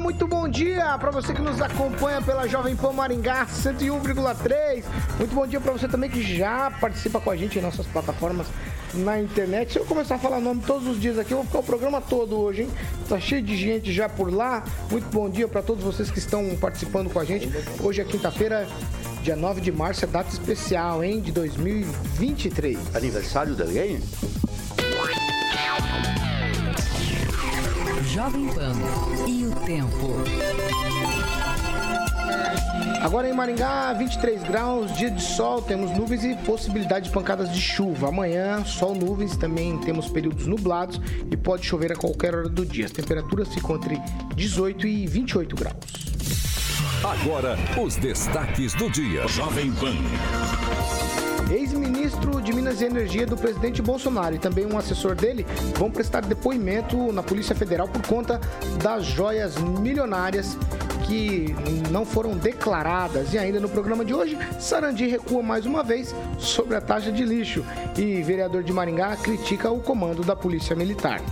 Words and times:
Muito 0.00 0.26
bom 0.26 0.46
dia 0.48 0.96
para 0.98 1.10
você 1.10 1.32
que 1.32 1.40
nos 1.40 1.60
acompanha 1.60 2.20
pela 2.20 2.46
Jovem 2.46 2.76
Pan 2.76 2.92
Maringá 2.92 3.46
101,3. 3.46 4.84
Muito 5.18 5.34
bom 5.34 5.46
dia 5.46 5.60
para 5.60 5.72
você 5.72 5.88
também 5.88 6.10
que 6.10 6.22
já 6.22 6.70
participa 6.70 7.18
com 7.18 7.30
a 7.30 7.36
gente 7.36 7.58
em 7.58 7.62
nossas 7.62 7.86
plataformas 7.86 8.46
na 8.94 9.20
internet. 9.20 9.72
Se 9.72 9.78
eu 9.78 9.86
começar 9.86 10.16
a 10.16 10.18
falar 10.18 10.38
nome 10.40 10.62
todos 10.66 10.86
os 10.86 11.00
dias 11.00 11.18
aqui, 11.18 11.32
eu 11.32 11.38
vou 11.38 11.46
ficar 11.46 11.60
o 11.60 11.62
programa 11.62 12.00
todo 12.00 12.38
hoje, 12.38 12.62
hein? 12.62 12.70
Tá 13.08 13.18
cheio 13.18 13.42
de 13.42 13.56
gente 13.56 13.92
já 13.92 14.08
por 14.08 14.32
lá. 14.32 14.64
Muito 14.90 15.08
bom 15.10 15.30
dia 15.30 15.48
para 15.48 15.62
todos 15.62 15.82
vocês 15.82 16.10
que 16.10 16.18
estão 16.18 16.56
participando 16.60 17.10
com 17.10 17.18
a 17.18 17.24
gente. 17.24 17.50
Hoje 17.80 18.02
é 18.02 18.04
quinta-feira, 18.04 18.66
dia 19.22 19.34
9 19.34 19.60
de 19.60 19.72
março, 19.72 20.04
é 20.04 20.08
data 20.08 20.28
especial, 20.30 21.02
hein? 21.02 21.20
De 21.20 21.32
2023. 21.32 22.94
Aniversário 22.94 23.54
de 23.54 23.62
alguém? 23.62 24.00
Jovem 28.06 28.46
Pan 28.48 28.72
e 29.26 29.46
o 29.46 29.50
tempo. 29.66 30.14
Agora 33.02 33.28
em 33.28 33.32
Maringá, 33.32 33.92
23 33.92 34.42
graus, 34.44 34.96
dia 34.96 35.10
de 35.10 35.22
sol, 35.22 35.60
temos 35.60 35.90
nuvens 35.90 36.24
e 36.24 36.34
possibilidade 36.36 37.06
de 37.06 37.12
pancadas 37.12 37.52
de 37.52 37.60
chuva. 37.60 38.08
Amanhã, 38.08 38.64
sol, 38.64 38.94
nuvens, 38.94 39.36
também 39.36 39.76
temos 39.78 40.08
períodos 40.08 40.46
nublados 40.46 41.00
e 41.30 41.36
pode 41.36 41.66
chover 41.66 41.92
a 41.92 41.96
qualquer 41.96 42.34
hora 42.34 42.48
do 42.48 42.64
dia. 42.64 42.86
As 42.86 42.92
temperaturas 42.92 43.52
ficam 43.52 43.76
entre 43.76 44.00
18 44.34 44.86
e 44.86 45.06
28 45.06 45.56
graus. 45.56 46.15
Agora, 47.06 47.56
os 47.80 47.94
destaques 47.94 48.74
do 48.74 48.90
dia. 48.90 49.28
Jovem 49.28 49.70
Pan. 49.74 49.94
Ex-ministro 51.48 52.42
de 52.42 52.52
Minas 52.52 52.80
e 52.80 52.84
Energia 52.84 53.24
do 53.24 53.36
presidente 53.36 53.80
Bolsonaro 53.80 54.34
e 54.34 54.40
também 54.40 54.66
um 54.66 54.76
assessor 54.76 55.14
dele 55.14 55.46
vão 55.76 55.88
prestar 55.88 56.22
depoimento 56.22 57.12
na 57.12 57.22
Polícia 57.22 57.54
Federal 57.54 57.86
por 57.86 58.04
conta 58.04 58.40
das 58.82 59.04
joias 59.04 59.56
milionárias 59.56 60.58
que 61.06 61.54
não 61.92 62.04
foram 62.04 62.36
declaradas. 62.36 63.32
E 63.32 63.38
ainda 63.38 63.60
no 63.60 63.68
programa 63.68 64.04
de 64.04 64.12
hoje, 64.12 64.36
Sarandi 64.58 65.06
recua 65.06 65.44
mais 65.44 65.64
uma 65.64 65.84
vez 65.84 66.12
sobre 66.40 66.74
a 66.74 66.80
taxa 66.80 67.12
de 67.12 67.24
lixo 67.24 67.64
e 67.96 68.20
vereador 68.20 68.64
de 68.64 68.72
Maringá 68.72 69.14
critica 69.14 69.70
o 69.70 69.80
comando 69.80 70.24
da 70.24 70.34
Polícia 70.34 70.74
Militar. 70.74 71.22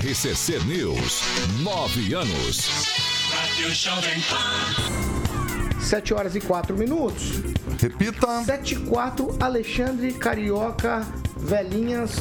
RCC 0.00 0.58
News, 0.64 1.22
nove 1.62 2.14
anos. 2.14 3.13
Rádio 3.54 3.72
Jovem 3.72 4.20
Pan. 4.22 5.80
7 5.80 6.12
horas 6.12 6.34
e 6.34 6.40
4 6.40 6.76
minutos. 6.76 7.34
Repita. 7.80 8.42
7 8.42 8.74
e 8.74 8.78
4, 8.80 9.36
Alexandre 9.38 10.12
Carioca, 10.12 11.06
Velhinhas 11.36 12.16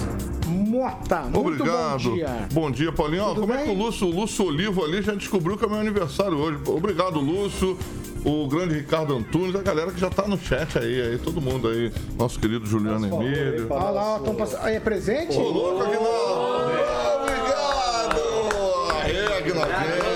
Mota. 0.45 1.21
Muito 1.21 1.63
Obrigado. 1.63 2.03
bom 2.03 2.13
dia. 2.13 2.47
Bom 2.51 2.69
dia, 2.69 2.91
Paulinho. 2.91 3.23
Ó, 3.23 3.27
Tudo 3.29 3.41
como 3.41 3.53
é 3.53 3.63
que 3.63 3.63
o 3.63 3.73
bem? 3.73 3.83
Lúcio, 3.83 4.05
o 4.07 4.11
Lúcio 4.11 4.45
Olivo 4.45 4.85
ali 4.85 5.01
já 5.01 5.15
descobriu 5.15 5.57
que 5.57 5.65
é 5.65 5.67
meu 5.67 5.79
aniversário 5.79 6.37
hoje. 6.37 6.59
Obrigado, 6.67 7.19
Lúcio. 7.19 7.79
O 8.23 8.47
grande 8.47 8.75
Ricardo 8.75 9.15
Antunes, 9.17 9.55
a 9.55 9.63
galera 9.63 9.91
que 9.91 9.99
já 9.99 10.11
tá 10.11 10.27
no 10.27 10.37
chat 10.37 10.77
aí, 10.77 11.01
aí 11.01 11.17
todo 11.17 11.41
mundo 11.41 11.67
aí. 11.67 11.91
Nosso 12.15 12.39
querido 12.39 12.67
Juliano 12.67 13.07
Emílio. 13.07 13.65
Olha 13.71 13.89
lá, 13.89 14.17
estão 14.17 14.35
passando. 14.35 14.63
Aí 14.65 14.75
é 14.75 14.79
presente? 14.79 15.35
Ô, 15.35 15.49
louco, 15.49 15.81
Aguinaldo! 15.81 17.23
Obrigado! 17.23 18.21
Aê, 19.01 19.37
Aguinaldinho! 19.39 20.12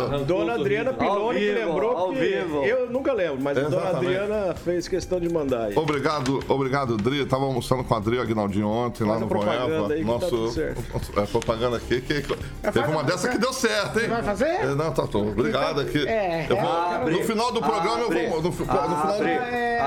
Obrigado. 0.00 0.24
Dona 0.24 0.54
Adriana 0.54 0.92
Piloni 0.92 1.38
que 1.40 1.52
lembrou 1.52 1.96
ao 1.96 2.12
que 2.12 2.18
vivo. 2.18 2.64
eu 2.64 2.90
nunca 2.90 3.12
lembro, 3.12 3.40
mas 3.40 3.56
a 3.58 3.62
Dona 3.62 3.76
Exatamente. 3.76 4.16
Adriana 4.18 4.54
fez 4.54 4.88
questão 4.88 5.20
de 5.20 5.28
mandar 5.28 5.66
aí. 5.66 5.76
Obrigado, 5.76 6.40
obrigado, 6.48 6.96
Dri. 6.96 7.24
Tava 7.26 7.44
almoçando 7.44 7.84
com 7.84 7.94
a 7.94 7.96
Adri 7.98 8.18
Aguinaldinho 8.18 8.66
ontem 8.68 9.04
lá 9.04 9.10
Faz 9.10 9.20
no 9.20 9.26
a 9.26 9.28
propaganda 9.28 9.66
Goiaba. 9.66 9.94
aí 9.94 10.00
que 10.00 10.04
tá 10.06 10.12
Nosso, 10.12 10.28
tudo 10.28 10.50
certo. 10.52 10.82
é, 11.20 11.26
propaganda 11.26 11.76
aqui. 11.76 12.00
Que, 12.00 12.22
teve 12.72 12.90
uma 12.90 13.02
dessa 13.04 13.28
que 13.28 13.38
deu 13.38 13.52
certo, 13.52 14.00
hein? 14.00 14.08
vai 14.08 14.22
fazer? 14.22 14.46
É, 14.46 14.74
Não, 14.74 14.92
tá, 14.92 15.06
tô. 15.06 15.20
Obrigado 15.22 15.80
aqui. 15.80 16.06
É, 16.06 16.46
Eu 16.48 16.56
vou- 16.56 17.08
é, 17.08 17.10
no 17.10 17.22
final 17.24 17.52
do 17.52 17.60
programa 17.60 18.04
Abre. 18.06 18.24
eu 18.24 18.30
vou. 18.30 18.42
No, 18.42 18.48
no 18.48 18.52
final 18.52 18.88
do, 18.88 18.94
Abre. 18.94 19.38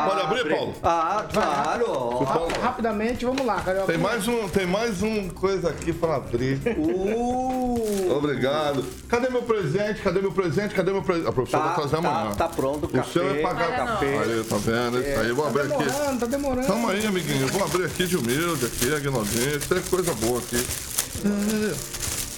Pode 0.10 0.22
abrir, 0.22 0.56
Paulo? 0.56 0.74
Ah, 0.84 1.26
claro. 1.32 2.20
Ra- 2.24 2.62
Rapidamente, 2.62 3.26
vamos 3.26 3.46
lá, 3.46 3.62
Carioca. 3.62 3.88
Tem 3.88 3.98
mais 3.98 4.28
um, 4.28 4.48
tem 4.50 4.66
mais 4.66 5.02
um 5.02 5.30
coisa 5.30 5.70
aqui 5.70 5.94
pra 5.94 6.16
abrir. 6.18 6.60
Uh, 6.78 8.12
Obrigado. 8.18 8.84
Cadê 9.08 9.30
meu 9.30 9.42
presente? 9.44 9.95
Cadê 10.04 10.22
meu 10.22 10.32
presente? 10.32 10.74
Cadê 10.76 10.92
meu 10.92 11.02
presente? 11.02 11.28
A 11.28 11.32
professora 11.32 11.64
tá, 11.64 11.70
vai 11.70 11.76
trazer 11.76 11.96
amanhã. 11.98 12.30
tá, 12.36 12.48
tá 12.48 12.50
pronto 12.50 12.84
o 12.84 12.86
O 12.88 12.90
café. 12.90 13.12
seu 13.12 13.30
é 13.30 13.42
pagar 13.42 13.76
café. 13.76 14.18
Aí, 14.20 14.44
tá 14.44 14.56
vendo? 14.58 15.00
Isso 15.02 15.20
aí, 15.20 15.32
vou 15.32 15.44
Tá 15.46 15.50
abrir 15.52 15.74
aqui. 15.74 15.84
demorando, 15.84 16.20
tá 16.20 16.26
demorando. 16.26 16.68
Calma 16.68 16.92
aí, 16.92 17.06
amiguinho. 17.08 17.42
Eu 17.44 17.48
vou 17.50 17.64
abrir 17.64 17.86
aqui 17.86 18.06
de 18.08 18.18
humilde, 18.18 18.66
aqui, 18.66 18.94
Aguinaldinho. 18.94 19.60
Tem 19.60 19.82
coisa 19.82 20.14
boa 20.14 20.40
aqui. 20.40 20.66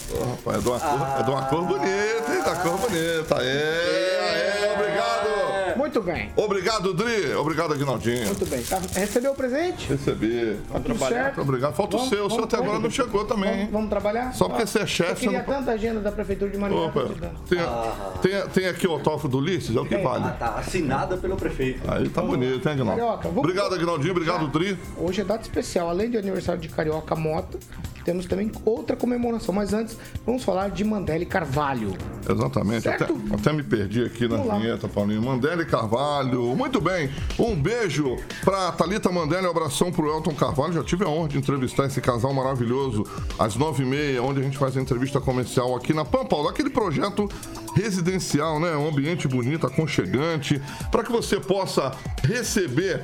Ô, 0.09 0.23
rapaz, 0.23 0.57
é 0.57 0.61
de 0.61 0.69
uma 0.69 0.79
cor, 0.79 1.19
é 1.19 1.23
de 1.23 1.29
uma 1.31 1.41
cor 1.47 1.63
bonita, 1.65 2.33
hein? 2.33 2.43
Da 2.45 2.55
cor 2.55 2.77
bonita. 2.77 3.37
Aê, 3.39 3.49
aê, 3.49 4.73
obrigado. 4.73 4.76
Muito 5.87 6.01
bem, 6.01 6.29
Obrigado, 6.35 6.93
Dri. 6.93 7.33
Obrigado, 7.33 7.73
Aguinaldinho. 7.73 8.25
muito 8.25 8.45
bem. 8.45 8.61
Tá- 8.61 8.81
recebeu 8.93 9.31
o 9.31 9.35
presente? 9.35 9.87
Recebi. 9.87 10.57
Tá 10.71 10.79
tudo 10.81 10.99
certo? 10.99 11.35
Muito 11.37 11.41
obrigado. 11.47 11.73
Falta 11.75 11.95
o 11.95 11.99
Vamos- 11.99 12.13
seu. 12.13 12.25
O 12.25 12.29
seu 12.29 12.37
vamos- 12.39 12.53
até 12.53 12.63
agora 12.63 12.79
não 12.79 12.89
chegou 12.89 13.23
também, 13.25 13.43
Vamos, 13.49 13.63
hein? 13.63 13.69
vamos 13.71 13.89
trabalhar? 13.89 14.33
Só 14.33 14.49
porque 14.49 14.65
você 14.65 14.79
é 14.79 14.85
chefe, 14.85 15.11
Eu 15.25 15.31
queria 15.31 15.39
não- 15.39 15.45
tanta 15.45 15.71
agenda 15.71 15.99
da 16.01 16.11
Prefeitura 16.11 16.51
de 16.51 16.57
Maringá. 16.57 16.81
Opa, 16.81 17.01
tô 17.01 17.13
te 17.13 17.19
dando. 17.21 17.39
tem, 17.49 17.59
tem, 18.31 18.47
tem 18.49 18.65
aqui 18.67 18.85
o 18.87 18.91
autógrafo 18.91 19.27
do 19.29 19.37
Ulisses, 19.37 19.75
é 19.75 19.79
o 19.79 19.85
que 19.85 19.97
vale. 19.97 20.25
Ah, 20.25 20.35
tá 20.37 20.47
assinada 20.59 21.15
pelo 21.17 21.37
prefeito. 21.37 21.81
Aí 21.89 22.09
tá 22.09 22.21
bonito, 22.21 22.67
hein, 22.67 22.73
Aguinaldo? 22.75 22.99
Carioca, 23.01 23.23
vamos- 23.29 23.37
Obrigado, 23.39 23.73
Aguinaldinho. 23.75 24.11
Obrigado, 24.11 24.47
Dri. 24.49 24.77
Hoje 24.97 25.21
é 25.21 25.23
data 25.23 25.41
especial, 25.43 25.89
além 25.89 26.09
do 26.11 26.17
aniversário 26.17 26.59
de 26.61 26.67
Carioca 26.67 27.15
Mota, 27.15 27.57
temos 28.07 28.25
também 28.25 28.49
outra 28.63 28.95
comemoração. 28.95 29.53
Mas 29.53 29.73
antes, 29.73 29.97
vamos 30.25 30.41
falar 30.41 30.69
de 30.69 30.81
Mandele 30.81 31.25
Carvalho. 31.25 31.93
Exatamente, 32.27 32.87
até, 32.87 33.05
até 33.33 33.51
me 33.51 33.61
perdi 33.63 34.01
aqui 34.05 34.29
na 34.29 34.37
Vamos 34.37 34.47
lá. 34.47 34.59
vinheta, 34.59 34.87
Paulinho. 34.87 35.21
Mandele 35.21 35.65
Carvalho, 35.65 36.55
muito 36.55 36.79
bem. 36.79 37.09
Um 37.37 37.53
beijo 37.53 38.15
pra 38.45 38.71
Thalita 38.71 39.11
Mandele, 39.11 39.45
um 39.45 39.49
abração 39.49 39.91
pro 39.91 40.07
Elton 40.07 40.33
Carvalho. 40.33 40.71
Já 40.71 40.83
tive 40.85 41.03
a 41.03 41.09
honra 41.09 41.27
de 41.27 41.37
entrevistar 41.37 41.87
esse 41.87 41.99
casal 41.99 42.33
maravilhoso 42.33 43.03
às 43.37 43.57
nove 43.57 43.83
e 43.83 43.85
meia, 43.85 44.23
onde 44.23 44.39
a 44.39 44.43
gente 44.43 44.57
faz 44.57 44.77
a 44.77 44.81
entrevista 44.81 45.19
comercial 45.19 45.75
aqui 45.75 45.93
na 45.93 46.05
Pam 46.05 46.25
Paulo. 46.25 46.47
Aquele 46.47 46.69
projeto 46.69 47.27
residencial, 47.75 48.57
né? 48.57 48.73
Um 48.77 48.87
ambiente 48.87 49.27
bonito, 49.27 49.67
aconchegante, 49.67 50.61
para 50.89 51.03
que 51.03 51.11
você 51.11 51.41
possa 51.41 51.91
receber 52.23 53.03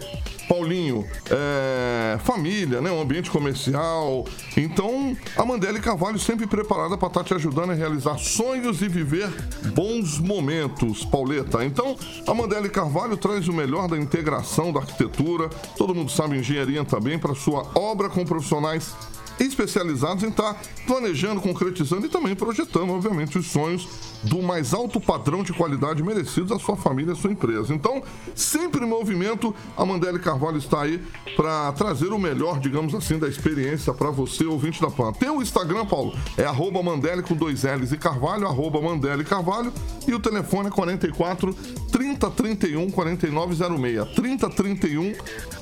Paulinho, 0.54 1.04
é, 1.32 2.20
família, 2.20 2.80
né? 2.80 2.92
Um 2.92 3.02
ambiente 3.02 3.32
comercial. 3.32 4.24
Então, 4.56 5.18
a 5.36 5.44
Mandele 5.44 5.80
Carvalho 5.80 6.20
sempre 6.20 6.46
preparada 6.46 6.96
para 6.96 7.08
estar 7.08 7.24
te 7.24 7.34
ajudando 7.34 7.72
a 7.72 7.74
realizar 7.74 8.20
sonhos 8.20 8.84
e 8.84 8.88
viver 8.88 9.32
bons 9.74 10.20
momentos, 10.20 11.04
Pauleta. 11.06 11.66
Então, 11.66 11.98
a 12.28 12.34
Mandele 12.36 12.70
Carvalho 12.70 13.18
traz 13.18 13.48
o 13.48 13.54
melhor 13.54 13.88
da 13.88 13.98
integração 13.98 14.72
da 14.72 14.82
arquitetura. 14.82 15.50
Todo 15.76 15.96
mundo 15.96 16.12
sabe 16.12 16.38
engenharia 16.38 16.86
também 16.86 17.18
para 17.18 17.34
sua 17.34 17.66
obra 17.74 18.08
com 18.08 18.24
profissionais 18.24 18.94
especializados 19.40 20.24
em 20.24 20.30
estar 20.30 20.60
planejando, 20.86 21.42
concretizando 21.42 22.06
e 22.06 22.10
também 22.10 22.36
projetando, 22.36 22.92
obviamente, 22.92 23.38
os 23.38 23.48
sonhos 23.48 23.88
do 24.24 24.42
mais 24.42 24.74
alto 24.74 25.00
padrão 25.00 25.44
de 25.44 25.54
qualidade 25.54 26.02
merecidos 26.02 26.52
à 26.52 26.60
sua 26.60 26.76
família 26.76 27.12
e 27.12 27.14
à 27.14 27.16
sua 27.16 27.32
empresa. 27.32 27.74
Então, 27.74 28.02
sempre 28.36 28.86
em 28.86 28.88
movimento, 28.88 29.54
a 29.76 29.86
Mandele 29.86 30.20
Carvalho 30.20 30.58
está 30.58 30.82
aí 30.82 31.02
para 31.36 31.72
trazer 31.74 32.14
o 32.14 32.20
melhor, 32.20 32.60
digamos 32.60 32.96
assim, 32.96 33.18
da 33.18 33.28
experiência 33.28 33.94
para 33.94 34.10
você, 34.10 34.46
ouvinte 34.46 34.82
da 34.82 34.90
PAN. 34.90 35.12
Tem 35.14 35.30
o 35.30 35.42
Instagram, 35.42 35.86
Paulo, 35.86 36.14
é 36.38 36.46
arroba 36.46 36.82
Mandele 36.82 37.22
com 37.22 37.36
dois 37.36 37.64
L's 37.64 37.92
e 37.92 37.98
Carvalho, 37.98 38.48
arroba 38.48 38.82
Mandele 38.82 39.24
Carvalho, 39.24 39.74
e 40.08 40.14
o 40.14 40.20
telefone 40.20 40.68
é 40.68 40.72
44 40.72 41.54
30 41.92 42.32
31 42.32 42.92
4906. 42.92 44.16
30 44.16 44.50
31 44.50 45.14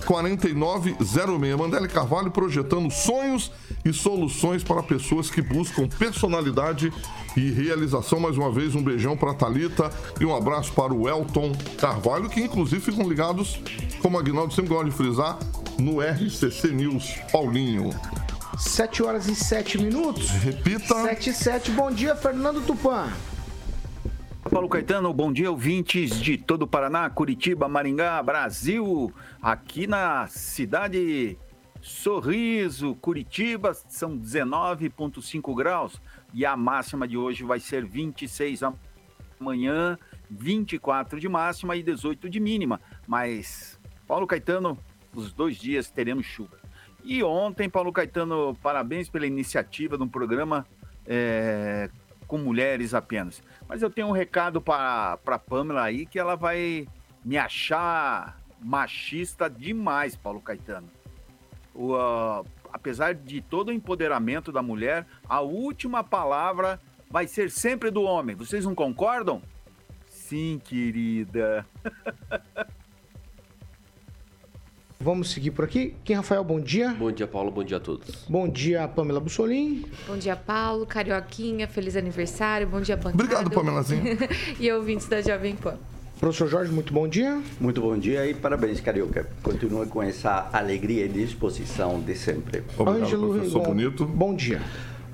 4906. 0.05 1.57
Mandele 1.57 1.87
Carvalho 1.87 2.31
projetando 2.31 2.91
sonhos 2.91 3.51
e 3.83 3.93
soluções 3.93 4.63
para 4.63 4.83
pessoas 4.83 5.29
que 5.29 5.41
buscam 5.41 5.87
personalidade 5.87 6.91
e 7.35 7.51
realização. 7.51 8.19
Mais 8.19 8.37
uma 8.37 8.51
vez, 8.51 8.75
um 8.75 8.83
beijão 8.83 9.15
para 9.15 9.31
a 9.31 9.33
Thalita 9.33 9.89
e 10.19 10.25
um 10.25 10.35
abraço 10.35 10.73
para 10.73 10.93
o 10.93 11.07
Elton 11.07 11.51
Carvalho, 11.77 12.29
que 12.29 12.41
inclusive 12.41 12.81
ficam 12.81 13.07
ligados, 13.07 13.59
como 14.01 14.17
a 14.17 14.21
Aguinaldo 14.21 14.53
sempre 14.53 14.69
gosta 14.69 14.89
de 14.89 14.95
frisar, 14.95 15.39
no 15.79 16.01
RCC 16.01 16.67
News 16.69 17.15
Paulinho. 17.31 17.89
7 18.57 19.01
horas 19.01 19.27
e 19.27 19.35
7 19.35 19.77
minutos. 19.79 20.29
Repita. 20.29 21.03
7 21.03 21.29
e 21.29 21.33
7. 21.33 21.71
Bom 21.71 21.89
dia, 21.89 22.15
Fernando 22.15 22.61
Tupan. 22.65 23.11
Paulo 24.49 24.67
Caetano, 24.67 25.13
bom 25.13 25.31
dia, 25.31 25.49
ouvintes 25.49 26.19
de 26.19 26.37
todo 26.37 26.63
o 26.63 26.67
Paraná, 26.67 27.09
Curitiba, 27.09 27.69
Maringá, 27.69 28.21
Brasil. 28.21 29.11
Aqui 29.41 29.87
na 29.87 30.27
cidade 30.27 31.37
Sorriso, 31.81 32.95
Curitiba, 32.95 33.73
são 33.73 34.15
19,5 34.17 35.55
graus 35.55 35.99
e 36.31 36.45
a 36.45 36.55
máxima 36.55 37.07
de 37.07 37.17
hoje 37.17 37.43
vai 37.43 37.59
ser 37.59 37.83
26 37.83 38.61
amanhã, 39.39 39.97
24 40.29 41.19
de 41.19 41.27
máxima 41.27 41.75
e 41.75 41.81
18 41.81 42.29
de 42.29 42.39
mínima. 42.39 42.79
Mas, 43.07 43.79
Paulo 44.07 44.27
Caetano, 44.27 44.77
os 45.13 45.33
dois 45.33 45.57
dias 45.57 45.89
teremos 45.89 46.25
chuva. 46.25 46.59
E 47.03 47.23
ontem, 47.23 47.67
Paulo 47.67 47.91
Caetano, 47.91 48.55
parabéns 48.61 49.09
pela 49.09 49.25
iniciativa 49.25 49.97
de 49.97 50.03
um 50.03 50.07
programa 50.07 50.67
é, 51.05 51.89
com 52.27 52.37
mulheres 52.37 52.93
apenas. 52.93 53.41
Mas 53.67 53.81
eu 53.81 53.89
tenho 53.89 54.07
um 54.07 54.11
recado 54.11 54.61
para 54.61 55.19
a 55.25 55.39
Pamela 55.39 55.81
aí 55.81 56.05
que 56.05 56.19
ela 56.19 56.35
vai 56.35 56.87
me 57.25 57.39
achar 57.39 58.39
machista 58.61 59.49
demais, 59.49 60.15
Paulo 60.15 60.39
Caetano. 60.39 61.00
O, 61.73 61.93
uh, 61.93 62.45
apesar 62.71 63.13
de 63.13 63.41
todo 63.41 63.69
o 63.69 63.73
empoderamento 63.73 64.51
da 64.51 64.61
mulher, 64.61 65.05
a 65.27 65.41
última 65.41 66.03
palavra 66.03 66.79
vai 67.09 67.27
ser 67.27 67.49
sempre 67.51 67.91
do 67.91 68.01
homem. 68.03 68.35
Vocês 68.35 68.65
não 68.65 68.75
concordam? 68.75 69.41
Sim, 70.07 70.61
querida. 70.63 71.65
Vamos 75.01 75.31
seguir 75.31 75.49
por 75.51 75.65
aqui. 75.65 75.95
Quem, 76.03 76.15
Rafael, 76.15 76.43
bom 76.43 76.59
dia. 76.59 76.93
Bom 76.93 77.11
dia, 77.11 77.25
Paulo. 77.25 77.49
Bom 77.49 77.63
dia 77.63 77.77
a 77.77 77.79
todos. 77.79 78.23
Bom 78.29 78.47
dia, 78.47 78.87
Pamela 78.87 79.19
Bussolim. 79.19 79.83
Bom 80.05 80.15
dia, 80.15 80.35
Paulo. 80.35 80.85
Carioquinha, 80.85 81.67
feliz 81.67 81.95
aniversário. 81.95 82.67
Bom 82.67 82.79
dia, 82.79 82.95
bancada. 82.95 83.23
Obrigado, 83.23 83.49
Pamelazinha. 83.49 84.15
e 84.59 84.71
ouvintes 84.71 85.07
da 85.07 85.19
Jovem 85.19 85.55
Pan. 85.55 85.79
Professor 86.21 86.47
Jorge, 86.47 86.71
muito 86.71 86.93
bom 86.93 87.07
dia. 87.07 87.41
Muito 87.59 87.81
bom 87.81 87.97
dia 87.97 88.27
e 88.27 88.35
parabéns, 88.35 88.79
Carioca. 88.79 89.27
Continua 89.41 89.87
com 89.87 90.03
essa 90.03 90.47
alegria 90.53 91.05
e 91.05 91.09
disposição 91.09 91.99
de 91.99 92.13
sempre. 92.13 92.61
Obrigado, 92.77 93.03
Ângelo 93.05 93.33
professor 93.33 93.59
Rigon, 93.61 93.73
Bonito. 93.73 94.05
Bom 94.05 94.35
dia. 94.35 94.61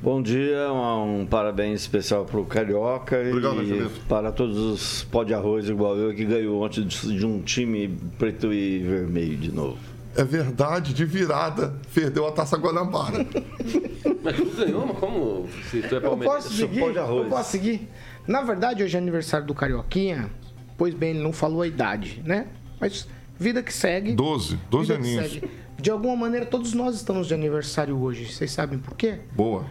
Bom 0.04 0.21
dia, 0.21 0.69
um, 0.69 1.21
um 1.21 1.25
parabéns 1.25 1.80
especial 1.80 2.25
para 2.25 2.38
o 2.38 2.45
Carioca 2.45 3.18
Obrigado, 3.21 3.56
e 3.56 3.59
Angelito. 3.71 4.01
para 4.09 4.33
todos 4.33 4.57
os 4.57 5.04
pó 5.06 5.24
de 5.24 5.33
arroz 5.33 5.69
igual 5.69 5.95
eu 5.95 6.13
que 6.13 6.25
ganhou 6.25 6.62
ontem 6.62 6.83
de, 6.86 7.25
um 7.25 7.39
time 7.42 7.98
preto 8.19 8.51
e 8.51 8.80
vermelho 8.80 9.38
de 9.38 9.51
novo. 9.51 9.77
É 10.13 10.25
verdade, 10.25 10.94
de 10.94 11.06
virada, 11.06 11.74
perdeu 11.94 12.27
a 12.27 12.33
taça 12.33 12.57
Guanabara. 12.57 13.25
Mas 14.21 14.36
tu 14.36 14.45
ganhou, 14.57 14.86
mas 14.86 14.98
como? 14.98 15.48
Se 15.71 15.81
tu 15.83 15.95
é 15.95 15.98
Eu 16.00 16.01
palmeirense, 16.01 16.36
posso 16.36 16.50
sou 16.50 16.68
seguir? 16.68 16.80
pão 16.81 16.92
de 16.92 17.00
arroz. 17.00 17.24
Eu 17.24 17.30
posso 17.30 17.51
seguir? 17.51 17.88
Na 18.27 18.42
verdade, 18.42 18.83
hoje 18.83 18.95
é 18.95 19.00
aniversário 19.00 19.48
do 19.48 19.54
Carioquinha. 19.54 20.30
Pois 20.78 20.94
bem, 20.94 21.12
ele 21.12 21.24
não 21.24 21.34
falou 21.34 21.62
a 21.64 21.68
idade, 21.68 22.22
né? 22.24 22.48
Mas 22.80 23.08
vida 23.38 23.64
que 23.64 23.74
segue. 23.74 24.14
12, 24.14 24.60
12 24.70 24.88
vida 24.94 25.02
que 25.02 25.18
aninhos. 25.18 25.42
De 25.80 25.92
alguma 25.92 26.16
maneira, 26.16 26.46
todos 26.46 26.74
nós 26.74 26.96
estamos 26.96 27.28
de 27.28 27.34
aniversário 27.34 27.98
hoje. 27.98 28.32
Vocês 28.32 28.52
sabem 28.52 28.80
por 28.80 28.96
quê? 28.96 29.20
Boa. 29.36 29.66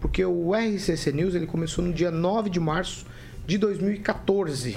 Porque 0.00 0.24
o 0.24 0.52
RCC 0.54 1.12
News 1.12 1.34
ele 1.34 1.46
começou 1.46 1.84
no 1.84 1.92
dia 1.92 2.10
9 2.10 2.50
de 2.50 2.58
março 2.58 3.06
de 3.46 3.56
2014. 3.56 4.76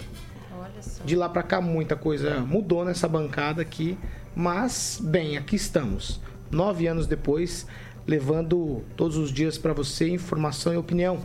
Olha 0.58 0.82
só. 0.82 1.04
De 1.04 1.16
lá 1.16 1.28
pra 1.28 1.44
cá 1.44 1.60
muita 1.60 1.96
coisa 1.96 2.40
mudou 2.42 2.86
nessa 2.86 3.08
bancada 3.08 3.62
aqui, 3.62 3.98
mas 4.36 5.00
bem, 5.04 5.38
aqui 5.38 5.56
estamos. 5.56 6.20
Nove 6.52 6.88
anos 6.88 7.08
depois, 7.08 7.66
levando 8.08 8.84
todos 8.96 9.18
os 9.18 9.32
dias 9.32 9.58
para 9.58 9.74
você 9.74 10.08
informação 10.08 10.74
e 10.74 10.78
opinião. 10.78 11.20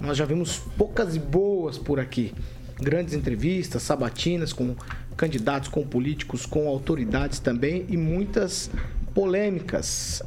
Nós 0.00 0.16
já 0.16 0.24
vimos 0.24 0.58
poucas 0.76 1.16
e 1.16 1.18
boas 1.18 1.78
por 1.78 1.98
aqui. 1.98 2.34
Grandes 2.80 3.14
entrevistas, 3.14 3.82
sabatinas 3.82 4.52
com 4.52 4.74
candidatos, 5.16 5.68
com 5.68 5.86
políticos, 5.86 6.44
com 6.44 6.68
autoridades 6.68 7.38
também 7.38 7.86
e 7.88 7.96
muitas 7.96 8.70
polêmicas. 9.14 10.22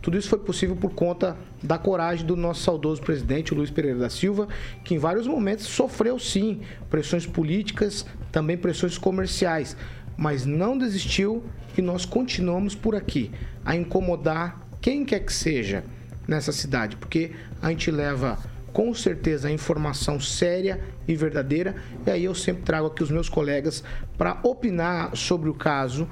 Tudo 0.00 0.16
isso 0.16 0.30
foi 0.30 0.38
possível 0.38 0.76
por 0.76 0.94
conta 0.94 1.36
da 1.62 1.76
coragem 1.76 2.24
do 2.24 2.34
nosso 2.34 2.62
saudoso 2.62 3.02
presidente 3.02 3.52
Luiz 3.52 3.70
Pereira 3.70 3.98
da 3.98 4.08
Silva, 4.08 4.48
que 4.82 4.94
em 4.94 4.98
vários 4.98 5.26
momentos 5.26 5.66
sofreu 5.66 6.18
sim 6.18 6.60
pressões 6.88 7.26
políticas, 7.26 8.06
também 8.32 8.56
pressões 8.56 8.96
comerciais, 8.96 9.76
mas 10.16 10.46
não 10.46 10.78
desistiu 10.78 11.44
e 11.76 11.82
nós 11.82 12.04
continuamos 12.06 12.74
por 12.74 12.94
aqui 12.94 13.30
a 13.64 13.76
incomodar 13.76 14.66
quem 14.80 15.04
quer 15.04 15.20
que 15.20 15.32
seja 15.32 15.84
nessa 16.26 16.52
cidade, 16.52 16.96
porque 16.96 17.32
a 17.60 17.68
gente 17.68 17.90
leva 17.90 18.38
com 18.72 18.94
certeza 18.94 19.48
a 19.48 19.52
informação 19.52 20.20
séria 20.20 20.80
e 21.06 21.14
verdadeira, 21.14 21.76
e 22.06 22.10
aí 22.10 22.24
eu 22.24 22.34
sempre 22.34 22.62
trago 22.62 22.86
aqui 22.86 23.02
os 23.02 23.10
meus 23.10 23.28
colegas 23.28 23.82
para 24.16 24.38
opinar 24.42 25.16
sobre 25.16 25.48
o 25.48 25.54
caso 25.54 26.08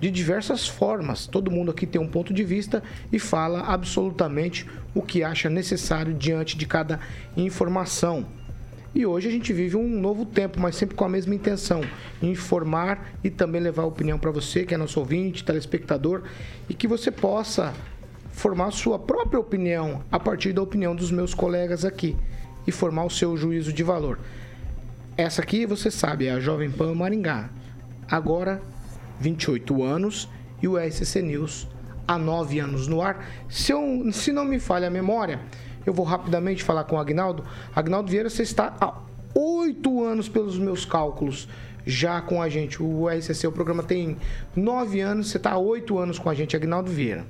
de 0.00 0.10
diversas 0.10 0.66
formas. 0.66 1.26
Todo 1.26 1.50
mundo 1.50 1.70
aqui 1.70 1.86
tem 1.86 2.00
um 2.00 2.08
ponto 2.08 2.32
de 2.32 2.42
vista 2.42 2.82
e 3.12 3.18
fala 3.18 3.60
absolutamente 3.60 4.66
o 4.94 5.02
que 5.02 5.22
acha 5.22 5.50
necessário 5.50 6.14
diante 6.14 6.56
de 6.56 6.66
cada 6.66 6.98
informação. 7.36 8.26
E 8.92 9.06
hoje 9.06 9.28
a 9.28 9.30
gente 9.30 9.52
vive 9.52 9.76
um 9.76 9.88
novo 10.00 10.26
tempo, 10.26 10.58
mas 10.58 10.74
sempre 10.74 10.96
com 10.96 11.04
a 11.04 11.08
mesma 11.08 11.34
intenção: 11.34 11.82
informar 12.20 13.12
e 13.22 13.30
também 13.30 13.60
levar 13.60 13.84
opinião 13.84 14.18
para 14.18 14.32
você, 14.32 14.64
que 14.64 14.74
é 14.74 14.76
nosso 14.76 14.98
ouvinte, 14.98 15.44
telespectador, 15.44 16.22
e 16.68 16.74
que 16.74 16.88
você 16.88 17.10
possa 17.10 17.72
formar 18.40 18.70
sua 18.70 18.98
própria 18.98 19.38
opinião 19.38 20.02
a 20.10 20.18
partir 20.18 20.54
da 20.54 20.62
opinião 20.62 20.96
dos 20.96 21.10
meus 21.10 21.34
colegas 21.34 21.84
aqui 21.84 22.16
e 22.66 22.72
formar 22.72 23.04
o 23.04 23.10
seu 23.10 23.36
juízo 23.36 23.70
de 23.70 23.82
valor. 23.82 24.18
Essa 25.14 25.42
aqui, 25.42 25.66
você 25.66 25.90
sabe, 25.90 26.26
é 26.26 26.32
a 26.32 26.40
Jovem 26.40 26.70
Pan 26.70 26.94
Maringá. 26.94 27.50
Agora, 28.10 28.62
28 29.20 29.84
anos 29.84 30.26
e 30.62 30.66
o 30.66 30.78
RCC 30.78 31.20
News 31.20 31.68
há 32.08 32.16
9 32.16 32.58
anos 32.60 32.88
no 32.88 33.02
ar. 33.02 33.28
Se, 33.46 33.72
eu, 33.72 34.10
se 34.10 34.32
não 34.32 34.46
me 34.46 34.58
falha 34.58 34.88
a 34.88 34.90
memória, 34.90 35.38
eu 35.84 35.92
vou 35.92 36.06
rapidamente 36.06 36.64
falar 36.64 36.84
com 36.84 36.96
o 36.96 36.98
Agnaldo. 36.98 37.44
Agnaldo 37.76 38.10
Vieira, 38.10 38.30
você 38.30 38.42
está 38.42 38.74
há 38.80 38.94
8 39.34 40.02
anos, 40.02 40.30
pelos 40.30 40.58
meus 40.58 40.86
cálculos, 40.86 41.46
já 41.84 42.22
com 42.22 42.40
a 42.40 42.48
gente. 42.48 42.82
O 42.82 43.06
RCC, 43.06 43.46
o 43.46 43.52
programa 43.52 43.82
tem 43.82 44.16
9 44.56 44.98
anos, 44.98 45.28
você 45.28 45.36
está 45.36 45.50
há 45.50 45.58
8 45.58 45.98
anos 45.98 46.18
com 46.18 46.30
a 46.30 46.34
gente, 46.34 46.56
Agnaldo 46.56 46.90
Vieira. 46.90 47.26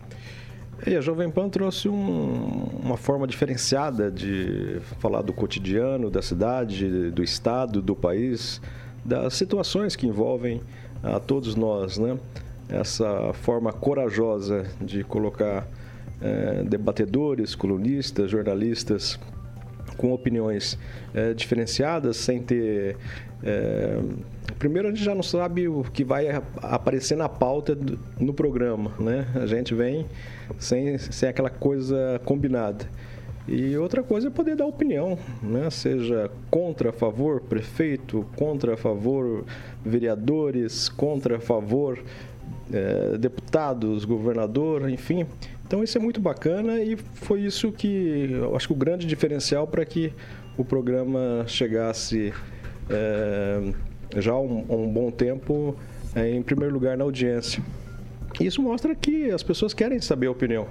E 0.87 0.97
a 0.97 1.01
Jovem 1.01 1.31
Pan 1.31 1.49
trouxe 1.49 1.89
um- 1.89 2.69
uma 2.83 2.97
forma 2.97 3.27
diferenciada 3.27 4.11
de 4.11 4.81
falar 4.99 5.23
do 5.23 5.33
cotidiano, 5.33 6.11
da 6.11 6.23
cidade, 6.23 7.11
do 7.11 7.23
estado, 7.23 7.83
do 7.83 7.95
país, 7.95 8.61
das 9.05 9.35
situações 9.35 9.95
que 9.95 10.07
envolvem 10.07 10.61
a 11.03 11.19
todos 11.21 11.55
nós, 11.55 11.99
né? 11.99 12.19
Essa 12.69 13.33
forma 13.35 13.73
corajosa 13.73 14.67
de 14.81 15.03
colocar 15.05 15.67
eh, 16.23 16.63
debatedores, 16.69 17.55
colunistas, 17.55 18.31
jornalistas 18.31 19.19
com 19.97 20.13
opiniões 20.13 20.79
eh, 21.15 21.33
diferenciadas, 21.33 22.19
sem 22.19 22.43
ter. 22.43 22.97
Eh, 23.43 24.01
primeiro, 24.59 24.89
a 24.89 24.91
gente 24.91 25.03
já 25.05 25.15
não 25.15 25.23
sabe 25.23 25.69
o 25.69 25.83
que 25.83 26.05
vai 26.05 26.29
aparecer 26.63 27.17
na 27.17 27.29
pauta 27.29 27.75
do- 27.75 27.99
no 28.19 28.33
programa, 28.35 28.93
né? 28.99 29.27
A 29.35 29.47
gente 29.47 29.75
vem 29.75 30.07
sem, 30.59 30.99
sem 30.99 31.29
aquela 31.29 31.51
coisa 31.51 32.21
combinada. 32.25 32.85
E 33.49 33.77
outra 33.77 34.03
coisa 34.03 34.29
é 34.29 34.31
poder 34.31 34.55
dar 34.55 34.67
opinião, 34.67 35.19
né? 35.43 35.69
seja 35.71 36.31
contra, 36.51 36.91
a 36.91 36.93
favor, 36.93 37.41
prefeito, 37.41 38.25
contra, 38.37 38.75
a 38.75 38.77
favor, 38.77 39.45
vereadores, 39.85 40.89
contra, 40.89 41.39
a 41.39 41.41
favor, 41.41 41.99
eh, 42.73 43.17
deputados, 43.19 44.05
governador, 44.05 44.89
enfim. 44.89 45.27
Então 45.67 45.83
isso 45.83 45.97
é 45.99 46.01
muito 46.01 46.21
bacana 46.21 46.81
e 46.81 46.97
foi 46.97 47.41
isso 47.41 47.73
que 47.73 48.29
eu 48.31 48.55
acho 48.55 48.69
que 48.69 48.73
o 48.73 48.77
grande 48.77 49.07
diferencial 49.07 49.67
para 49.67 49.85
que 49.85 50.13
o 50.57 50.65
programa 50.65 51.45
chegasse 51.47 52.33
já 54.17 54.33
há 54.33 54.41
um, 54.41 54.65
um 54.69 54.93
bom 54.93 55.11
tempo 55.11 55.77
eh, 56.15 56.31
em 56.31 56.43
primeiro 56.43 56.75
lugar 56.75 56.97
na 56.97 57.05
audiência. 57.05 57.63
Isso 58.41 58.63
mostra 58.63 58.95
que 58.95 59.31
as 59.31 59.43
pessoas 59.43 59.75
querem 59.75 60.01
saber 60.01 60.27
a 60.27 60.31
opinião. 60.31 60.67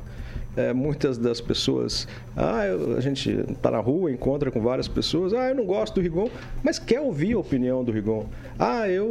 É, 0.58 0.74
muitas 0.74 1.18
das 1.18 1.40
pessoas, 1.40 2.08
ah, 2.36 2.66
eu- 2.66 2.98
a 2.98 3.00
gente 3.00 3.30
está 3.30 3.70
na 3.70 3.78
rua, 3.78 4.12
encontra 4.12 4.50
com 4.50 4.60
várias 4.60 4.88
pessoas, 4.88 5.32
ah, 5.32 5.50
eu 5.50 5.56
não 5.56 5.64
gosto 5.64 5.96
do 5.96 6.02
Rigon, 6.02 6.28
mas 6.64 6.80
quer 6.80 7.00
ouvir 7.00 7.34
a 7.34 7.40
opinião 7.40 7.84
do 7.84 7.92
Rigon. 7.92 8.26
Ah, 8.58 8.90
eu 8.90 9.08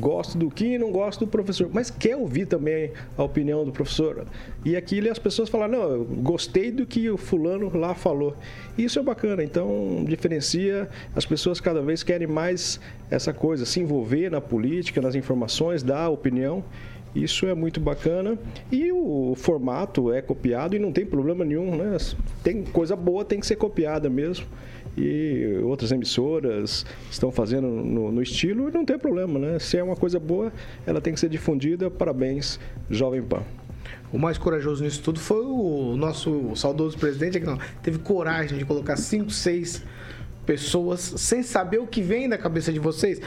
gosto 0.00 0.38
do 0.38 0.50
Kim, 0.50 0.78
não 0.78 0.90
gosto 0.90 1.24
do 1.24 1.30
professor, 1.30 1.68
mas 1.72 1.90
quer 1.90 2.16
ouvir 2.16 2.46
também 2.46 2.90
a 3.16 3.22
opinião 3.22 3.64
do 3.64 3.70
professor. 3.70 4.24
E 4.64 4.74
aquilo 4.76 5.10
as 5.10 5.18
pessoas 5.18 5.48
falam, 5.48 5.68
não, 5.68 5.82
eu 5.82 6.04
gostei 6.04 6.70
do 6.72 6.86
que 6.86 7.08
o 7.10 7.16
fulano 7.18 7.70
lá 7.76 7.94
falou. 7.94 8.34
Isso 8.78 8.98
é 8.98 9.02
bacana, 9.02 9.44
então 9.44 10.04
diferencia, 10.08 10.88
as 11.14 11.26
pessoas 11.26 11.60
cada 11.60 11.82
vez 11.82 12.02
querem 12.02 12.26
mais 12.26 12.80
essa 13.10 13.32
coisa, 13.32 13.66
se 13.66 13.78
envolver 13.80 14.30
na 14.30 14.40
política, 14.40 15.00
nas 15.02 15.14
informações, 15.14 15.82
dar 15.82 16.08
opinião. 16.08 16.64
Isso 17.14 17.46
é 17.46 17.54
muito 17.54 17.80
bacana 17.80 18.38
e 18.70 18.92
o 18.92 19.34
formato 19.36 20.12
é 20.12 20.22
copiado 20.22 20.76
e 20.76 20.78
não 20.78 20.92
tem 20.92 21.04
problema 21.04 21.44
nenhum, 21.44 21.76
né? 21.76 21.96
Tem 22.42 22.62
coisa 22.62 22.94
boa, 22.94 23.24
tem 23.24 23.40
que 23.40 23.46
ser 23.46 23.56
copiada 23.56 24.08
mesmo. 24.08 24.46
E 24.96 25.60
outras 25.64 25.92
emissoras 25.92 26.84
estão 27.10 27.30
fazendo 27.30 27.66
no, 27.66 28.12
no 28.12 28.22
estilo 28.22 28.68
e 28.68 28.72
não 28.72 28.84
tem 28.84 28.98
problema, 28.98 29.38
né? 29.38 29.58
Se 29.58 29.76
é 29.76 29.82
uma 29.82 29.96
coisa 29.96 30.18
boa, 30.18 30.52
ela 30.86 31.00
tem 31.00 31.12
que 31.12 31.20
ser 31.20 31.28
difundida. 31.28 31.90
Parabéns, 31.90 32.60
Jovem 32.88 33.22
Pan. 33.22 33.42
O 34.12 34.18
mais 34.18 34.36
corajoso 34.38 34.82
nisso 34.82 35.02
tudo 35.02 35.20
foi 35.20 35.44
o 35.44 35.96
nosso 35.96 36.54
saudoso 36.56 36.98
presidente, 36.98 37.38
que 37.38 37.46
não, 37.46 37.58
teve 37.82 37.98
coragem 37.98 38.58
de 38.58 38.64
colocar 38.64 38.96
cinco, 38.96 39.30
seis 39.30 39.84
pessoas 40.50 41.00
sem 41.16 41.44
saber 41.44 41.78
o 41.78 41.86
que 41.86 42.02
vem 42.02 42.28
da 42.28 42.36
cabeça 42.36 42.72
de 42.72 42.80
vocês. 42.80 43.20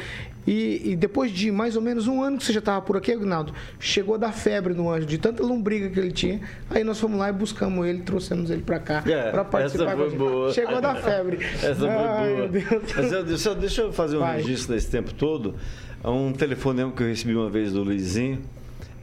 E, 0.45 0.91
e 0.91 0.95
depois 0.97 1.31
de 1.31 1.49
mais 1.53 1.77
ou 1.77 1.81
menos 1.81 2.05
um 2.05 2.21
ano 2.21 2.37
que 2.37 2.43
você 2.43 2.51
já 2.51 2.59
estava 2.59 2.81
por 2.81 2.97
aqui, 2.97 3.13
Agnaldo, 3.13 3.53
chegou 3.79 4.17
da 4.17 4.29
febre 4.33 4.73
no 4.73 4.89
anjo, 4.91 5.05
de 5.05 5.17
tanta 5.17 5.41
lombriga 5.41 5.89
que 5.89 5.97
ele 5.97 6.11
tinha. 6.11 6.41
Aí 6.69 6.83
nós 6.83 6.99
fomos 6.99 7.17
lá 7.17 7.29
e 7.29 7.31
buscamos 7.31 7.87
ele, 7.87 8.01
trouxemos 8.01 8.51
ele 8.51 8.61
para 8.61 8.77
cá 8.79 9.01
É, 9.07 9.31
para 9.31 9.45
participar. 9.45 9.85
essa 9.93 9.95
foi 9.95 10.09
boa. 10.17 10.51
Chegou 10.51 10.81
da 10.81 10.95
febre. 10.95 11.37
Essa 11.63 11.75
foi 11.75 11.87
Ai, 11.89 12.27
boa. 12.35 12.37
meu 12.39 12.49
Deus. 12.49 12.83
Mas 12.97 13.11
eu, 13.13 13.23
deixa, 13.23 13.55
deixa 13.55 13.81
eu 13.83 13.93
fazer 13.93 14.17
um 14.17 14.19
Vai. 14.19 14.37
registro 14.41 14.73
desse 14.75 14.91
tempo 14.91 15.13
todo. 15.13 15.55
É 16.03 16.09
Um 16.09 16.33
telefonema 16.33 16.91
que 16.91 17.01
eu 17.01 17.07
recebi 17.07 17.33
uma 17.33 17.49
vez 17.49 17.71
do 17.71 17.81
Luizinho 17.81 18.41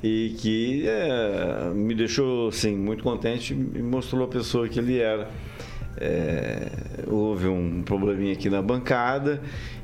e 0.03 0.35
que 0.39 0.85
é, 0.87 1.71
me 1.75 1.95
deixou 1.95 2.49
assim, 2.49 2.77
muito 2.77 3.03
contente 3.03 3.55
e 3.55 3.83
mostrou 3.83 4.25
a 4.25 4.29
pessoa 4.29 4.69
que 4.69 4.79
ele 4.79 4.99
era. 4.99 5.27
É, 5.99 6.69
houve 7.07 7.47
um 7.49 7.83
probleminha 7.83 8.33
aqui 8.33 8.49
na 8.49 8.63
bancada 8.63 9.41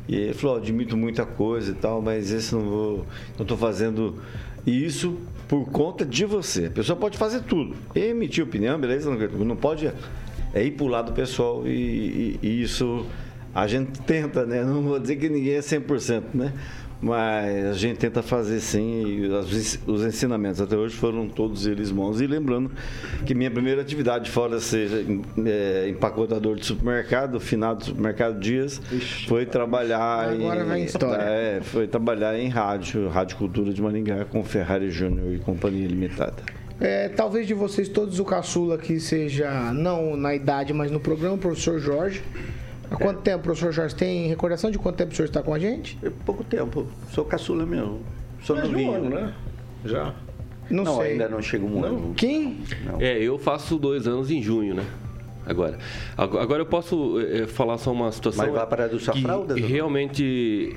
e 0.08 0.14
ele 0.16 0.34
falou, 0.34 0.56
"Ó, 0.56 0.58
admito 0.58 0.96
muita 0.96 1.26
coisa 1.26 1.72
e 1.72 1.74
tal, 1.74 2.00
mas 2.00 2.30
esse 2.30 2.54
não 2.54 2.62
vou, 2.62 3.06
não 3.36 3.42
estou 3.42 3.56
fazendo 3.56 4.14
isso 4.66 5.16
por 5.48 5.64
conta 5.70 6.04
de 6.04 6.24
você. 6.24 6.66
A 6.66 6.70
pessoa 6.70 6.96
pode 6.96 7.18
fazer 7.18 7.42
tudo, 7.42 7.76
emitir 7.94 8.42
opinião, 8.44 8.78
beleza? 8.80 9.10
Não, 9.10 9.44
não 9.44 9.56
pode 9.56 9.90
é 10.54 10.64
ir 10.64 10.70
pro 10.72 10.86
lado 10.86 11.12
pessoal 11.12 11.66
e, 11.66 11.70
e- 11.70 12.38
e 12.42 12.62
isso 12.62 13.04
a 13.54 13.66
gente 13.66 14.00
tenta, 14.02 14.44
né? 14.46 14.62
Não 14.64 14.82
vou 14.82 14.98
dizer 14.98 15.16
que 15.16 15.28
ninguém 15.28 15.54
é 15.54 15.60
100%, 15.60 16.22
né? 16.34 16.52
Mas 17.00 17.66
a 17.66 17.72
gente 17.74 17.98
tenta 17.98 18.22
fazer 18.22 18.58
sim 18.60 19.02
e 19.06 19.28
os 19.86 20.04
ensinamentos 20.04 20.60
até 20.60 20.76
hoje 20.76 20.96
foram 20.96 21.28
todos 21.28 21.66
eles 21.66 21.90
bons. 21.90 22.20
E 22.20 22.26
lembrando 22.26 22.70
que 23.24 23.34
minha 23.34 23.50
primeira 23.50 23.82
atividade, 23.82 24.30
fora 24.30 24.58
ser 24.60 24.88
é, 25.44 25.88
empacotador 25.88 26.56
de 26.56 26.66
supermercado, 26.66 27.38
finado 27.38 27.84
supermercado 27.84 28.40
Dias, 28.40 28.80
foi 29.28 29.44
trabalhar 29.44 30.30
Agora 30.30 30.62
em, 30.62 30.68
vem 30.68 30.84
história. 30.84 31.22
É, 31.22 31.60
foi 31.62 31.86
trabalhar 31.86 32.38
em 32.38 32.48
rádio, 32.48 33.08
Rádio 33.08 33.36
Cultura 33.36 33.72
de 33.72 33.82
Maringá 33.82 34.24
com 34.24 34.42
Ferrari 34.42 34.90
Júnior 34.90 35.34
e 35.34 35.38
Companhia 35.38 35.86
Limitada. 35.86 36.42
É, 36.78 37.08
talvez 37.08 37.46
de 37.46 37.54
vocês 37.54 37.88
todos 37.88 38.18
o 38.18 38.24
caçula 38.24 38.76
que 38.76 39.00
seja, 39.00 39.72
não 39.72 40.16
na 40.16 40.34
idade, 40.34 40.72
mas 40.72 40.90
no 40.90 41.00
programa, 41.00 41.34
o 41.34 41.38
professor 41.38 41.78
Jorge. 41.78 42.22
Há 42.90 42.96
quanto 42.96 43.20
tempo, 43.22 43.42
professor 43.44 43.72
Jorge? 43.72 43.94
Tem 43.94 44.26
recordação 44.28 44.70
de 44.70 44.78
quanto 44.78 44.96
tempo 44.96 45.12
o 45.12 45.16
senhor 45.16 45.26
está 45.26 45.42
com 45.42 45.52
a 45.52 45.58
gente? 45.58 45.98
É 46.02 46.10
pouco 46.24 46.44
tempo. 46.44 46.86
Sou 47.12 47.24
caçula 47.24 47.66
mesmo. 47.66 48.00
Sou 48.42 48.56
Mais 48.56 48.68
de 48.68 48.74
um 48.74 48.78
novinho. 48.78 48.94
ano, 49.06 49.10
né? 49.10 49.34
Já. 49.84 50.14
Não, 50.70 50.82
Não, 50.84 50.96
sei. 50.96 51.12
ainda 51.12 51.28
não 51.28 51.40
chega 51.42 51.64
um 51.64 51.84
ano. 51.84 52.14
Quem? 52.16 52.58
É, 52.98 53.18
eu 53.22 53.38
faço 53.38 53.78
dois 53.78 54.06
anos 54.06 54.30
em 54.30 54.42
junho, 54.42 54.74
né? 54.74 54.84
Agora. 55.44 55.78
Ag- 56.16 56.38
Agora 56.38 56.60
eu 56.62 56.66
posso 56.66 57.20
eh, 57.20 57.46
falar 57.46 57.78
só 57.78 57.92
uma 57.92 58.10
situação. 58.10 58.44
Mas 58.46 58.52
vai 58.54 58.66
parar 58.66 58.88
do 58.88 58.98
sua 58.98 59.14
que 59.14 59.22
fralda, 59.22 59.54
doutor? 59.54 59.70
Realmente. 59.70 60.74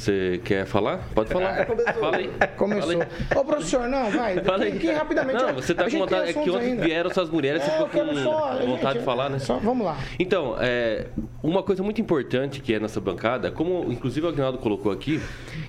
Você 0.00 0.40
quer 0.42 0.64
falar? 0.64 1.06
Pode 1.14 1.28
falar. 1.28 1.66
Fala 1.66 2.16
aí. 2.16 2.30
Começou. 2.56 2.90
Fala 2.92 3.04
aí. 3.04 3.38
Ô, 3.38 3.44
professor, 3.44 3.86
não, 3.86 4.10
vai. 4.10 4.42
Fala 4.42 4.64
aí. 4.64 4.70
Quem, 4.70 4.80
quem 4.80 4.92
rapidamente. 4.94 5.42
Não, 5.42 5.52
você 5.52 5.74
tá 5.74 5.84
com 5.90 5.98
vontade. 5.98 6.30
É 6.30 6.32
que 6.32 6.50
ontem 6.50 6.68
ainda. 6.70 6.82
vieram 6.86 7.10
essas 7.10 7.28
mulheres, 7.28 7.62
você 7.62 7.70
É, 7.70 7.82
eu 7.82 7.86
ficou 7.86 8.06
com 8.06 8.14
só- 8.14 8.52
vontade 8.64 8.92
gente, 8.94 8.98
de 9.00 9.04
falar, 9.04 9.28
né? 9.28 9.38
Só, 9.38 9.58
vamos 9.58 9.84
lá. 9.84 9.98
Então, 10.18 10.56
é, 10.58 11.08
uma 11.42 11.62
coisa 11.62 11.82
muito 11.82 12.00
importante 12.00 12.60
que 12.62 12.72
é 12.72 12.80
nessa 12.80 12.98
bancada, 12.98 13.50
como 13.50 13.92
inclusive 13.92 14.24
o 14.24 14.30
Agnaldo 14.30 14.56
colocou 14.56 14.90
aqui, 14.90 15.20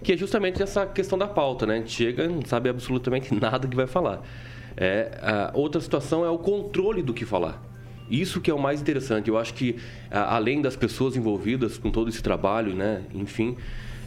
que 0.02 0.14
é 0.14 0.18
justamente 0.18 0.64
essa 0.64 0.86
questão 0.86 1.18
da 1.20 1.28
pauta, 1.28 1.66
né? 1.66 1.74
A 1.74 1.78
gente 1.80 1.92
chega 1.92 2.26
não 2.30 2.42
sabe 2.46 2.70
absolutamente 2.70 3.36
nada 3.36 3.68
que 3.68 3.76
vai 3.76 3.86
falar. 3.88 4.22
É, 4.78 5.12
outra 5.54 5.82
situação 5.82 6.24
é 6.24 6.30
o 6.30 6.38
controle 6.38 7.02
do 7.02 7.14
que 7.14 7.26
falar. 7.26 7.62
Isso 8.10 8.40
que 8.40 8.50
é 8.50 8.54
o 8.54 8.60
mais 8.60 8.80
interessante. 8.82 9.28
Eu 9.30 9.38
acho 9.38 9.54
que, 9.54 9.76
além 10.10 10.62
das 10.62 10.78
pessoas 10.78 11.18
envolvidas 11.18 11.78
com 11.78 11.92
todo 11.92 12.08
esse 12.10 12.24
trabalho, 12.24 12.74
né? 12.74 13.02
Enfim, 13.14 13.58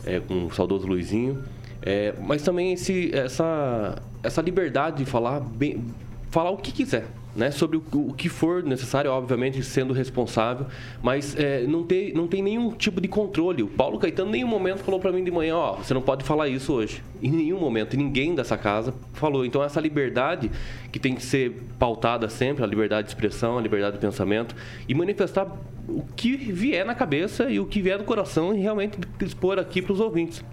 é, 0.07 0.21
com 0.21 0.47
o 0.47 0.53
saudoso 0.53 0.87
Luizinho, 0.87 1.43
é, 1.83 2.15
mas 2.21 2.43
também 2.43 2.73
esse, 2.73 3.15
essa, 3.15 4.03
essa 4.23 4.41
liberdade 4.41 4.99
de 4.99 5.05
falar 5.05 5.41
bem, 5.41 5.85
falar 6.31 6.51
o 6.51 6.57
que 6.57 6.73
quiser, 6.73 7.07
né? 7.35 7.51
Sobre 7.51 7.77
o, 7.77 7.83
o 7.93 8.15
que 8.15 8.29
for 8.29 8.63
necessário, 8.63 9.11
obviamente 9.11 9.63
sendo 9.63 9.93
responsável, 9.93 10.67
mas 11.03 11.37
é, 11.37 11.67
não, 11.67 11.83
ter, 11.83 12.15
não 12.15 12.27
tem 12.27 12.43
nenhum 12.43 12.71
tipo 12.73 13.01
de 13.01 13.09
controle. 13.09 13.63
O 13.63 13.69
Paulo 13.69 13.99
Caetano, 13.99 14.29
em 14.31 14.33
nenhum 14.33 14.49
momento, 14.49 14.79
falou 14.85 15.01
para 15.01 15.13
mim 15.13 15.25
de 15.25 15.31
manhã: 15.31 15.57
Ó, 15.57 15.77
você 15.77 15.93
não 15.93 16.03
pode 16.03 16.25
falar 16.25 16.49
isso 16.49 16.73
hoje. 16.73 17.03
Em 17.23 17.31
nenhum 17.31 17.59
momento, 17.59 17.95
e 17.95 17.97
ninguém 17.97 18.35
dessa 18.35 18.57
casa 18.57 18.95
falou. 19.13 19.45
Então, 19.45 19.63
essa 19.63 19.81
liberdade 19.81 20.51
que 20.93 20.99
tem 20.99 21.15
que 21.15 21.23
ser 21.23 21.63
pautada 21.79 22.29
sempre 22.29 22.63
a 22.63 22.67
liberdade 22.67 23.07
de 23.07 23.11
expressão, 23.11 23.59
a 23.59 23.61
liberdade 23.61 23.97
de 23.97 24.01
pensamento 24.01 24.55
e 24.89 24.95
manifestar 24.95 25.47
o 25.89 26.03
que 26.17 26.37
vier 26.37 26.85
na 26.85 26.95
cabeça 26.95 27.51
e 27.51 27.59
o 27.61 27.67
que 27.67 27.81
vier 27.81 27.99
do 27.99 28.05
coração 28.05 28.55
e 28.55 28.61
realmente 28.61 28.99
expor 29.21 29.59
aqui 29.59 29.83
para 29.83 29.93
os 29.93 30.01
ouvintes. 30.01 30.45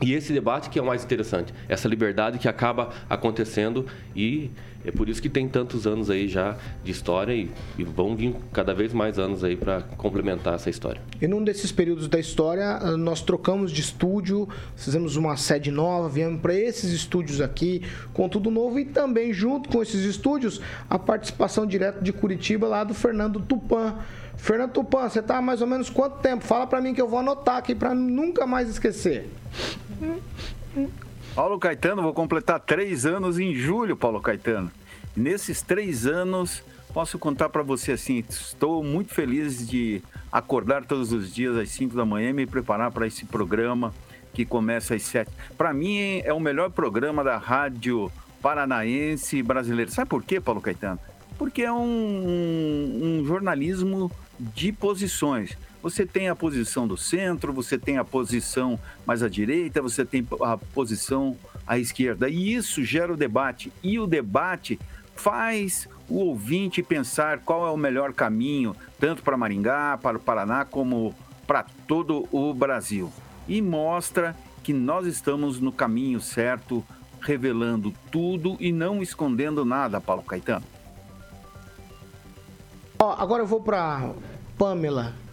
E 0.00 0.12
esse 0.12 0.32
debate 0.32 0.68
que 0.68 0.78
é 0.78 0.82
o 0.82 0.84
mais 0.84 1.02
interessante, 1.02 1.54
essa 1.68 1.88
liberdade 1.88 2.38
que 2.38 2.48
acaba 2.48 2.90
acontecendo 3.08 3.86
e 4.14 4.50
é 4.86 4.92
por 4.92 5.08
isso 5.08 5.20
que 5.20 5.28
tem 5.28 5.48
tantos 5.48 5.84
anos 5.84 6.08
aí 6.08 6.28
já 6.28 6.56
de 6.84 6.92
história 6.92 7.32
e, 7.32 7.50
e 7.76 7.82
vão 7.82 8.14
vir 8.14 8.36
cada 8.52 8.72
vez 8.72 8.92
mais 8.92 9.18
anos 9.18 9.42
aí 9.42 9.56
para 9.56 9.82
complementar 9.96 10.54
essa 10.54 10.70
história. 10.70 11.02
E 11.20 11.26
num 11.26 11.42
desses 11.42 11.72
períodos 11.72 12.06
da 12.06 12.20
história, 12.20 12.78
ah, 12.80 12.96
nós 12.96 13.20
trocamos 13.20 13.72
de 13.72 13.80
estúdio, 13.80 14.48
fizemos 14.76 15.16
uma 15.16 15.36
sede 15.36 15.72
nova, 15.72 16.08
viemos 16.08 16.40
para 16.40 16.54
esses 16.54 16.92
estúdios 16.92 17.40
aqui, 17.40 17.82
com 18.14 18.28
tudo 18.28 18.48
novo 18.48 18.78
e 18.78 18.84
também 18.84 19.32
junto 19.32 19.68
com 19.68 19.82
esses 19.82 20.04
estúdios, 20.04 20.60
a 20.88 20.98
participação 20.98 21.66
direta 21.66 22.00
de 22.00 22.12
Curitiba 22.12 22.68
lá 22.68 22.84
do 22.84 22.94
Fernando 22.94 23.40
Tupan. 23.40 23.96
Fernando 24.36 24.70
Tupan, 24.70 25.08
você 25.08 25.20
tá 25.20 25.38
há 25.38 25.42
mais 25.42 25.60
ou 25.60 25.66
menos 25.66 25.90
quanto 25.90 26.18
tempo? 26.18 26.44
Fala 26.44 26.66
para 26.66 26.80
mim 26.80 26.94
que 26.94 27.00
eu 27.02 27.08
vou 27.08 27.18
anotar 27.18 27.56
aqui 27.56 27.74
para 27.74 27.92
nunca 27.92 28.46
mais 28.46 28.68
esquecer. 28.68 29.28
Paulo 31.36 31.58
Caetano, 31.58 32.00
vou 32.00 32.14
completar 32.14 32.58
três 32.58 33.04
anos 33.04 33.38
em 33.38 33.54
julho, 33.54 33.94
Paulo 33.94 34.22
Caetano. 34.22 34.72
Nesses 35.14 35.60
três 35.60 36.06
anos, 36.06 36.64
posso 36.94 37.18
contar 37.18 37.50
para 37.50 37.62
você 37.62 37.92
assim, 37.92 38.24
estou 38.26 38.82
muito 38.82 39.12
feliz 39.12 39.68
de 39.68 40.02
acordar 40.32 40.86
todos 40.86 41.12
os 41.12 41.34
dias 41.34 41.54
às 41.54 41.68
5 41.68 41.94
da 41.94 42.06
manhã 42.06 42.30
e 42.30 42.32
me 42.32 42.46
preparar 42.46 42.90
para 42.90 43.06
esse 43.06 43.26
programa 43.26 43.92
que 44.32 44.46
começa 44.46 44.94
às 44.94 45.02
7. 45.02 45.30
Para 45.58 45.74
mim, 45.74 46.22
é 46.24 46.32
o 46.32 46.40
melhor 46.40 46.70
programa 46.70 47.22
da 47.22 47.36
rádio 47.36 48.10
paranaense 48.40 49.42
brasileira. 49.42 49.90
Sabe 49.90 50.08
por 50.08 50.22
quê, 50.22 50.40
Paulo 50.40 50.62
Caetano? 50.62 50.98
Porque 51.36 51.60
é 51.60 51.72
um, 51.72 53.20
um 53.20 53.24
jornalismo 53.26 54.10
de 54.40 54.72
posições. 54.72 55.54
Você 55.86 56.04
tem 56.04 56.28
a 56.28 56.34
posição 56.34 56.84
do 56.84 56.96
centro, 56.96 57.52
você 57.52 57.78
tem 57.78 57.96
a 57.96 58.04
posição 58.04 58.76
mais 59.06 59.22
à 59.22 59.28
direita, 59.28 59.80
você 59.80 60.04
tem 60.04 60.26
a 60.42 60.58
posição 60.58 61.36
à 61.64 61.78
esquerda. 61.78 62.28
E 62.28 62.54
isso 62.54 62.82
gera 62.82 63.12
o 63.12 63.16
debate. 63.16 63.72
E 63.84 63.96
o 63.96 64.04
debate 64.04 64.80
faz 65.14 65.88
o 66.08 66.16
ouvinte 66.16 66.82
pensar 66.82 67.38
qual 67.38 67.64
é 67.64 67.70
o 67.70 67.76
melhor 67.76 68.12
caminho, 68.12 68.74
tanto 68.98 69.22
para 69.22 69.36
Maringá, 69.36 69.96
para 70.02 70.16
o 70.16 70.20
Paraná, 70.20 70.64
como 70.64 71.14
para 71.46 71.64
todo 71.86 72.26
o 72.32 72.52
Brasil. 72.52 73.12
E 73.46 73.62
mostra 73.62 74.34
que 74.64 74.72
nós 74.72 75.06
estamos 75.06 75.60
no 75.60 75.70
caminho 75.70 76.20
certo, 76.20 76.84
revelando 77.20 77.94
tudo 78.10 78.56
e 78.58 78.72
não 78.72 79.00
escondendo 79.00 79.64
nada, 79.64 80.00
Paulo 80.00 80.24
Caetano. 80.24 80.66
Ó, 82.98 83.14
agora 83.16 83.44
eu 83.44 83.46
vou 83.46 83.60
para 83.60 84.10
Pamela. 84.58 85.25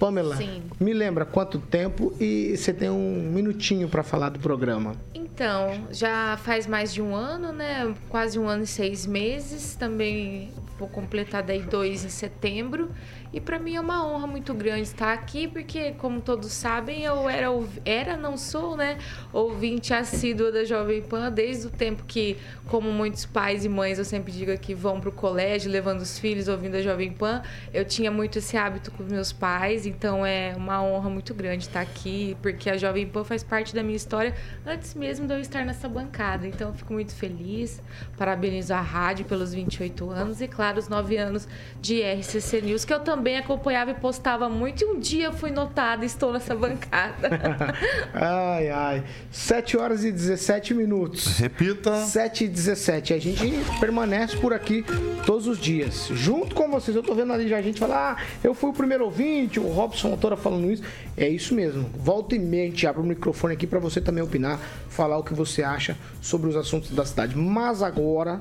Pamela, 0.00 0.34
Sim. 0.36 0.62
me 0.80 0.94
lembra 0.94 1.26
quanto 1.26 1.58
tempo 1.58 2.14
e 2.18 2.56
você 2.56 2.72
tem 2.72 2.88
um 2.88 3.30
minutinho 3.30 3.86
para 3.86 4.02
falar 4.02 4.30
do 4.30 4.38
programa. 4.38 4.94
Então, 5.14 5.88
já 5.90 6.38
faz 6.38 6.66
mais 6.66 6.90
de 6.92 7.02
um 7.02 7.14
ano, 7.14 7.52
né? 7.52 7.94
Quase 8.08 8.38
um 8.38 8.48
ano 8.48 8.62
e 8.62 8.66
seis 8.66 9.04
meses. 9.04 9.76
Também 9.76 10.50
vou 10.78 10.88
completar 10.88 11.42
daí 11.42 11.60
dois 11.60 12.02
em 12.02 12.08
setembro. 12.08 12.90
E 13.32 13.40
para 13.40 13.60
mim 13.60 13.76
é 13.76 13.80
uma 13.80 14.04
honra 14.04 14.26
muito 14.26 14.52
grande 14.52 14.82
estar 14.82 15.12
aqui, 15.12 15.46
porque, 15.46 15.92
como 15.92 16.20
todos 16.20 16.52
sabem, 16.52 17.04
eu 17.04 17.28
era, 17.28 17.46
era 17.84 18.16
não 18.16 18.36
sou, 18.36 18.76
né, 18.76 18.98
ouvinte 19.32 19.94
assídua 19.94 20.50
da 20.50 20.64
Jovem 20.64 21.00
Pan 21.00 21.30
desde 21.30 21.68
o 21.68 21.70
tempo 21.70 22.02
que, 22.04 22.36
como 22.66 22.90
muitos 22.90 23.24
pais 23.24 23.64
e 23.64 23.68
mães, 23.68 23.98
eu 23.98 24.04
sempre 24.04 24.32
digo 24.32 24.50
aqui, 24.50 24.74
vão 24.74 25.00
para 25.00 25.10
o 25.10 25.12
colégio 25.12 25.70
levando 25.70 26.00
os 26.00 26.18
filhos 26.18 26.48
ouvindo 26.48 26.74
a 26.74 26.82
Jovem 26.82 27.12
Pan. 27.12 27.40
Eu 27.72 27.84
tinha 27.84 28.10
muito 28.10 28.38
esse 28.38 28.56
hábito 28.56 28.90
com 28.90 29.04
meus 29.04 29.32
pais, 29.32 29.86
então 29.86 30.26
é 30.26 30.52
uma 30.56 30.82
honra 30.82 31.08
muito 31.08 31.32
grande 31.32 31.64
estar 31.64 31.80
aqui, 31.80 32.36
porque 32.42 32.68
a 32.68 32.76
Jovem 32.76 33.06
Pan 33.06 33.22
faz 33.22 33.44
parte 33.44 33.72
da 33.74 33.82
minha 33.82 33.96
história 33.96 34.34
antes 34.66 34.92
mesmo 34.94 35.28
de 35.28 35.34
eu 35.34 35.40
estar 35.40 35.64
nessa 35.64 35.88
bancada. 35.88 36.48
Então 36.48 36.70
eu 36.70 36.74
fico 36.74 36.92
muito 36.92 37.14
feliz, 37.14 37.80
parabenizo 38.18 38.74
a 38.74 38.80
rádio 38.80 39.24
pelos 39.24 39.54
28 39.54 40.10
anos 40.10 40.40
e, 40.40 40.48
claro, 40.48 40.80
os 40.80 40.88
9 40.88 41.16
anos 41.16 41.46
de 41.80 42.02
RCC 42.02 42.62
News, 42.62 42.84
que 42.84 42.92
eu 42.92 42.98
também 42.98 43.19
acompanhava 43.36 43.90
e 43.90 43.94
postava 43.94 44.48
muito. 44.48 44.82
E 44.82 44.86
um 44.86 44.98
dia 44.98 45.26
eu 45.26 45.32
fui 45.32 45.50
notada 45.50 46.04
e 46.04 46.06
estou 46.06 46.32
nessa 46.32 46.54
bancada. 46.54 47.28
Ai, 48.12 48.68
ai. 48.70 49.04
7 49.30 49.76
horas 49.76 50.04
e 50.04 50.12
17 50.12 50.74
minutos. 50.74 51.38
Repita. 51.38 52.04
7 52.04 52.44
e 52.44 52.48
17. 52.48 53.14
A 53.14 53.18
gente 53.18 53.52
permanece 53.78 54.36
por 54.36 54.52
aqui 54.52 54.84
todos 55.24 55.46
os 55.46 55.58
dias. 55.58 56.08
Junto 56.12 56.54
com 56.54 56.68
vocês. 56.68 56.96
Eu 56.96 57.02
tô 57.02 57.14
vendo 57.14 57.32
ali 57.32 57.48
já 57.48 57.58
a 57.58 57.62
gente 57.62 57.78
falar, 57.78 58.16
ah, 58.18 58.22
eu 58.42 58.54
fui 58.54 58.70
o 58.70 58.72
primeiro 58.72 59.04
ouvinte, 59.04 59.60
o 59.60 59.68
Robson 59.68 60.08
Autora 60.08 60.36
falando 60.36 60.70
isso. 60.70 60.82
É 61.16 61.28
isso 61.28 61.54
mesmo. 61.54 61.88
Volta 61.94 62.34
e 62.34 62.38
meia, 62.38 62.64
a 62.64 62.66
gente 62.66 62.86
abre 62.86 63.02
o 63.02 63.04
microfone 63.04 63.54
aqui 63.54 63.66
para 63.66 63.78
você 63.78 64.00
também 64.00 64.22
opinar, 64.22 64.58
falar 64.88 65.18
o 65.18 65.22
que 65.22 65.34
você 65.34 65.62
acha 65.62 65.96
sobre 66.20 66.48
os 66.48 66.56
assuntos 66.56 66.90
da 66.90 67.04
cidade. 67.04 67.36
Mas 67.36 67.82
agora 67.82 68.40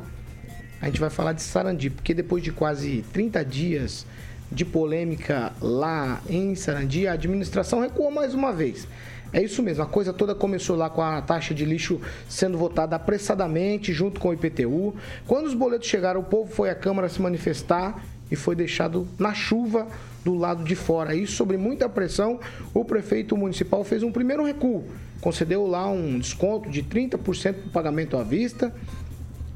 a 0.82 0.86
gente 0.86 1.00
vai 1.00 1.10
falar 1.10 1.34
de 1.34 1.42
Sarandi, 1.42 1.90
porque 1.90 2.14
depois 2.14 2.42
de 2.42 2.52
quase 2.52 3.04
30 3.12 3.44
dias 3.44 4.06
de 4.52 4.66
polêmica 4.66 5.54
lá 5.62 6.22
em 6.28 6.56
Sarandi, 6.56 7.08
a 7.08 7.14
administração 7.14 7.82
recuou 7.82 8.12
mais 8.12 8.34
uma 8.34 8.52
vez. 8.52 8.88
É 9.32 9.44
isso 9.44 9.62
mesmo, 9.62 9.84
a 9.84 9.86
coisa 9.86 10.12
toda 10.12 10.34
começou 10.34 10.76
lá 10.76 10.90
com 10.90 11.04
a 11.04 11.22
taxa 11.22 11.54
de 11.54 11.64
lixo 11.64 12.02
sendo 12.28 12.58
votada 12.58 12.96
apressadamente 12.96 13.94
junto 13.94 14.20
com 14.20 14.30
o 14.30 14.34
IPTU. 14.34 14.96
Quando 15.28 15.46
os 15.46 15.54
boletos 15.54 15.88
chegaram, 15.88 16.22
o 16.22 16.24
povo 16.24 16.52
foi 16.52 16.70
à 16.70 16.76
Câmara 16.76 17.08
se 17.08 17.22
manifestar 17.22 18.04
e 18.32 18.36
foi 18.36 18.56
deixado 18.56 19.08
na 19.20 19.34
chuva 19.34 19.88
do 20.26 20.34
lado 20.34 20.64
de 20.64 20.76
fora. 20.76 21.14
Isso 21.14 21.34
sobre 21.34 21.58
muita 21.58 21.88
pressão, 21.88 22.40
o 22.74 22.84
prefeito 22.84 23.38
municipal 23.38 23.84
fez 23.84 24.02
um 24.02 24.12
primeiro 24.12 24.44
recuo, 24.44 24.86
concedeu 25.22 25.68
lá 25.68 25.88
um 25.88 26.18
desconto 26.18 26.70
de 26.70 26.82
30% 26.82 27.66
do 27.66 27.70
pagamento 27.70 28.18
à 28.18 28.24
vista 28.24 28.74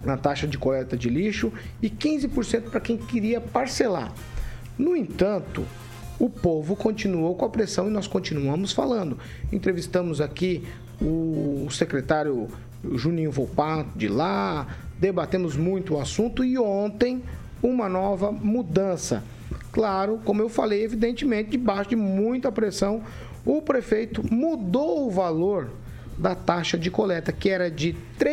na 0.03 0.17
taxa 0.17 0.45
de 0.45 0.57
coleta 0.57 0.97
de 0.97 1.09
lixo 1.09 1.51
e 1.81 1.89
15% 1.89 2.69
para 2.69 2.79
quem 2.79 2.97
queria 2.97 3.41
parcelar. 3.41 4.13
No 4.77 4.95
entanto, 4.95 5.65
o 6.19 6.29
povo 6.29 6.75
continuou 6.75 7.35
com 7.35 7.45
a 7.45 7.49
pressão 7.49 7.87
e 7.87 7.91
nós 7.91 8.07
continuamos 8.07 8.71
falando. 8.71 9.17
Entrevistamos 9.51 10.21
aqui 10.21 10.63
o 11.01 11.67
secretário 11.69 12.47
Juninho 12.95 13.31
Volpato 13.31 13.97
de 13.97 14.07
lá, 14.07 14.67
debatemos 14.99 15.55
muito 15.55 15.95
o 15.95 15.99
assunto 15.99 16.43
e 16.43 16.57
ontem 16.57 17.23
uma 17.61 17.87
nova 17.87 18.31
mudança. 18.31 19.23
Claro, 19.71 20.19
como 20.23 20.41
eu 20.41 20.49
falei, 20.49 20.83
evidentemente, 20.83 21.51
debaixo 21.51 21.91
de 21.91 21.95
muita 21.95 22.51
pressão, 22.51 23.03
o 23.45 23.61
prefeito 23.61 24.23
mudou 24.33 25.07
o 25.07 25.11
valor 25.11 25.69
da 26.17 26.35
taxa 26.35 26.77
de 26.77 26.91
coleta, 26.91 27.31
que 27.31 27.49
era 27.49 27.71
de 27.71 27.91
R$ 28.19 28.25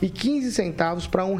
3,15 0.00 1.10
para 1.10 1.24
R$ 1.24 1.32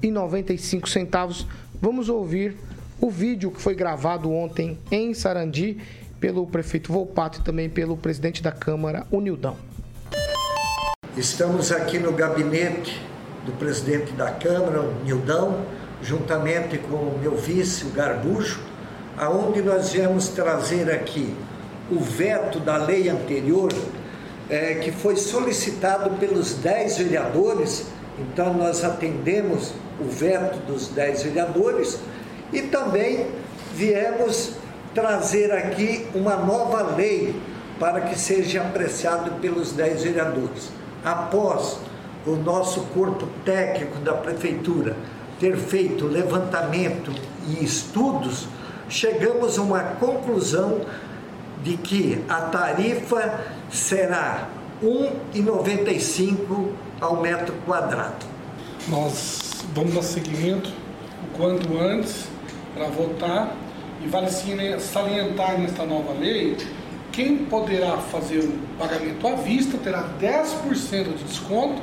1,95. 0.00 1.46
Vamos 1.80 2.08
ouvir 2.08 2.56
o 3.00 3.10
vídeo 3.10 3.50
que 3.50 3.60
foi 3.60 3.74
gravado 3.74 4.32
ontem 4.32 4.78
em 4.90 5.12
Sarandi 5.14 5.78
pelo 6.20 6.46
prefeito 6.46 6.92
Volpato 6.92 7.40
e 7.40 7.42
também 7.42 7.68
pelo 7.68 7.96
presidente 7.96 8.42
da 8.42 8.52
Câmara, 8.52 9.06
o 9.10 9.20
Nildão. 9.20 9.56
Estamos 11.16 11.70
aqui 11.70 11.98
no 11.98 12.12
gabinete 12.12 13.00
do 13.44 13.52
presidente 13.52 14.12
da 14.12 14.30
Câmara, 14.30 14.82
Nildão, 15.04 15.64
juntamente 16.02 16.78
com 16.78 16.96
o 16.96 17.18
meu 17.20 17.36
vice, 17.36 17.84
o 17.84 17.90
Garbujo, 17.90 18.60
aonde 19.16 19.62
nós 19.62 19.92
viemos 19.92 20.28
trazer 20.28 20.90
aqui 20.90 21.34
o 21.90 22.00
veto 22.00 22.58
da 22.58 22.76
lei 22.76 23.08
anterior, 23.08 23.72
eh, 24.48 24.74
que 24.82 24.90
foi 24.90 25.16
solicitado 25.16 26.10
pelos 26.18 26.54
10 26.54 26.98
vereadores, 26.98 27.86
então 28.18 28.54
nós 28.54 28.82
atendemos 28.82 29.72
o 30.00 30.04
veto 30.04 30.58
dos 30.66 30.88
10 30.88 31.24
vereadores 31.24 32.00
e 32.54 32.62
também 32.62 33.26
viemos 33.74 34.52
trazer 34.94 35.50
aqui 35.52 36.06
uma 36.14 36.36
nova 36.36 36.94
lei 36.94 37.34
para 37.80 38.02
que 38.02 38.18
seja 38.18 38.62
apreciado 38.62 39.32
pelos 39.40 39.72
10 39.72 40.04
vereadores. 40.04 40.70
Após 41.04 41.78
o 42.24 42.36
nosso 42.36 42.80
corpo 42.94 43.26
técnico 43.44 43.98
da 43.98 44.14
prefeitura 44.14 44.96
ter 45.40 45.56
feito 45.56 46.06
levantamento 46.06 47.12
e 47.48 47.64
estudos, 47.64 48.46
chegamos 48.88 49.58
a 49.58 49.62
uma 49.62 49.80
conclusão 49.80 50.82
de 51.64 51.76
que 51.76 52.24
a 52.28 52.42
tarifa 52.42 53.40
será 53.70 54.48
R$ 54.80 55.10
1,95 55.34 56.68
ao 57.00 57.20
metro 57.20 57.54
quadrado. 57.66 58.24
Nós 58.88 59.64
vamos 59.74 59.94
dar 59.94 60.02
seguimento 60.02 60.70
o 61.24 61.36
quanto 61.36 61.76
antes 61.78 62.33
para 62.74 62.86
votar 62.86 63.54
e 64.04 64.08
vale 64.08 64.30
sim 64.30 64.56
salientar 64.78 65.58
nesta 65.58 65.84
nova 65.84 66.12
lei 66.12 66.56
quem 67.12 67.38
poderá 67.38 67.96
fazer 67.98 68.40
o 68.40 68.52
pagamento 68.78 69.26
à 69.26 69.34
vista 69.36 69.78
terá 69.78 70.08
10% 70.20 71.16
de 71.16 71.24
desconto 71.24 71.80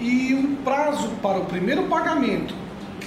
e 0.00 0.34
um 0.34 0.56
prazo 0.56 1.08
para 1.22 1.38
o 1.38 1.44
primeiro 1.44 1.84
pagamento, 1.84 2.54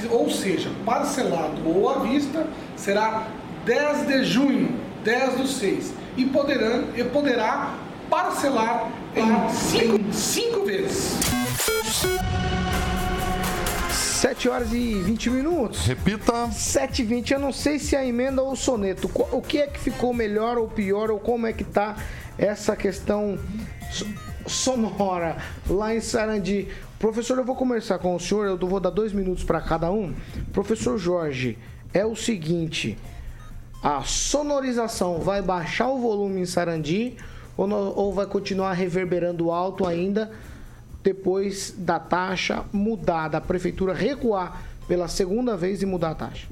ou 0.10 0.30
seja, 0.30 0.70
parcelado 0.86 1.62
ou 1.66 1.90
à 1.90 2.00
vista, 2.00 2.48
será 2.76 3.28
10 3.66 4.08
de 4.08 4.24
junho, 4.24 4.76
10 5.04 5.36
do 5.36 5.48
6, 5.48 5.94
e 6.18 6.26
poderá, 6.26 6.84
e 6.96 7.04
poderá 7.04 7.76
parcelar 8.10 8.90
em 9.16 10.12
5 10.12 10.66
vezes. 10.66 11.18
7 14.22 14.50
horas 14.50 14.72
e 14.72 14.94
20 15.02 15.32
minutos. 15.32 15.84
Repita. 15.88 16.52
7 16.52 17.02
e 17.02 17.06
20. 17.06 17.34
Eu 17.34 17.40
não 17.40 17.52
sei 17.52 17.80
se 17.80 17.96
é 17.96 18.00
a 18.02 18.06
emenda 18.06 18.44
ou 18.44 18.52
o 18.52 18.56
soneto. 18.56 19.10
O 19.32 19.42
que 19.42 19.58
é 19.58 19.66
que 19.66 19.80
ficou 19.80 20.14
melhor 20.14 20.60
ou 20.60 20.68
pior? 20.68 21.10
Ou 21.10 21.20
como 21.20 21.48
é 21.48 21.54
que 21.54 21.64
tá 21.64 21.96
essa 22.38 22.76
questão 22.76 23.40
so- 23.92 24.06
sonora 24.46 25.38
lá 25.68 25.96
em 25.96 26.00
Sarandi? 26.00 26.68
Professor, 27.00 27.36
eu 27.40 27.44
vou 27.44 27.56
começar 27.56 27.98
com 27.98 28.14
o 28.16 28.20
senhor. 28.20 28.46
Eu 28.46 28.58
vou 28.60 28.80
dar 28.80 28.92
dois 28.92 29.12
minutos 29.12 29.44
para 29.44 29.60
cada 29.60 29.92
um. 29.92 30.14
Professor 30.54 31.00
Jorge, 31.00 31.58
é 31.92 32.06
o 32.06 32.16
seguinte. 32.16 33.00
A 33.82 34.04
sonorização 34.04 35.18
vai 35.18 35.42
baixar 35.42 35.88
o 35.90 35.98
volume 36.00 36.42
em 36.42 36.46
Sarandi 36.46 37.18
ou, 37.58 37.66
no- 37.66 37.94
ou 37.98 38.14
vai 38.14 38.28
continuar 38.28 38.74
reverberando 38.74 39.50
alto 39.50 39.88
ainda 39.88 40.32
depois 41.04 41.74
da 41.78 42.00
taxa 42.00 42.66
mudar, 42.72 43.28
da 43.28 43.42
prefeitura 43.42 43.94
recuar 43.94 44.64
pela 44.88 45.08
segunda 45.08 45.56
vez 45.56 45.82
e 45.82 45.86
mudar 45.86 46.12
a 46.12 46.16
taxa? 46.16 46.48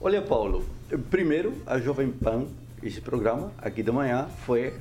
Olha, 0.00 0.22
Paulo, 0.22 0.64
primeiro, 1.10 1.54
a 1.66 1.78
Jovem 1.78 2.10
Pan, 2.10 2.46
esse 2.82 3.00
programa 3.00 3.52
aqui 3.58 3.82
de 3.82 3.92
manhã 3.92 4.26
foi, 4.46 4.72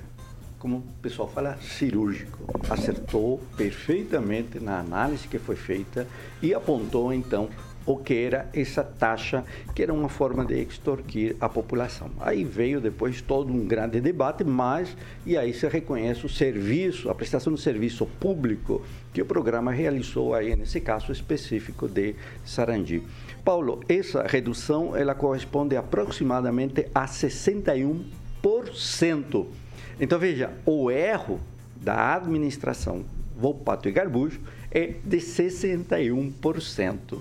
como 0.58 0.78
o 0.78 0.84
pessoal 1.02 1.30
fala, 1.30 1.58
cirúrgico. 1.62 2.40
Acertou 2.70 3.42
perfeitamente 3.58 4.60
na 4.60 4.80
análise 4.80 5.28
que 5.28 5.38
foi 5.38 5.56
feita 5.56 6.08
e 6.42 6.54
apontou, 6.54 7.14
então, 7.14 7.50
o 7.86 7.98
que 7.98 8.14
era 8.14 8.50
essa 8.54 8.84
taxa, 8.84 9.44
que 9.74 9.82
era 9.82 9.94
uma 9.94 10.10
forma 10.10 10.46
de 10.46 10.62
extorquir 10.62 11.36
a 11.40 11.48
população. 11.50 12.12
Aí 12.20 12.44
veio 12.44 12.82
depois 12.82 13.22
todo 13.22 13.52
um 13.52 13.66
grande 13.66 14.00
debate, 14.02 14.44
mas, 14.44 14.96
e 15.26 15.36
aí 15.38 15.54
se 15.54 15.68
reconhece 15.68 16.26
o 16.26 16.30
serviço, 16.30 17.10
a 17.10 17.16
prestação 17.16 17.54
de 17.54 17.62
serviço 17.62 18.06
público 18.06 18.86
que 19.14 19.22
o 19.22 19.26
programa 19.26 19.72
realizou 19.72 20.34
aí, 20.34 20.56
nesse 20.56 20.80
caso 20.80 21.12
específico 21.12 21.88
de 21.88 22.16
Sarandi. 22.46 23.04
Paulo, 23.44 23.82
essa 23.88 24.24
redução, 24.24 24.96
ela 24.96 25.14
corresponde 25.16 25.76
aproximadamente 25.76 26.88
a 26.94 27.06
61%. 27.06 29.48
Então, 30.00 30.20
veja, 30.20 30.52
o 30.66 30.92
erro 30.92 31.40
da 31.76 32.16
administração 32.16 33.04
Volpato 33.36 33.88
e 33.88 33.92
Garbujo 33.92 34.40
é 34.70 34.94
de 35.04 35.18
61% 35.18 37.20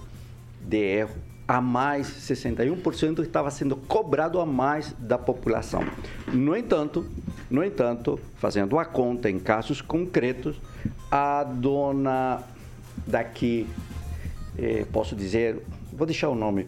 de 0.68 0.76
erro 0.76 1.16
a 1.48 1.60
mais 1.62 2.06
61% 2.06 3.14
que 3.14 3.22
estava 3.22 3.50
sendo 3.50 3.74
cobrado 3.74 4.38
a 4.38 4.44
mais 4.44 4.94
da 4.98 5.16
população. 5.16 5.82
No 6.30 6.54
entanto, 6.54 7.06
no 7.50 7.64
entanto, 7.64 8.20
fazendo 8.36 8.78
a 8.78 8.84
conta 8.84 9.30
em 9.30 9.38
casos 9.38 9.80
concretos, 9.80 10.60
a 11.10 11.42
dona 11.42 12.42
daqui, 13.06 13.66
eh, 14.58 14.84
posso 14.92 15.16
dizer, 15.16 15.62
vou 15.90 16.06
deixar 16.06 16.28
o 16.28 16.34
nome 16.34 16.66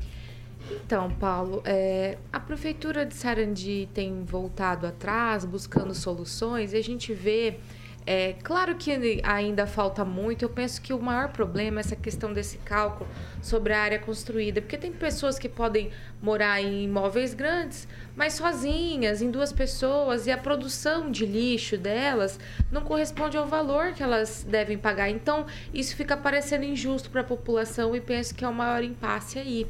Então, 0.71 1.11
Paulo, 1.13 1.63
é, 1.65 2.19
a 2.33 2.41
prefeitura 2.41 3.07
de 3.07 3.15
Sarandi 3.15 3.89
tem 3.95 4.25
voltado 4.25 4.87
atrás, 4.87 5.45
buscando 5.45 5.95
soluções, 5.95 6.73
e 6.73 6.77
a 6.77 6.83
gente 6.83 7.13
vê 7.13 7.59
é 8.07 8.35
claro 8.45 8.77
que 8.77 9.21
ainda 9.25 9.67
falta 9.67 10.05
muito. 10.05 10.45
Eu 10.45 10.49
penso 10.49 10.81
que 10.81 10.93
o 10.93 11.03
maior 11.03 11.31
problema 11.31 11.81
é 11.81 11.83
essa 11.83 11.97
questão 11.97 12.33
desse 12.33 12.57
cálculo 12.59 13.11
sobre 13.43 13.73
a 13.73 13.81
área 13.81 13.99
construída, 13.99 14.61
porque 14.61 14.79
tem 14.79 14.93
pessoas 14.93 15.39
que 15.39 15.49
podem 15.49 15.91
morar 16.23 16.61
em 16.63 16.85
imóveis 16.85 17.35
grandes, 17.35 17.89
mas 18.15 18.35
sozinhas, 18.35 19.21
em 19.21 19.31
duas 19.31 19.53
pessoas, 19.53 20.27
e 20.27 20.31
a 20.31 20.39
produção 20.39 21.11
de 21.11 21.27
lixo 21.27 21.77
delas 21.77 22.39
não 22.71 22.83
corresponde 22.83 23.37
ao 23.37 23.47
valor 23.47 23.93
que 23.93 24.03
elas 24.03 24.47
devem 24.49 24.79
pagar. 24.79 25.11
Então, 25.11 25.45
isso 25.75 25.97
fica 25.97 26.17
parecendo 26.17 26.65
injusto 26.65 27.11
para 27.11 27.23
a 27.23 27.25
população 27.25 27.95
e 27.95 28.01
penso 28.01 28.35
que 28.35 28.45
é 28.45 28.49
o 28.49 28.55
maior 28.55 28.85
impasse 28.85 29.39
aí. 29.39 29.67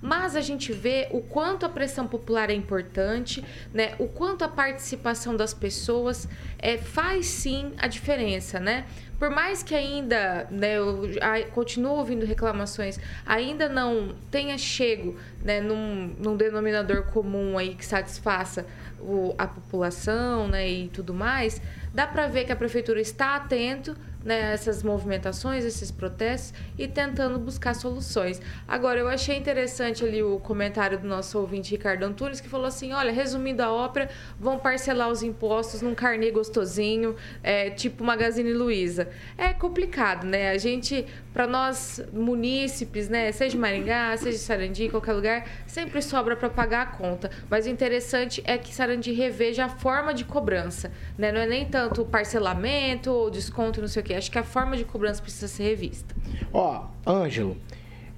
Mas 0.00 0.36
a 0.36 0.40
gente 0.40 0.72
vê 0.72 1.08
o 1.10 1.20
quanto 1.20 1.66
a 1.66 1.68
pressão 1.68 2.06
popular 2.06 2.50
é 2.50 2.54
importante, 2.54 3.44
né? 3.72 3.94
O 3.98 4.06
quanto 4.06 4.44
a 4.44 4.48
participação 4.48 5.36
das 5.36 5.52
pessoas 5.52 6.28
é, 6.58 6.78
faz 6.78 7.26
sim 7.26 7.72
a 7.78 7.88
diferença, 7.88 8.60
né? 8.60 8.86
Por 9.18 9.30
mais 9.30 9.64
que 9.64 9.74
ainda, 9.74 10.46
né, 10.48 10.78
eu 10.78 11.10
continuo 11.52 11.96
ouvindo 11.96 12.24
reclamações, 12.24 13.00
ainda 13.26 13.68
não 13.68 14.14
tenha 14.30 14.56
chego 14.56 15.16
né, 15.42 15.60
num, 15.60 16.14
num 16.20 16.36
denominador 16.36 17.02
comum 17.06 17.58
aí 17.58 17.74
que 17.74 17.84
satisfaça 17.84 18.64
o, 19.00 19.34
a 19.36 19.48
população 19.48 20.46
né, 20.46 20.68
e 20.68 20.88
tudo 20.88 21.12
mais, 21.12 21.60
dá 21.92 22.06
para 22.06 22.28
ver 22.28 22.44
que 22.44 22.52
a 22.52 22.56
prefeitura 22.56 23.00
está 23.00 23.34
atento 23.34 23.96
né, 24.24 24.52
essas 24.52 24.82
movimentações, 24.82 25.64
esses 25.64 25.90
protestos 25.90 26.52
e 26.76 26.86
tentando 26.88 27.38
buscar 27.38 27.74
soluções. 27.74 28.40
Agora, 28.66 28.98
eu 28.98 29.08
achei 29.08 29.36
interessante 29.36 30.04
ali 30.04 30.22
o 30.22 30.38
comentário 30.38 30.98
do 30.98 31.06
nosso 31.06 31.38
ouvinte 31.38 31.70
Ricardo 31.70 32.04
Antunes, 32.04 32.40
que 32.40 32.48
falou 32.48 32.66
assim: 32.66 32.92
olha, 32.92 33.12
resumindo 33.12 33.62
a 33.62 33.72
ópera, 33.72 34.08
vão 34.38 34.58
parcelar 34.58 35.08
os 35.08 35.22
impostos 35.22 35.82
num 35.82 35.94
carnê 35.94 36.30
gostosinho, 36.30 37.16
é, 37.42 37.70
tipo 37.70 38.04
Magazine 38.04 38.52
Luiza. 38.52 39.08
É 39.36 39.52
complicado, 39.52 40.24
né? 40.24 40.50
A 40.50 40.58
gente, 40.58 41.06
para 41.38 41.46
nós 41.46 42.04
munícipes, 42.12 43.08
né, 43.08 43.30
seja 43.30 43.56
Maringá, 43.56 44.16
seja 44.16 44.36
Sarandi, 44.38 44.88
qualquer 44.88 45.12
lugar, 45.12 45.48
sempre 45.68 46.02
sobra 46.02 46.34
para 46.34 46.50
pagar 46.50 46.82
a 46.82 46.86
conta. 46.86 47.30
Mas 47.48 47.64
o 47.64 47.68
interessante 47.68 48.42
é 48.44 48.58
que 48.58 48.74
Sarandi 48.74 49.12
reveja 49.12 49.66
a 49.66 49.68
forma 49.68 50.12
de 50.12 50.24
cobrança, 50.24 50.90
né? 51.16 51.30
Não 51.30 51.40
é 51.40 51.46
nem 51.46 51.64
tanto 51.64 52.02
o 52.02 52.04
parcelamento 52.04 53.12
ou 53.12 53.30
desconto, 53.30 53.80
não 53.80 53.86
sei 53.86 54.02
o 54.02 54.04
quê. 54.04 54.14
Acho 54.14 54.32
que 54.32 54.38
a 54.38 54.42
forma 54.42 54.76
de 54.76 54.84
cobrança 54.84 55.22
precisa 55.22 55.46
ser 55.46 55.62
revista. 55.62 56.12
Ó, 56.52 56.86
Ângelo, 57.06 57.56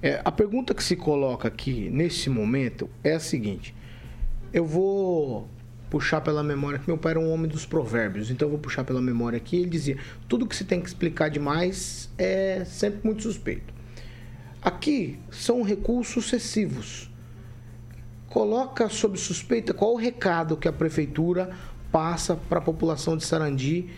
é, 0.01 0.19
a 0.25 0.31
pergunta 0.31 0.73
que 0.73 0.83
se 0.83 0.95
coloca 0.95 1.47
aqui 1.47 1.91
nesse 1.91 2.27
momento 2.27 2.89
é 3.03 3.13
a 3.13 3.19
seguinte: 3.19 3.75
eu 4.51 4.65
vou 4.65 5.47
puxar 5.91 6.21
pela 6.21 6.41
memória 6.41 6.79
que 6.79 6.87
meu 6.87 6.97
pai 6.97 7.11
era 7.11 7.19
um 7.19 7.29
homem 7.29 7.51
dos 7.51 7.65
provérbios, 7.65 8.31
então 8.31 8.47
eu 8.47 8.51
vou 8.51 8.59
puxar 8.59 8.85
pela 8.85 9.01
memória 9.01 9.37
aqui. 9.37 9.57
Ele 9.57 9.69
dizia: 9.69 9.97
tudo 10.27 10.47
que 10.47 10.55
se 10.55 10.63
tem 10.63 10.81
que 10.81 10.87
explicar 10.87 11.29
demais 11.29 12.09
é 12.17 12.63
sempre 12.65 13.01
muito 13.03 13.21
suspeito. 13.21 13.71
Aqui 14.61 15.19
são 15.29 15.61
recursos 15.61 16.13
sucessivos. 16.13 17.11
Coloca 18.27 18.87
sob 18.87 19.19
suspeita 19.19 19.73
qual 19.73 19.93
o 19.93 19.97
recado 19.97 20.55
que 20.55 20.67
a 20.67 20.71
prefeitura 20.71 21.49
passa 21.91 22.35
para 22.35 22.59
a 22.59 22.61
população 22.61 23.17
de 23.17 23.25
Sarandi 23.25 23.89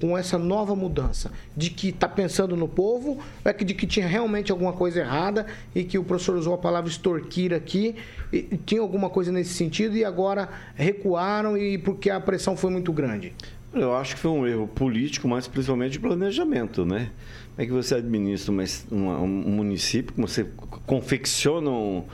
com 0.00 0.16
essa 0.16 0.38
nova 0.38 0.74
mudança? 0.74 1.30
De 1.56 1.70
que 1.70 1.90
está 1.90 2.08
pensando 2.08 2.56
no 2.56 2.66
povo, 2.66 3.18
é 3.44 3.52
que 3.52 3.64
de 3.64 3.74
que 3.74 3.86
tinha 3.86 4.06
realmente 4.06 4.50
alguma 4.50 4.72
coisa 4.72 5.00
errada 5.00 5.46
e 5.74 5.84
que 5.84 5.98
o 5.98 6.04
professor 6.04 6.36
usou 6.36 6.54
a 6.54 6.58
palavra 6.58 6.90
extorquir 6.90 7.52
aqui, 7.52 7.94
e 8.32 8.56
tinha 8.64 8.80
alguma 8.80 9.10
coisa 9.10 9.30
nesse 9.30 9.54
sentido 9.54 9.96
e 9.96 10.04
agora 10.04 10.48
recuaram 10.74 11.56
e 11.56 11.76
porque 11.78 12.10
a 12.10 12.20
pressão 12.20 12.56
foi 12.56 12.70
muito 12.70 12.92
grande? 12.92 13.32
Eu 13.72 13.94
acho 13.94 14.16
que 14.16 14.20
foi 14.20 14.30
um 14.30 14.46
erro 14.46 14.66
político, 14.66 15.28
mas 15.28 15.46
principalmente 15.46 15.92
de 15.92 16.00
planejamento, 16.00 16.84
né? 16.84 17.10
Como 17.54 17.62
é 17.62 17.66
que 17.66 17.72
você 17.72 17.94
administra 17.96 18.50
uma, 18.50 18.64
uma, 18.90 19.20
um 19.20 19.28
município, 19.28 20.12
como 20.14 20.26
você 20.26 20.46
confecciona 20.86 21.70
um, 21.70 22.04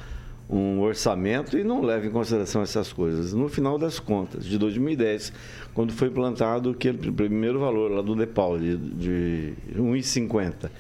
um 0.49 0.81
orçamento 0.81 1.59
e 1.59 1.65
não 1.65 1.83
leva 1.83 2.07
em 2.07 2.11
consideração 2.11 2.63
essas 2.63 2.93
coisas. 2.93 3.33
No 3.33 3.49
final 3.49 3.79
das 3.79 3.99
contas, 3.99 4.45
de 4.45 4.57
2010, 4.59 5.33
quando 5.75 5.93
foi 5.93 6.09
implantado 6.09 6.71
aquele 6.71 7.11
primeiro 7.11 7.59
valor 7.61 7.91
lá 7.91 8.03
do 8.03 8.15
Nepal, 8.15 8.59
de, 8.59 8.77
de 8.77 9.55
1,50, 9.75 10.71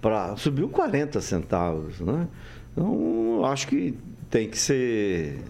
para 0.00 0.36
subiu 0.36 0.68
40 0.68 1.20
centavos. 1.20 2.00
Né? 2.00 2.28
Então, 2.72 3.44
acho 3.44 3.66
que 3.66 3.94
tem 4.30 4.48
que 4.48 4.58
ser 4.58 5.42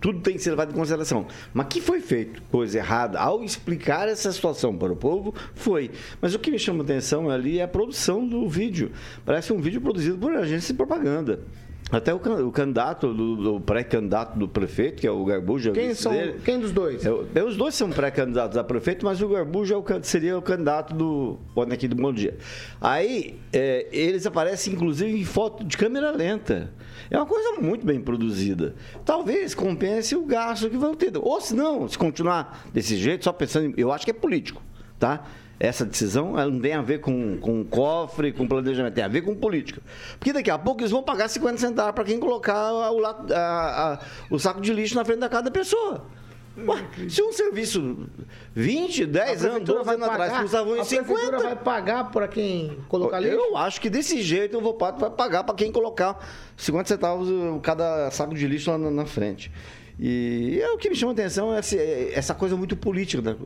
tudo 0.00 0.20
tem 0.20 0.34
que 0.34 0.42
ser 0.42 0.50
levado 0.50 0.72
em 0.72 0.74
consideração. 0.74 1.26
Mas 1.52 1.66
que 1.68 1.80
foi 1.80 2.00
feito 2.00 2.42
coisa 2.50 2.78
errada 2.78 3.20
ao 3.20 3.44
explicar 3.44 4.08
essa 4.08 4.32
situação 4.32 4.76
para 4.76 4.92
o 4.92 4.96
povo, 4.96 5.34
foi. 5.54 5.90
Mas 6.20 6.34
o 6.34 6.38
que 6.38 6.50
me 6.50 6.58
chama 6.58 6.82
atenção 6.82 7.30
ali 7.30 7.58
é 7.58 7.62
a 7.62 7.68
produção 7.68 8.26
do 8.26 8.48
vídeo. 8.48 8.90
Parece 9.24 9.52
um 9.52 9.60
vídeo 9.60 9.80
produzido 9.80 10.18
por 10.18 10.34
agência 10.34 10.72
de 10.72 10.76
propaganda. 10.76 11.40
Até 11.90 12.12
o, 12.12 12.18
o 12.46 12.52
candidato, 12.52 13.14
do, 13.14 13.56
o 13.56 13.60
pré-candidato 13.60 14.38
do 14.38 14.46
prefeito, 14.46 15.00
que 15.00 15.06
é 15.06 15.10
o 15.10 15.24
Garbujo. 15.24 15.72
Quem, 15.72 15.94
são, 15.94 16.12
dele, 16.12 16.40
quem 16.44 16.60
dos 16.60 16.70
dois? 16.70 17.04
É, 17.04 17.10
é, 17.34 17.42
os 17.42 17.56
dois 17.56 17.74
são 17.74 17.88
pré-candidatos 17.88 18.58
a 18.58 18.64
prefeito, 18.64 19.06
mas 19.06 19.22
o 19.22 19.28
Garbujo 19.28 19.72
é 19.72 19.76
o, 19.76 19.84
seria 20.02 20.36
o 20.36 20.42
candidato 20.42 20.94
do. 20.94 21.38
Olha 21.56 21.72
aqui 21.72 21.88
do 21.88 21.96
Bom 21.96 22.12
Dia. 22.12 22.36
Aí, 22.80 23.38
é, 23.52 23.86
eles 23.90 24.26
aparecem, 24.26 24.74
inclusive, 24.74 25.18
em 25.18 25.24
foto 25.24 25.64
de 25.64 25.76
câmera 25.78 26.10
lenta. 26.10 26.70
É 27.10 27.16
uma 27.16 27.26
coisa 27.26 27.58
muito 27.60 27.86
bem 27.86 28.00
produzida. 28.00 28.74
Talvez 29.04 29.54
compense 29.54 30.14
o 30.14 30.26
gasto 30.26 30.68
que 30.68 30.76
vão 30.76 30.94
ter. 30.94 31.12
Ou 31.16 31.40
se 31.40 31.54
não, 31.54 31.88
se 31.88 31.96
continuar 31.96 32.68
desse 32.72 32.96
jeito, 32.96 33.24
só 33.24 33.32
pensando. 33.32 33.66
Em, 33.66 33.74
eu 33.78 33.90
acho 33.90 34.04
que 34.04 34.10
é 34.10 34.14
político, 34.14 34.62
tá? 34.98 35.24
Essa 35.60 35.84
decisão 35.84 36.38
ela 36.38 36.50
não 36.50 36.60
tem 36.60 36.72
a 36.72 36.82
ver 36.82 37.00
com, 37.00 37.38
com 37.38 37.64
cofre, 37.64 38.32
com 38.32 38.46
planejamento, 38.46 38.94
tem 38.94 39.04
a 39.04 39.08
ver 39.08 39.22
com 39.22 39.34
política. 39.34 39.80
Porque 40.18 40.32
daqui 40.32 40.50
a 40.50 40.58
pouco 40.58 40.80
eles 40.80 40.90
vão 40.90 41.02
pagar 41.02 41.28
50 41.28 41.58
centavos 41.58 41.94
para 41.94 42.04
quem 42.04 42.18
colocar 42.18 42.72
o, 42.72 43.04
a, 43.04 43.10
a, 43.34 43.98
o 44.30 44.38
saco 44.38 44.60
de 44.60 44.72
lixo 44.72 44.94
na 44.94 45.04
frente 45.04 45.20
da 45.20 45.28
cada 45.28 45.50
pessoa. 45.50 46.06
Ué, 46.66 47.08
se 47.08 47.22
um 47.22 47.32
serviço 47.32 48.08
20, 48.52 49.06
10 49.06 49.44
anos, 49.44 49.64
12 49.64 49.90
anos 49.90 50.08
atrás 50.08 50.38
custava 50.40 50.78
em 50.78 50.84
50. 50.84 51.36
A 51.36 51.40
vai 51.40 51.56
pagar 51.56 52.10
para 52.10 52.26
quem 52.26 52.78
colocar 52.88 53.20
lixo? 53.20 53.36
Eu 53.36 53.56
acho 53.56 53.80
que 53.80 53.88
desse 53.88 54.20
jeito 54.22 54.58
o 54.58 54.60
Vopato 54.60 54.98
vai 54.98 55.10
pagar 55.10 55.44
para 55.44 55.54
quem 55.54 55.70
colocar 55.70 56.18
50 56.56 56.88
centavos 56.88 57.28
cada 57.62 58.10
saco 58.10 58.34
de 58.34 58.46
lixo 58.46 58.70
lá 58.70 58.78
na, 58.78 58.90
na 58.90 59.06
frente. 59.06 59.52
E 59.98 60.60
é 60.62 60.70
o 60.70 60.78
que 60.78 60.88
me 60.88 60.94
chama 60.94 61.12
a 61.12 61.14
atenção 61.14 61.52
é 61.52 61.58
essa 62.12 62.32
coisa 62.32 62.56
muito 62.56 62.76
política. 62.76 63.20
Né? 63.20 63.36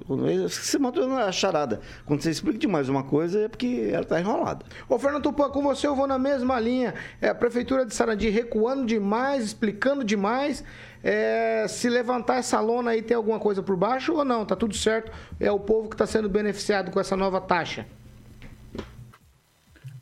Você 0.49 0.79
matou 0.79 1.09
na 1.09 1.33
charada. 1.33 1.81
Quando 2.05 2.21
você 2.21 2.31
explica 2.31 2.59
demais 2.59 2.89
uma 2.89 3.03
coisa, 3.03 3.41
é 3.41 3.49
porque 3.49 3.89
ela 3.91 4.03
está 4.03 4.21
enrolada. 4.21 4.65
Ô, 4.89 4.99
Fernando 4.99 5.23
Tupã, 5.23 5.49
com 5.49 5.63
você 5.63 5.87
eu 5.87 5.97
vou 5.97 6.07
na 6.07 6.19
mesma 6.19 6.61
linha. 6.61 6.95
É 7.21 7.29
a 7.29 7.35
Prefeitura 7.35 7.87
de 7.87 7.95
Sarandi 7.95 8.29
recuando 8.29 8.85
demais, 8.85 9.45
explicando 9.45 10.05
demais. 10.05 10.63
É, 11.03 11.67
se 11.69 11.89
levantar 11.89 12.37
essa 12.37 12.61
lona 12.61 12.91
aí, 12.93 13.03
tem 13.03 13.17
alguma 13.17 13.41
coisa 13.41 13.63
por 13.63 13.77
baixo 13.77 14.13
ou 14.13 14.25
não? 14.25 14.45
Tá 14.45 14.55
tudo 14.55 14.77
certo? 14.77 15.11
É 15.41 15.51
o 15.51 15.59
povo 15.59 15.89
que 15.89 15.95
está 15.95 16.07
sendo 16.07 16.29
beneficiado 16.29 16.91
com 16.91 17.01
essa 17.01 17.17
nova 17.17 17.41
taxa? 17.41 17.87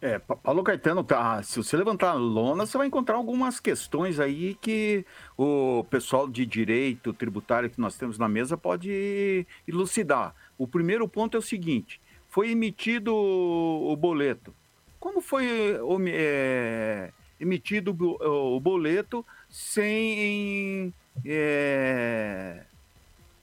É, 0.02 0.18
Pa- 0.18 0.36
Paulo 0.36 0.62
Caetano, 0.64 1.04
tá, 1.04 1.42
se 1.42 1.58
você 1.58 1.76
levantar 1.76 2.10
a 2.12 2.14
lona, 2.14 2.64
você 2.64 2.78
vai 2.78 2.86
encontrar 2.86 3.16
algumas 3.16 3.60
questões 3.60 4.18
aí 4.18 4.54
que 4.54 5.04
o 5.36 5.84
pessoal 5.90 6.26
de 6.26 6.46
direito 6.46 7.12
tributário 7.12 7.68
que 7.68 7.78
nós 7.78 7.96
temos 7.98 8.16
na 8.16 8.26
mesa 8.28 8.56
pode 8.56 9.46
elucidar. 9.68 10.34
O 10.56 10.66
primeiro 10.66 11.06
ponto 11.06 11.36
é 11.36 11.38
o 11.40 11.42
seguinte: 11.42 12.00
foi 12.28 12.50
emitido 12.50 13.14
o 13.14 13.94
boleto. 13.94 14.54
Como 14.98 15.20
foi 15.20 15.46
é, 16.08 17.10
emitido 17.38 17.90
o 18.20 18.58
boleto 18.58 19.24
sem, 19.50 20.94
é, 21.26 22.64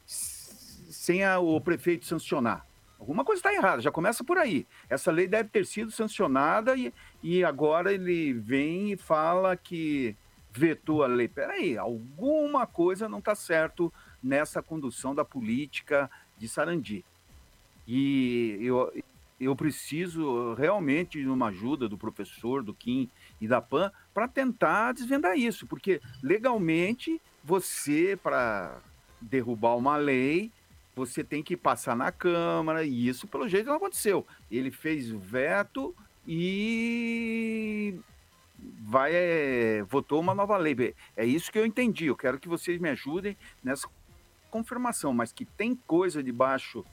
sem 0.06 1.24
a- 1.24 1.40
o 1.40 1.62
prefeito 1.62 2.06
sancionar? 2.06 2.67
Alguma 3.08 3.24
coisa 3.24 3.40
está 3.40 3.54
errada, 3.54 3.82
já 3.82 3.90
começa 3.90 4.22
por 4.22 4.38
aí. 4.38 4.68
Essa 4.90 5.14
lei 5.14 5.30
deve 5.30 5.48
ter 5.48 5.66
sido 5.66 5.90
sancionada 5.92 6.76
e, 6.76 6.94
e 7.24 7.42
agora 7.42 7.94
ele 7.94 8.34
vem 8.34 8.92
e 8.92 8.98
fala 8.98 9.56
que 9.56 10.14
vetou 10.52 11.02
a 11.06 11.08
lei. 11.08 11.30
Peraí, 11.30 11.78
alguma 11.78 12.68
coisa 12.68 13.08
não 13.08 13.20
está 13.20 13.34
certo 13.34 13.94
nessa 14.22 14.62
condução 14.62 15.16
da 15.16 15.24
política 15.24 16.12
de 16.38 16.50
Sarandi. 16.50 17.06
E 17.88 18.58
eu, 18.60 18.94
eu 19.40 19.56
preciso 19.56 20.54
realmente 20.56 21.22
de 21.22 21.30
uma 21.30 21.48
ajuda 21.48 21.88
do 21.88 21.98
professor, 21.98 22.62
do 22.62 22.74
Kim 22.74 23.10
e 23.40 23.48
da 23.48 23.62
PAN 23.62 23.90
para 24.14 24.28
tentar 24.28 24.92
desvendar 24.92 25.38
isso, 25.38 25.66
porque 25.66 26.02
legalmente 26.22 27.22
você, 27.42 28.20
para 28.22 28.82
derrubar 29.22 29.78
uma 29.78 29.96
lei, 29.96 30.52
você 30.98 31.24
tem 31.24 31.44
que 31.44 31.56
passar 31.56 31.96
na 31.96 32.12
Câmara, 32.12 32.84
e 32.84 33.08
isso, 33.08 33.28
pelo 33.28 33.48
jeito, 33.48 33.68
não 33.68 33.76
aconteceu. 33.76 34.26
Ele 34.50 34.72
fez 34.72 35.12
o 35.12 35.20
veto 35.20 35.96
e 36.28 38.00
vai 38.82 39.12
é, 39.14 39.84
votou 39.84 40.20
uma 40.20 40.34
nova 40.34 40.58
lei. 40.58 40.96
É 41.16 41.24
isso 41.24 41.52
que 41.52 41.60
eu 41.60 41.68
entendi. 41.68 42.08
Eu 42.08 42.16
quero 42.16 42.40
que 42.40 42.50
vocês 42.50 42.82
me 42.82 42.90
ajudem 42.90 43.38
nessa 43.64 43.88
confirmação, 44.50 45.14
mas 45.14 45.32
que 45.32 45.46
tem 45.46 45.76
coisa 45.76 46.24
debaixo 46.24 46.84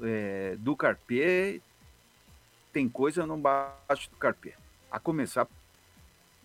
é, 0.00 0.56
do 0.58 0.74
carpê, 0.74 1.60
tem 2.72 2.88
coisa 2.88 3.24
no 3.24 3.36
baixo 3.36 4.10
do 4.10 4.16
carpê. 4.16 4.54
A 4.90 4.98
começar 4.98 5.46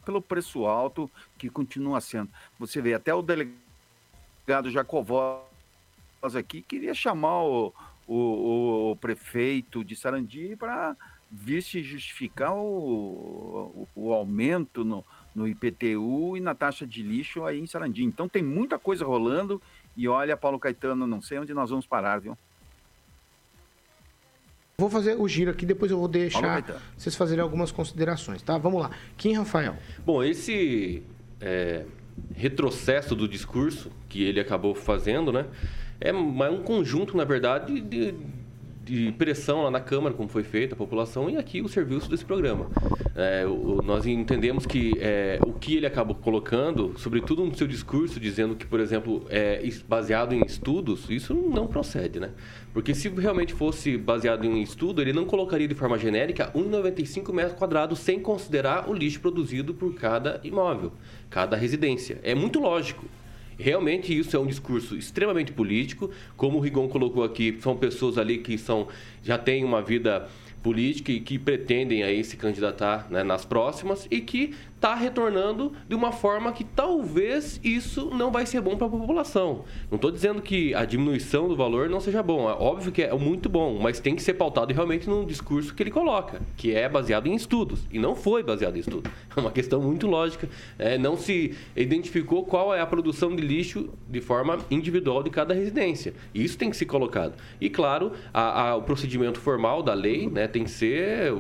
pelo 0.06 0.22
preço 0.22 0.68
alto 0.68 1.10
que 1.36 1.50
continua 1.50 2.00
sendo. 2.00 2.30
Você 2.60 2.80
vê 2.80 2.94
até 2.94 3.12
o 3.12 3.24
delegado 3.24 4.70
Jacovós 6.18 6.36
aqui 6.36 6.62
queria 6.62 6.94
chamar 6.94 7.44
o, 7.44 7.74
o, 8.08 8.92
o 8.92 8.96
prefeito 8.96 9.84
de 9.84 9.96
Sarandi 9.96 10.56
para 10.56 10.96
vir 11.30 11.62
se 11.62 11.84
justificar 11.84 12.54
o, 12.54 12.58
o, 12.66 13.88
o 13.96 14.14
aumento 14.14 14.84
no, 14.84 15.04
no 15.36 15.48
IPTU 15.48 16.38
e 16.38 16.40
na 16.40 16.56
taxa 16.56 16.86
de 16.86 17.04
lixo 17.04 17.46
aí 17.46 17.60
em 17.60 17.68
Sarandi. 17.68 18.04
Então 18.04 18.28
tem 18.28 18.44
muita 18.44 18.80
coisa 18.80 19.06
rolando 19.06 19.62
e 19.96 20.08
olha, 20.08 20.38
Paulo 20.38 20.60
Caetano, 20.60 21.06
não 21.06 21.22
sei 21.22 21.40
onde 21.40 21.54
nós 21.54 21.70
vamos 21.70 21.86
parar, 21.86 22.20
viu? 22.20 22.38
Vou 24.80 24.92
fazer 24.92 25.20
o 25.20 25.28
giro 25.28 25.50
aqui, 25.50 25.66
depois 25.66 25.90
eu 25.90 25.98
vou 25.98 26.08
deixar 26.08 26.64
vocês 26.96 27.16
fazerem 27.16 27.42
algumas 27.42 27.72
considerações, 27.72 28.44
tá? 28.44 28.60
Vamos 28.60 28.80
lá. 28.80 28.92
Kim 29.18 29.34
Rafael. 29.34 29.76
Bom, 30.06 30.24
esse 30.24 31.02
é, 31.42 31.84
retrocesso 32.36 33.16
do 33.16 33.28
discurso 33.28 33.92
que 34.08 34.24
ele 34.24 34.40
acabou 34.40 34.76
fazendo, 34.76 35.32
né? 35.32 35.48
É 36.00 36.14
um 36.14 36.62
conjunto, 36.64 37.18
na 37.18 37.24
verdade, 37.24 37.82
de, 37.82 38.14
de 38.86 39.12
pressão 39.14 39.64
lá 39.64 39.72
na 39.72 39.80
Câmara, 39.80 40.14
como 40.16 40.30
foi 40.30 40.44
feita 40.44 40.76
a 40.76 40.78
população, 40.78 41.30
e 41.30 41.36
aqui 41.36 41.60
o 41.62 41.68
serviço 41.68 42.10
desse 42.10 42.24
programa. 42.24 42.68
É, 43.16 43.46
o- 43.48 43.82
nós 43.84 44.06
entendemos 44.06 44.66
que 44.66 44.94
é, 45.00 45.40
o 45.46 45.52
que 45.54 45.76
ele 45.76 45.86
acabou 45.88 46.16
colocando, 46.16 46.94
sobretudo 46.98 47.44
no 47.44 47.54
seu 47.58 47.66
discurso, 47.68 48.20
dizendo 48.20 48.56
que, 48.56 48.66
por 48.66 48.80
exemplo, 48.80 49.26
é 49.30 49.68
baseado 49.88 50.34
em 50.34 50.46
estudos, 50.46 51.10
isso 51.10 51.34
não 51.34 51.66
procede, 51.68 52.20
né? 52.20 52.30
Porque 52.74 52.94
se 52.94 53.10
realmente 53.10 53.54
fosse 53.54 53.98
baseado 53.98 54.46
em 54.46 54.62
estudo, 54.62 55.02
ele 55.02 55.12
não 55.12 55.26
colocaria 55.26 55.68
de 55.68 55.74
forma 55.76 55.98
genérica 55.98 56.52
1,95 56.56 57.34
metros 57.34 57.58
quadrados 57.58 57.98
sem 58.00 58.20
considerar 58.20 58.88
o 58.88 58.94
lixo 58.94 59.20
produzido 59.20 59.74
por 59.74 59.96
cada 59.96 60.40
imóvel, 60.44 60.94
cada 61.30 61.58
residência. 61.58 62.20
É 62.24 62.36
muito 62.36 62.60
lógico. 62.60 63.04
Realmente 63.58 64.18
isso 64.18 64.36
é 64.36 64.40
um 64.40 64.46
discurso 64.46 64.96
extremamente 64.96 65.52
político, 65.52 66.12
como 66.36 66.58
o 66.58 66.62
Rigon 66.62 66.88
colocou 66.88 67.24
aqui, 67.24 67.58
são 67.60 67.76
pessoas 67.76 68.18
ali 68.18 68.38
que 68.38 68.58
são 68.58 68.88
já 69.24 69.38
têm 69.38 69.64
uma 69.64 69.82
vida 69.82 70.30
política 70.62 71.12
e 71.12 71.20
que 71.20 71.40
pretendem 71.40 72.04
aí 72.04 72.24
se 72.24 72.36
candidatar 72.36 73.08
né, 73.10 73.24
nas 73.24 73.46
próximas 73.46 74.08
e 74.12 74.20
que 74.22 74.54
está 74.78 74.94
retornando 74.94 75.74
de 75.90 75.96
uma 75.96 76.12
forma 76.12 76.52
que 76.52 76.64
talvez 76.64 77.60
isso 77.64 78.12
não 78.14 78.32
vai 78.32 78.46
ser 78.46 78.62
bom 78.62 78.78
para 78.78 78.86
a 78.86 78.90
população. 78.92 79.66
Não 79.90 79.96
estou 79.96 80.12
dizendo 80.12 80.40
que 80.40 80.72
a 80.76 80.86
diminuição 80.86 81.48
do 81.48 81.56
valor 81.56 81.90
não 81.90 82.00
seja 82.00 82.22
bom, 82.22 82.48
é 82.48 82.54
óbvio 82.54 82.92
que 82.92 83.02
é 83.02 83.12
muito 83.16 83.50
bom, 83.50 83.80
mas 83.82 84.00
tem 84.00 84.16
que 84.16 84.22
ser 84.22 84.36
pautado 84.36 84.72
realmente 84.72 85.10
num 85.10 85.26
discurso 85.26 85.74
que 85.74 85.82
ele 85.82 85.90
coloca, 85.90 86.42
que 86.56 86.76
é 86.76 86.88
baseado 86.88 87.26
em 87.26 87.34
estudos 87.34 87.88
e 87.92 87.98
não 87.98 88.16
foi 88.16 88.44
baseado 88.44 88.78
em 88.78 88.80
estudos. 88.80 89.12
É 89.36 89.40
uma 89.40 89.52
questão 89.52 89.80
muito 89.80 90.08
lógica. 90.08 90.50
É, 90.80 90.98
não 90.98 91.16
se 91.16 91.54
identificou 91.76 92.44
qual 92.44 92.74
é 92.74 92.82
a 92.82 92.88
produção 92.88 93.36
de 93.36 93.44
lixo 93.44 93.90
de 94.10 94.20
forma 94.20 94.58
individual 94.72 95.22
de 95.22 95.30
cada 95.30 95.54
residência. 95.54 96.16
Isso 96.34 96.58
tem 96.58 96.72
que 96.72 96.76
ser 96.78 96.86
colocado. 96.86 97.34
E 97.62 97.70
claro, 97.70 98.14
a- 98.34 98.70
a- 98.70 98.76
o 98.76 98.82
procedimento 98.82 99.40
formal 99.40 99.84
da 99.84 99.94
lei 99.94 100.28
né, 100.28 100.48
tem 100.48 100.64
que 100.64 100.72
ser 100.72 101.34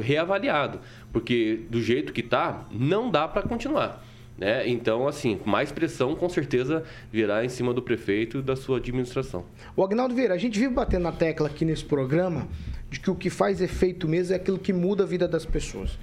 reavaliado, 0.00 0.78
porque 1.12 1.60
do 1.68 1.80
jeito 1.80 2.12
que 2.12 2.20
está, 2.20 2.66
não 2.70 3.10
dá 3.10 3.28
para 3.28 3.42
continuar. 3.42 4.02
Né? 4.36 4.66
Então, 4.68 5.06
assim, 5.06 5.38
mais 5.44 5.70
pressão 5.70 6.16
com 6.16 6.28
certeza 6.28 6.82
virá 7.12 7.44
em 7.44 7.48
cima 7.48 7.74
do 7.74 7.82
prefeito 7.82 8.38
e 8.38 8.42
da 8.42 8.56
sua 8.56 8.78
administração. 8.78 9.44
O 9.76 9.84
Agnaldo 9.84 10.14
Vieira, 10.14 10.34
a 10.34 10.38
gente 10.38 10.58
vive 10.58 10.72
batendo 10.72 11.02
na 11.02 11.12
tecla 11.12 11.48
aqui 11.48 11.64
nesse 11.64 11.84
programa 11.84 12.48
de 12.90 12.98
que 12.98 13.10
o 13.10 13.14
que 13.14 13.30
faz 13.30 13.60
efeito 13.60 14.08
mesmo 14.08 14.32
é 14.34 14.36
aquilo 14.36 14.58
que 14.58 14.72
muda 14.72 15.04
a 15.04 15.06
vida 15.06 15.28
das 15.28 15.44
pessoas. 15.44 15.98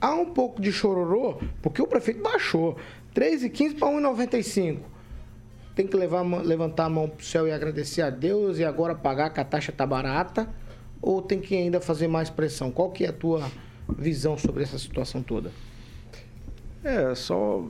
Há 0.00 0.14
um 0.14 0.26
pouco 0.26 0.60
de 0.60 0.72
chororô, 0.72 1.38
porque 1.62 1.80
o 1.80 1.86
prefeito 1.86 2.22
baixou 2.22 2.76
3,15 3.14 3.78
para 3.78 3.88
1,95. 3.88 4.78
Tem 5.74 5.86
que 5.86 5.96
levar, 5.96 6.22
levantar 6.22 6.86
a 6.86 6.88
mão 6.88 7.08
pro 7.08 7.24
céu 7.24 7.46
e 7.48 7.52
agradecer 7.52 8.02
a 8.02 8.10
Deus 8.10 8.58
e 8.58 8.64
agora 8.64 8.94
pagar 8.94 9.30
que 9.30 9.40
a 9.40 9.44
taxa 9.44 9.72
tá 9.72 9.86
barata? 9.86 10.48
Ou 11.00 11.20
tem 11.20 11.40
que 11.40 11.56
ainda 11.56 11.80
fazer 11.80 12.08
mais 12.08 12.30
pressão? 12.30 12.70
Qual 12.70 12.90
que 12.90 13.04
é 13.04 13.08
a 13.08 13.12
tua 13.12 13.50
visão 13.88 14.36
sobre 14.36 14.62
essa 14.62 14.78
situação 14.78 15.22
toda? 15.22 15.50
É, 16.82 17.14
só. 17.14 17.64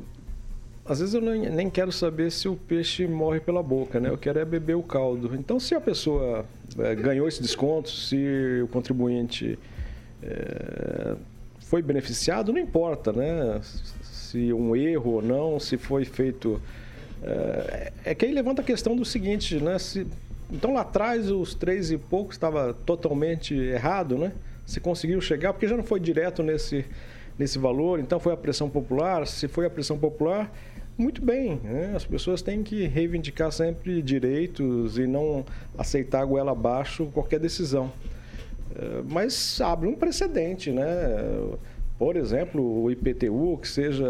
Às 0.85 0.99
vezes 0.99 1.15
eu 1.15 1.21
nem, 1.21 1.49
nem 1.49 1.71
quero 1.71 1.91
saber 1.91 2.31
se 2.31 2.47
o 2.47 2.57
peixe 2.57 3.07
morre 3.07 3.41
pela 3.41 3.63
boca, 3.63 3.99
né? 3.99 4.11
Eu 4.11 4.19
quero 4.19 4.39
é 4.39 4.45
beber 4.45 4.77
o 4.77 4.83
caldo. 4.83 5.35
Então, 5.35 5.59
se 5.59 5.75
a 5.75 5.81
pessoa 5.81 6.45
é, 6.79 6.95
ganhou 6.95 7.27
esse 7.27 7.41
desconto, 7.41 7.89
se 7.89 8.61
o 8.63 8.69
contribuinte 8.69 9.59
é, 10.23 11.15
foi 11.61 11.81
beneficiado, 11.81 12.53
não 12.53 12.61
importa, 12.61 13.13
né? 13.13 13.61
Se 14.03 14.53
um 14.53 14.77
erro 14.77 15.13
ou 15.13 15.23
não, 15.23 15.59
se 15.59 15.79
foi 15.79 16.05
feito. 16.05 16.61
É, 17.23 17.93
é 18.05 18.15
que 18.15 18.27
aí 18.27 18.33
levanta 18.33 18.61
a 18.61 18.65
questão 18.65 18.95
do 18.95 19.05
seguinte, 19.05 19.57
né? 19.57 19.79
Se, 19.79 20.07
então 20.51 20.75
lá 20.75 20.83
atrás 20.83 21.31
os 21.31 21.55
três 21.55 21.91
e 21.91 21.97
pouco 21.97 22.33
estava 22.33 22.75
totalmente 22.85 23.55
errado, 23.55 24.19
né? 24.19 24.33
Se 24.67 24.81
conseguiu 24.81 25.21
chegar, 25.21 25.53
porque 25.53 25.69
já 25.69 25.77
não 25.77 25.85
foi 25.85 26.01
direto 26.01 26.43
nesse, 26.43 26.85
nesse 27.39 27.59
valor, 27.59 28.01
então 28.01 28.19
foi 28.19 28.33
a 28.33 28.37
pressão 28.37 28.69
popular. 28.69 29.27
Se 29.27 29.47
foi 29.49 29.67
a 29.67 29.71
pressão 29.71 29.99
popular, 29.99 30.53
muito 30.97 31.21
bem, 31.21 31.61
né? 31.65 31.93
as 31.97 32.05
pessoas 32.05 32.41
têm 32.41 32.63
que 32.63 32.87
reivindicar 32.87 33.51
sempre 33.51 34.01
direitos 34.01 34.97
e 34.97 35.07
não 35.07 35.45
aceitar 35.77 36.23
a 36.23 36.25
goela 36.25 36.53
abaixo 36.53 37.07
qualquer 37.13 37.41
decisão. 37.41 37.93
Eh, 38.77 39.03
Mas 39.09 39.61
abre 39.61 39.89
um 39.89 39.95
precedente, 39.95 40.71
né? 40.71 40.85
Por 41.99 42.17
exemplo, 42.17 42.83
o 42.83 42.91
IPTU, 42.91 43.59
que 43.61 43.69
seja 43.69 44.05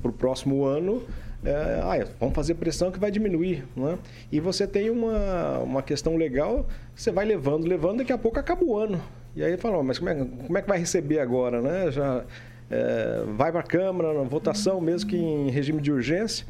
para 0.00 0.10
o 0.10 0.12
próximo 0.12 0.64
ano, 0.64 1.02
é, 1.44 1.80
ah, 1.82 2.08
vamos 2.18 2.34
fazer 2.34 2.54
pressão 2.54 2.90
que 2.90 2.98
vai 2.98 3.10
diminuir. 3.10 3.64
Né? 3.76 3.98
E 4.32 4.40
você 4.40 4.66
tem 4.66 4.90
uma, 4.90 5.58
uma 5.58 5.82
questão 5.82 6.16
legal, 6.16 6.66
você 6.94 7.10
vai 7.10 7.24
levando, 7.24 7.66
levando, 7.66 7.98
daqui 7.98 8.12
a 8.12 8.18
pouco 8.18 8.38
acaba 8.38 8.64
o 8.64 8.76
ano. 8.76 9.00
E 9.38 9.44
aí 9.44 9.56
fala, 9.56 9.78
"Ó, 9.78 9.82
mas 9.84 10.00
como 10.00 10.10
é, 10.10 10.14
como 10.16 10.58
é 10.58 10.62
que 10.62 10.68
vai 10.68 10.78
receber 10.80 11.20
agora? 11.20 11.62
Né? 11.62 11.92
Já, 11.92 12.24
é, 12.68 13.22
vai 13.36 13.52
para 13.52 13.60
a 13.60 13.62
Câmara, 13.62 14.12
na 14.12 14.24
votação, 14.24 14.80
mesmo 14.80 15.08
que 15.08 15.16
em 15.16 15.48
regime 15.48 15.80
de 15.80 15.92
urgência. 15.92 16.44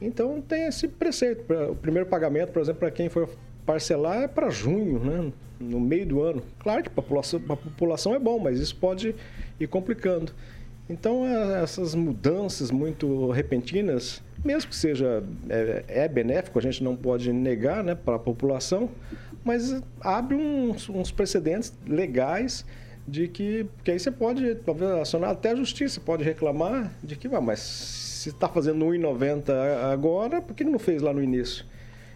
Então 0.00 0.40
tem 0.40 0.66
esse 0.66 0.88
preceito. 0.88 1.44
O 1.70 1.76
primeiro 1.76 2.08
pagamento, 2.08 2.50
por 2.50 2.60
exemplo, 2.60 2.80
para 2.80 2.90
quem 2.90 3.08
for 3.08 3.28
parcelar 3.64 4.22
é 4.22 4.26
para 4.28 4.50
junho, 4.50 4.98
né? 4.98 5.32
no 5.60 5.78
meio 5.78 6.04
do 6.04 6.20
ano. 6.20 6.42
Claro 6.58 6.82
que 6.82 6.90
para 6.90 7.04
a 7.04 7.56
população 7.56 8.12
é 8.12 8.18
bom, 8.18 8.40
mas 8.40 8.58
isso 8.58 8.74
pode 8.74 9.14
ir 9.60 9.66
complicando. 9.68 10.32
Então, 10.90 11.24
é- 11.24 11.62
essas 11.62 11.94
mudanças 11.94 12.72
muito 12.72 13.30
repentinas, 13.30 14.20
mesmo 14.44 14.68
que 14.68 14.74
seja 14.74 15.22
é, 15.48 15.84
é 15.86 16.08
benéfico, 16.08 16.58
a 16.58 16.62
gente 16.62 16.82
não 16.82 16.96
pode 16.96 17.32
negar 17.32 17.84
né, 17.84 17.94
para 17.94 18.16
a 18.16 18.18
população, 18.18 18.90
mas 19.44 19.82
abre 20.00 20.34
uns, 20.34 20.88
uns 20.88 21.10
precedentes 21.10 21.72
legais 21.86 22.64
de 23.06 23.26
que, 23.26 23.66
que 23.82 23.90
aí 23.90 23.98
você 23.98 24.10
pode 24.10 24.54
talvez 24.56 24.90
acionar 24.92 25.30
até 25.30 25.50
a 25.50 25.56
justiça, 25.56 26.00
pode 26.00 26.22
reclamar 26.22 26.92
de 27.02 27.16
que, 27.16 27.28
mas 27.28 27.60
se 27.60 28.28
está 28.28 28.48
fazendo 28.48 28.84
1,90 28.84 29.50
agora, 29.92 30.40
por 30.40 30.54
que 30.54 30.62
não 30.62 30.78
fez 30.78 31.02
lá 31.02 31.12
no 31.12 31.22
início? 31.22 31.64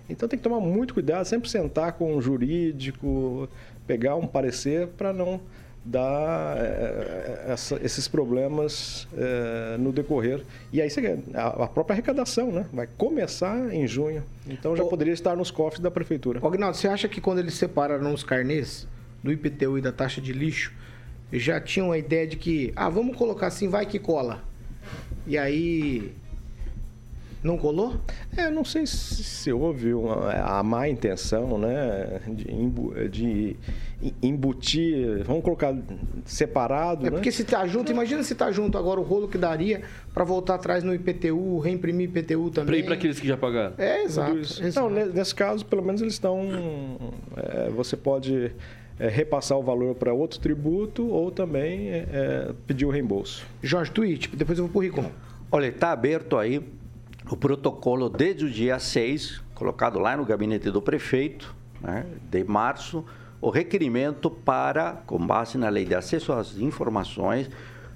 Então 0.08 0.28
tem 0.28 0.38
que 0.38 0.42
tomar 0.42 0.60
muito 0.60 0.94
cuidado, 0.94 1.24
sempre 1.24 1.50
sentar 1.50 1.94
com 1.94 2.14
um 2.14 2.20
jurídico, 2.20 3.48
pegar 3.86 4.14
um 4.14 4.26
parecer 4.26 4.86
para 4.88 5.12
não 5.12 5.40
dar 5.86 6.56
eh, 6.58 7.44
essa- 7.48 7.78
esses 7.82 8.08
problemas 8.08 9.06
eh, 9.16 9.76
no 9.78 9.92
decorrer. 9.92 10.42
E 10.72 10.82
aí 10.82 10.90
você, 10.90 11.18
a, 11.34 11.64
a 11.64 11.68
própria 11.68 11.94
arrecadação, 11.94 12.50
né? 12.50 12.66
Vai 12.72 12.88
começar 12.98 13.72
em 13.72 13.86
junho. 13.86 14.22
Então 14.48 14.76
já 14.76 14.84
poderia 14.84 15.14
estar 15.14 15.36
nos 15.36 15.50
cofres 15.50 15.80
da 15.80 15.90
prefeitura. 15.90 16.40
Agnaldo, 16.44 16.76
você 16.76 16.88
acha 16.88 17.08
que 17.08 17.20
quando 17.20 17.38
eles 17.38 17.54
separaram 17.54 18.12
os 18.12 18.24
carnês 18.24 18.86
do 19.22 19.30
IPTU 19.32 19.78
e 19.78 19.80
da 19.80 19.92
taxa 19.92 20.20
de 20.20 20.32
lixo, 20.32 20.72
já 21.32 21.60
tinham 21.60 21.92
a 21.92 21.98
ideia 21.98 22.26
de 22.26 22.36
que, 22.36 22.72
ah, 22.76 22.88
vamos 22.88 23.16
colocar 23.16 23.46
assim, 23.46 23.68
vai 23.68 23.86
que 23.86 23.98
cola. 23.98 24.42
E 25.26 25.36
aí. 25.38 26.12
Não 27.46 27.56
colou? 27.56 27.94
É, 28.36 28.50
não 28.50 28.64
sei 28.64 28.86
se, 28.88 29.22
se 29.22 29.52
houve 29.52 29.94
uma, 29.94 30.32
a 30.32 30.62
má 30.64 30.88
intenção, 30.88 31.56
né? 31.56 32.20
De, 32.26 32.52
embu- 32.52 33.08
de 33.08 33.56
embutir, 34.20 35.22
vamos 35.24 35.44
colocar 35.44 35.74
separado, 36.24 37.02
É 37.06 37.10
né? 37.10 37.16
porque 37.16 37.30
se 37.30 37.44
tá 37.44 37.64
junto, 37.66 37.92
imagina 37.92 38.22
se 38.24 38.34
tá 38.34 38.50
junto 38.50 38.76
agora 38.76 38.98
o 38.98 39.02
rolo 39.02 39.28
que 39.28 39.38
daria 39.38 39.82
pra 40.12 40.24
voltar 40.24 40.56
atrás 40.56 40.82
no 40.82 40.92
IPTU, 40.92 41.58
reimprimir 41.60 42.08
IPTU 42.08 42.50
Para 42.50 42.64
também. 42.64 42.80
ir 42.80 42.84
para 42.84 42.94
aqueles 42.94 43.20
que 43.20 43.28
já 43.28 43.36
pagaram. 43.36 43.74
É, 43.78 44.02
exato. 44.02 44.36
Então, 44.62 44.90
ne- 44.90 45.06
nesse 45.06 45.34
caso, 45.34 45.64
pelo 45.64 45.82
menos 45.82 46.00
eles 46.02 46.14
estão. 46.14 46.48
é, 47.36 47.70
você 47.70 47.96
pode 47.96 48.50
é, 48.98 49.08
repassar 49.08 49.56
o 49.56 49.62
valor 49.62 49.94
para 49.94 50.12
outro 50.12 50.40
tributo 50.40 51.06
ou 51.08 51.30
também 51.30 51.90
é, 51.90 52.06
é, 52.12 52.52
pedir 52.66 52.84
o 52.86 52.90
reembolso. 52.90 53.46
Jorge, 53.62 53.90
tweet, 53.92 54.34
depois 54.36 54.58
eu 54.58 54.64
vou 54.64 54.72
pro 54.72 54.80
Ricom. 54.80 55.10
Olha, 55.50 55.66
está 55.68 55.92
aberto 55.92 56.36
aí 56.36 56.60
o 57.30 57.36
protocolo 57.36 58.08
desde 58.08 58.44
o 58.44 58.50
dia 58.50 58.78
6, 58.78 59.42
colocado 59.54 59.98
lá 59.98 60.16
no 60.16 60.24
gabinete 60.24 60.70
do 60.70 60.80
prefeito, 60.80 61.54
né, 61.80 62.06
de 62.30 62.44
março, 62.44 63.04
o 63.40 63.50
requerimento 63.50 64.30
para, 64.30 64.92
com 65.06 65.18
base 65.18 65.58
na 65.58 65.68
lei 65.68 65.84
de 65.84 65.94
acesso 65.94 66.32
às 66.32 66.56
informações, 66.56 67.50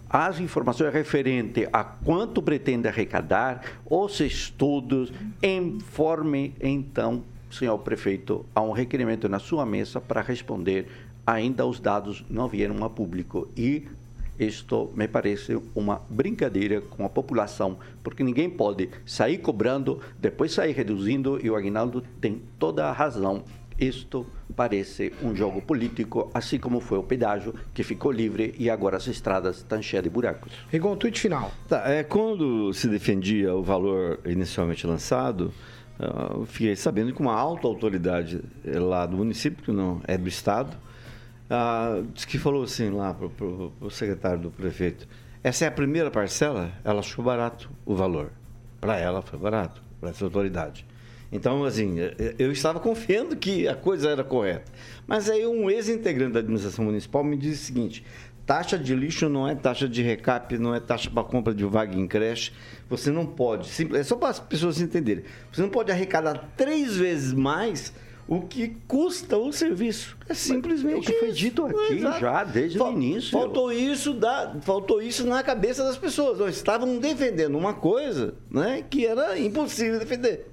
as 0.09 0.41
informações 0.41 0.93
referentes 0.93 1.69
a 1.73 1.85
quanto 1.85 2.43
pretende 2.43 2.89
arrecadar, 2.89 3.63
os 3.87 4.19
estudos, 4.21 5.13
informe 5.41 6.55
então, 6.61 7.23
senhor 7.51 7.79
prefeito, 7.79 8.45
a 8.55 8.61
um 8.61 8.73
requerimento 8.73 9.29
na 9.29 9.39
sua 9.39 9.65
mesa 9.65 10.01
para 10.01 10.21
responder. 10.21 10.89
Ainda 11.25 11.65
os 11.65 11.79
dados 11.79 12.25
não 12.29 12.49
vieram 12.49 12.85
a 12.85 12.91
público 12.91 13.49
e 13.57 13.87
isto 14.41 14.91
me 14.95 15.07
parece 15.07 15.61
uma 15.75 16.01
brincadeira 16.09 16.81
com 16.81 17.05
a 17.05 17.11
população, 17.11 17.79
porque 18.03 18.25
ninguém 18.25 18.49
pode 18.49 18.89
sair 19.05 19.39
cobrando, 19.39 20.01
depois 20.19 20.53
sair 20.53 20.73
reduzindo, 20.73 21.39
e 21.45 21.51
o 21.51 21.55
Aguinaldo 21.55 22.03
tem 22.21 22.41
toda 22.59 22.87
a 22.87 22.93
razão. 22.93 23.45
Isto 23.79 24.27
parece 24.57 25.13
um 25.23 25.35
jogo 25.35 25.61
político, 25.61 26.31
assim 26.35 26.59
como 26.59 26.81
foi 26.81 26.99
o 26.99 27.03
pedágio, 27.03 27.55
que 27.73 27.83
ficou 27.83 28.11
livre 28.11 28.55
e 28.59 28.69
agora 28.69 28.97
as 28.97 29.07
estradas 29.07 29.59
estão 29.59 29.81
cheias 29.81 30.03
de 30.03 30.11
buracos. 30.11 30.53
Rigon, 30.71 30.97
tweet 30.97 31.21
final. 31.21 31.53
Tá, 31.69 31.83
é, 31.87 32.03
quando 32.03 32.73
se 32.73 32.89
defendia 32.89 33.55
o 33.55 33.63
valor 33.63 34.21
inicialmente 34.27 34.87
lançado, 34.87 35.53
ah, 35.99 36.33
eu 36.35 36.47
fiquei 36.47 36.75
sabendo 36.77 37.13
que 37.13 37.21
uma 37.21 37.35
alta 37.35 37.67
autoridade 37.67 38.41
eh, 38.65 38.79
lá 38.79 39.05
do 39.05 39.19
município, 39.19 39.63
que 39.63 39.71
não 39.71 40.01
é 40.07 40.17
do 40.17 40.29
estado, 40.29 40.77
ah, 41.51 42.03
que 42.29 42.39
falou 42.39 42.63
assim 42.63 42.91
lá 42.91 43.13
para 43.13 43.27
o 43.27 43.91
secretário 43.91 44.39
do 44.39 44.51
prefeito, 44.51 45.09
essa 45.43 45.65
é 45.65 45.69
a 45.69 45.73
primeira 45.73 46.11
parcela, 46.11 46.71
ela 46.85 47.01
achou 47.01 47.25
barato 47.25 47.71
o 47.85 47.95
valor. 47.95 48.31
Para 48.81 48.99
ela 48.99 49.21
foi 49.21 49.39
barato, 49.39 49.83
para 50.01 50.11
essa 50.11 50.25
autoridade. 50.25 50.87
Então, 51.33 51.65
assim, 51.65 51.97
eu 52.39 52.51
estava 52.51 52.81
confiando 52.81 53.37
que 53.37 53.69
a 53.69 53.75
coisa 53.75 54.11
era 54.11 54.25
correta. 54.25 54.71
Mas 55.07 55.31
aí 55.31 55.47
um 55.47 55.71
ex-integrante 55.71 56.33
da 56.33 56.41
administração 56.41 56.85
municipal 56.85 57.23
me 57.23 57.37
disse 57.37 57.63
o 57.63 57.67
seguinte: 57.67 58.05
taxa 58.45 58.77
de 58.79 58.95
lixo 58.95 59.29
não 59.29 59.47
é 59.47 59.55
taxa 59.55 59.89
de 59.89 60.03
recap, 60.03 60.59
não 60.59 60.75
é 60.75 60.81
taxa 60.81 61.09
para 61.09 61.23
compra 61.23 61.55
de 61.55 61.65
vaga 61.65 61.95
em 61.97 62.07
creche. 62.07 62.53
Você 62.89 63.11
não 63.11 63.25
pode, 63.25 63.71
é 63.97 64.03
só 64.03 64.17
para 64.17 64.31
as 64.31 64.41
pessoas 64.41 64.81
entenderem, 64.81 65.25
você 65.53 65.63
não 65.63 65.69
pode 65.69 65.93
arrecadar 65.93 66.53
três 66.57 66.97
vezes 66.97 67.33
mais 67.33 67.93
o 68.31 68.43
que 68.43 68.69
custa 68.87 69.37
o 69.37 69.53
serviço. 69.53 70.17
É 70.29 70.35
simplesmente 70.35 70.99
o 70.99 71.13
que 71.13 71.19
foi 71.19 71.33
dito 71.33 71.67
aqui 71.67 71.95
Exato. 71.95 72.21
já, 72.21 72.45
desde 72.45 72.79
o 72.79 72.83
Fal- 72.83 72.93
início. 72.93 73.31
Faltou 73.33 73.73
isso, 73.73 74.15
da, 74.15 74.57
faltou 74.63 75.03
isso 75.03 75.27
na 75.27 75.43
cabeça 75.43 75.83
das 75.83 75.99
pessoas. 75.99 76.39
Nós 76.39 76.55
estavam 76.55 76.97
defendendo 77.01 77.59
uma 77.59 77.75
coisa 77.75 78.35
né, 78.49 78.85
que 78.89 79.05
era 79.05 79.37
impossível 79.37 79.99
defender. 79.99 80.47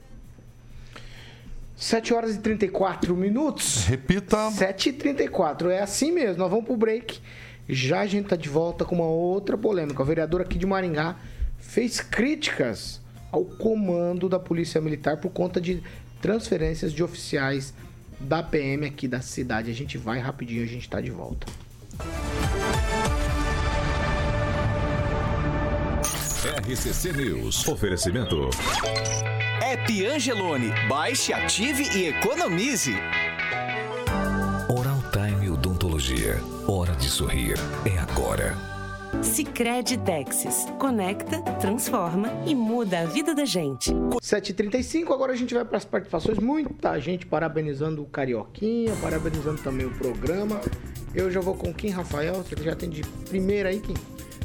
7 1.76 2.16
horas 2.16 2.36
e 2.36 2.40
34 2.40 3.16
minutos. 3.16 3.86
Repita. 3.86 4.50
7 4.50 4.90
e 4.90 4.94
34 4.94 5.70
é 5.70 5.80
assim 5.84 6.12
mesmo. 6.12 6.40
Nós 6.40 6.50
vamos 6.50 6.66
pro 6.66 6.76
break. 6.76 7.20
Já 7.70 8.00
a 8.00 8.08
gente 8.08 8.28
tá 8.30 8.36
de 8.36 8.50
volta 8.50 8.84
com 8.86 8.96
uma 8.96 9.06
outra 9.06 9.56
polêmica. 9.56 10.02
O 10.02 10.06
vereador 10.06 10.42
aqui 10.42 10.58
de 10.58 10.66
Maringá 10.66 11.16
fez 11.60 12.00
críticas 12.02 13.00
ao 13.32 13.46
comando 13.46 14.28
da 14.28 14.40
Polícia 14.40 14.82
Militar 14.82 15.18
por 15.18 15.30
conta 15.30 15.62
de 15.62 15.84
transferências 16.22 16.94
de 16.94 17.04
oficiais 17.04 17.74
da 18.20 18.42
PM 18.42 18.86
aqui 18.86 19.08
da 19.08 19.22
cidade. 19.22 19.70
A 19.70 19.74
gente 19.74 19.98
vai 19.98 20.20
rapidinho, 20.20 20.64
a 20.64 20.68
gente 20.68 20.90
tá 20.90 21.00
de 21.00 21.12
volta. 21.12 21.48
RCC 26.68 27.14
News. 27.14 27.68
Oferecimento. 27.68 28.50
App 29.62 30.06
Angelone. 30.06 30.72
Baixe, 30.88 31.34
ative 31.34 31.84
e 31.98 32.08
economize. 32.08 32.96
Oral 34.70 35.04
Time 35.12 35.50
Odontologia. 35.50 36.42
Hora 36.68 36.96
de 36.96 37.10
sorrir. 37.10 37.56
É 37.86 37.98
agora. 37.98 38.77
Sicredi 39.24 39.98
Texas. 39.98 40.68
Conecta, 40.80 41.42
transforma 41.60 42.30
e 42.46 42.54
muda 42.54 43.02
a 43.02 43.06
vida 43.06 43.34
da 43.34 43.46
gente. 43.46 43.92
7h35, 43.92 45.12
agora 45.12 45.34
a 45.34 45.36
gente 45.36 45.54
vai 45.54 45.66
para 45.66 45.78
as 45.78 45.86
participações. 45.86 46.38
Muita 46.38 47.00
gente 47.00 47.26
parabenizando 47.26 48.02
o 48.02 48.06
Carioquinha, 48.06 48.94
parabenizando 49.02 49.62
também 49.62 49.86
o 49.86 49.92
programa. 49.92 50.62
Eu 51.14 51.32
já 51.32 51.40
vou 51.40 51.56
com 51.56 51.74
Kim 51.74 51.90
Rafael, 51.90 52.36
você 52.36 52.56
já 52.64 52.76
tem 52.76 52.90
de 52.90 53.04
primeira 53.30 53.70
aí, 53.70 53.80
Kim? 53.80 53.96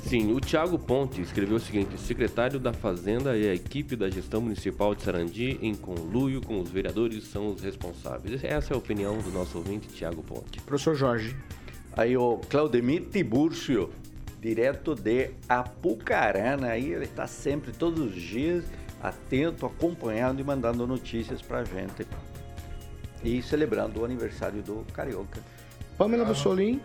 Sim, 0.04 0.32
o 0.32 0.40
Tiago 0.40 0.78
Ponte 0.78 1.20
escreveu 1.20 1.56
o 1.56 1.60
seguinte: 1.60 1.98
secretário 1.98 2.58
da 2.58 2.72
Fazenda 2.72 3.36
e 3.36 3.48
a 3.48 3.54
equipe 3.54 3.94
da 3.94 4.10
gestão 4.10 4.40
municipal 4.40 4.94
de 4.94 5.02
Sarandi, 5.02 5.58
em 5.62 5.74
conluio 5.74 6.40
com 6.40 6.60
os 6.60 6.70
vereadores, 6.70 7.24
são 7.24 7.48
os 7.48 7.62
responsáveis. 7.62 8.42
Essa 8.42 8.72
é 8.72 8.74
a 8.74 8.78
opinião 8.78 9.18
do 9.18 9.30
nosso 9.30 9.58
ouvinte, 9.58 9.88
Tiago 9.88 10.22
Ponte. 10.22 10.60
Professor 10.62 10.94
Jorge. 10.94 11.36
Aí 11.94 12.16
o 12.16 12.38
Claudemir 12.48 13.04
Tibúrcio, 13.10 13.90
direto 14.42 14.96
de 14.96 15.30
Apucarana, 15.48 16.70
aí 16.70 16.92
ele 16.92 17.04
está 17.04 17.28
sempre, 17.28 17.70
todos 17.70 18.12
os 18.12 18.20
dias, 18.20 18.64
atento, 19.00 19.64
acompanhando 19.64 20.40
e 20.40 20.44
mandando 20.44 20.84
notícias 20.84 21.40
pra 21.40 21.62
gente. 21.62 22.04
E 23.22 23.40
celebrando 23.40 24.00
o 24.00 24.04
aniversário 24.04 24.60
do 24.60 24.84
Carioca. 24.92 25.40
Pamela 25.96 26.24
Bussolim. 26.24 26.80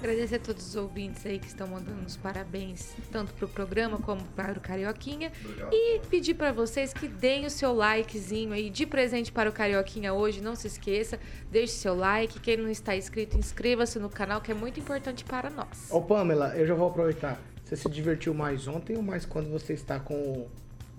Agradecer 0.00 0.36
a 0.36 0.38
todos 0.38 0.66
os 0.66 0.76
ouvintes 0.76 1.26
aí 1.26 1.38
que 1.38 1.46
estão 1.46 1.66
mandando 1.66 2.06
os 2.06 2.16
parabéns, 2.16 2.94
tanto 3.12 3.34
para 3.34 3.44
o 3.44 3.48
programa 3.48 3.98
como 3.98 4.24
para 4.34 4.56
o 4.56 4.60
Carioquinha. 4.60 5.30
E 5.70 5.98
pedir 6.08 6.32
para 6.32 6.52
vocês 6.52 6.94
que 6.94 7.06
deem 7.06 7.44
o 7.44 7.50
seu 7.50 7.74
likezinho 7.74 8.54
aí 8.54 8.70
de 8.70 8.86
presente 8.86 9.30
para 9.30 9.50
o 9.50 9.52
Carioquinha 9.52 10.14
hoje. 10.14 10.40
Não 10.40 10.54
se 10.54 10.68
esqueça, 10.68 11.20
deixe 11.50 11.74
seu 11.74 11.94
like. 11.94 12.40
Quem 12.40 12.56
não 12.56 12.70
está 12.70 12.96
inscrito, 12.96 13.36
inscreva-se 13.36 13.98
no 13.98 14.08
canal, 14.08 14.40
que 14.40 14.50
é 14.50 14.54
muito 14.54 14.80
importante 14.80 15.22
para 15.22 15.50
nós. 15.50 15.90
Ô 15.90 16.00
Pamela, 16.00 16.56
eu 16.56 16.66
já 16.66 16.74
vou 16.74 16.88
aproveitar. 16.88 17.38
Você 17.62 17.76
se 17.76 17.90
divertiu 17.90 18.32
mais 18.32 18.66
ontem 18.66 18.96
ou 18.96 19.02
mais 19.02 19.26
quando 19.26 19.50
você 19.50 19.74
está 19.74 20.00
com 20.00 20.48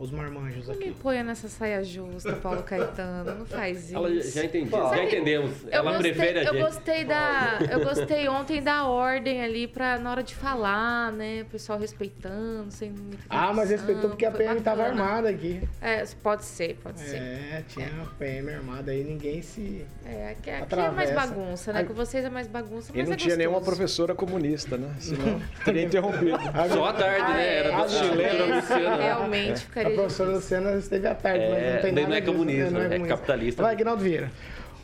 os 0.01 0.11
marmanjos 0.11 0.67
Não 0.67 0.75
me 0.75 0.85
aqui? 0.85 0.95
ponha 1.01 1.23
nessa 1.23 1.47
saia 1.47 1.83
justa, 1.83 2.33
Paulo 2.33 2.63
Caetano. 2.63 3.35
Não 3.35 3.45
faz 3.45 3.85
isso. 3.85 3.95
Ela 3.95 4.19
já 4.21 4.43
entendi, 4.45 4.69
Sabe, 4.71 4.95
já 4.97 5.03
entendemos. 5.03 5.63
Eu 5.63 5.69
Ela 5.71 5.91
gostei, 5.93 6.11
prefere 6.13 6.39
a 6.39 6.43
eu 6.43 6.53
gente. 6.53 6.63
gostei 6.63 7.05
da 7.05 7.59
eu 7.71 7.79
gostei 7.81 8.27
ontem 8.27 8.61
da 8.61 8.85
ordem 8.87 9.43
ali 9.43 9.67
para 9.67 9.99
na 9.99 10.11
hora 10.11 10.23
de 10.23 10.33
falar 10.35 11.11
né 11.11 11.43
o 11.43 11.45
pessoal 11.45 11.77
respeitando 11.79 12.71
sem 12.71 12.93
Ah, 13.29 13.53
mas 13.53 13.69
respeitou 13.69 14.09
porque 14.09 14.25
a 14.25 14.31
PM 14.31 14.57
estava 14.59 14.83
armada 14.83 15.29
aqui. 15.29 15.61
é 15.81 16.03
pode 16.23 16.45
ser 16.45 16.75
pode 16.81 16.99
ser 16.99 17.17
É, 17.17 17.63
tinha 17.67 17.87
a 18.01 18.05
PM 18.17 18.49
armada 18.51 18.91
aí, 18.91 19.03
ninguém 19.03 19.41
se. 19.41 19.85
é 20.05 20.31
aqui, 20.31 20.49
aqui 20.49 20.75
é 20.79 20.89
mais 20.91 21.11
bagunça 21.11 21.71
né 21.73 21.79
Aí- 21.79 21.85
com 21.85 21.93
vocês 21.93 22.25
é 22.25 22.29
mais 22.29 22.47
bagunça 22.47 22.91
E 22.95 23.03
não 23.03 23.13
é 23.13 23.15
tinha 23.15 23.35
nenhuma 23.35 23.61
professora 23.61 24.15
comunista, 24.15 24.77
né? 24.77 24.93
Senão 24.99 25.39
teria 25.63 25.83
interrompido. 25.83 26.37
Só 26.73 26.85
à 26.85 26.93
tarde, 26.93 27.33
né? 27.33 27.57
Era 27.57 27.77
Ah, 27.77 27.85
do 27.85 27.91
chileno, 27.91 28.43
é. 28.53 28.55
Luciano. 28.55 28.97
realmente 29.01 29.65
A 29.91 29.95
professora 29.95 30.31
Luciana 30.31 30.73
esteve 30.75 31.07
à 31.07 31.15
tarde, 31.15 31.45
mas 31.49 31.57
É, 31.57 31.73
não 31.75 31.81
tem 31.81 31.93
daí 31.93 32.03
nada 32.03 32.07
não 32.09 32.15
é 32.15 32.19
disso, 32.21 32.31
comunista, 32.33 32.71
né? 32.89 32.95
é 32.95 32.99
capitalista. 33.07 33.63
Vai, 33.63 33.73
Aguinaldo 33.75 34.03
Vieira. 34.03 34.31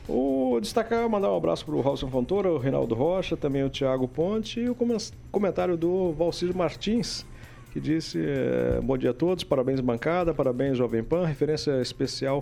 O 0.09 0.59
destacar, 0.61 1.07
mandar 1.09 1.31
um 1.31 1.35
abraço 1.35 1.65
para 1.65 1.75
o 1.75 1.81
Raulson 1.81 2.09
Fontoura, 2.09 2.49
o 2.49 2.57
Reinaldo 2.57 2.95
Rocha, 2.95 3.35
também 3.35 3.63
o 3.63 3.69
Thiago 3.69 4.07
Ponte 4.07 4.59
e 4.61 4.69
o 4.69 4.75
comen- 4.75 4.97
comentário 5.31 5.75
do 5.75 6.13
Valcir 6.13 6.55
Martins, 6.55 7.25
que 7.73 7.79
disse: 7.81 8.17
eh, 8.25 8.79
Bom 8.81 8.97
dia 8.97 9.09
a 9.09 9.13
todos, 9.13 9.43
parabéns 9.43 9.81
bancada, 9.81 10.33
parabéns 10.33 10.77
Jovem 10.77 11.03
Pan, 11.03 11.25
referência 11.25 11.81
especial 11.81 12.41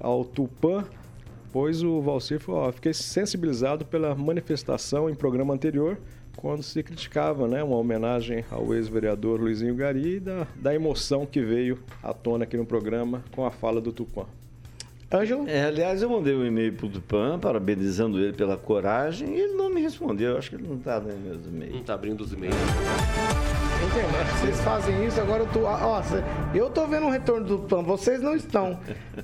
ao 0.00 0.24
Tupã, 0.24 0.84
pois 1.52 1.84
o 1.84 2.00
Valcir 2.00 2.40
falou: 2.40 2.62
ó, 2.62 2.72
fiquei 2.72 2.92
sensibilizado 2.92 3.84
pela 3.84 4.12
manifestação 4.16 5.08
em 5.08 5.14
programa 5.14 5.54
anterior, 5.54 5.98
quando 6.40 6.62
se 6.62 6.82
criticava 6.84 7.48
né, 7.48 7.62
uma 7.64 7.76
homenagem 7.76 8.44
ao 8.50 8.72
ex-vereador 8.72 9.40
Luizinho 9.40 9.74
Gari 9.74 10.14
e 10.16 10.20
da, 10.20 10.46
da 10.54 10.72
emoção 10.74 11.26
que 11.26 11.40
veio 11.42 11.80
à 12.02 12.12
tona 12.14 12.44
aqui 12.44 12.56
no 12.56 12.64
programa 12.64 13.24
com 13.32 13.44
a 13.44 13.50
fala 13.50 13.80
do 13.80 13.92
Tupã. 13.92 14.24
Ângelo? 15.12 15.48
É, 15.48 15.64
aliás, 15.64 16.00
eu 16.00 16.08
mandei 16.10 16.34
um 16.36 16.44
e-mail 16.44 16.74
pro 16.74 16.88
Tupan, 16.88 17.38
parabenizando 17.40 18.20
ele 18.20 18.34
pela 18.34 18.56
coragem, 18.56 19.34
e 19.34 19.40
ele 19.40 19.54
não 19.54 19.68
me 19.68 19.80
respondeu. 19.80 20.32
Eu 20.32 20.38
acho 20.38 20.50
que 20.50 20.56
ele 20.56 20.68
não 20.68 20.76
está 20.76 20.98
lendo 20.98 21.18
meus 21.24 21.46
e-mails. 21.46 21.72
Não 21.74 21.80
está 21.80 21.94
abrindo 21.94 22.20
os 22.20 22.32
e-mails. 22.32 22.54
Vocês 24.40 24.60
fazem 24.60 25.06
isso, 25.06 25.20
agora 25.20 25.42
eu 25.44 25.46
tô. 25.48 25.60
Ó, 25.64 26.02
cê- 26.02 26.22
eu 26.54 26.68
tô 26.70 26.86
vendo 26.86 27.06
um 27.06 27.10
retorno 27.10 27.46
do 27.46 27.58
Pan, 27.60 27.82
vocês 27.82 28.20
não 28.22 28.36
estão. 28.36 28.78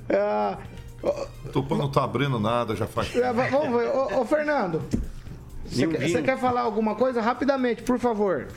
Ah, 0.09 0.57
ó, 1.03 1.25
O 1.45 1.49
Tupã 1.49 1.77
não 1.77 1.89
tá 1.91 2.03
abrindo 2.03 2.39
nada, 2.39 2.75
já 2.75 2.87
faz. 2.87 3.15
é, 3.15 3.31
va- 3.31 3.47
vamos 3.47 3.79
ver. 3.79 3.87
Ô, 3.89 4.21
ô, 4.21 4.25
Fernando, 4.25 4.81
você 5.65 5.87
quer, 5.87 6.23
quer 6.23 6.37
falar 6.37 6.61
alguma 6.61 6.95
coisa? 6.95 7.21
Rapidamente, 7.21 7.83
por 7.83 7.99
favor. 7.99 8.47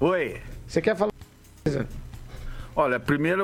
Oi. 0.00 0.40
Você 0.66 0.80
quer 0.80 0.96
falar 0.96 1.12
alguma 1.12 1.62
coisa? 1.62 2.02
Olha, 2.74 2.98
primeiro 2.98 3.42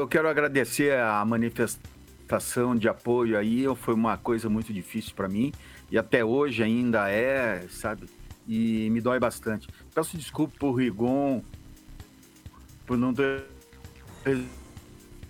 eu 0.00 0.08
quero 0.08 0.28
agradecer 0.28 0.98
a 0.98 1.24
manifestação 1.24 2.74
de 2.74 2.88
apoio 2.88 3.38
aí. 3.38 3.64
Foi 3.76 3.94
uma 3.94 4.16
coisa 4.16 4.48
muito 4.48 4.72
difícil 4.72 5.14
para 5.14 5.28
mim 5.28 5.52
e 5.90 5.98
até 5.98 6.24
hoje 6.24 6.62
ainda 6.62 7.08
é, 7.08 7.66
sabe? 7.68 8.08
E 8.46 8.88
me 8.90 9.00
dói 9.00 9.18
bastante. 9.18 9.68
Peço 9.94 10.16
desculpa 10.16 10.54
por 10.58 10.72
Rigon 10.72 11.42
por 12.86 12.98
não 12.98 13.14
ter 13.14 13.44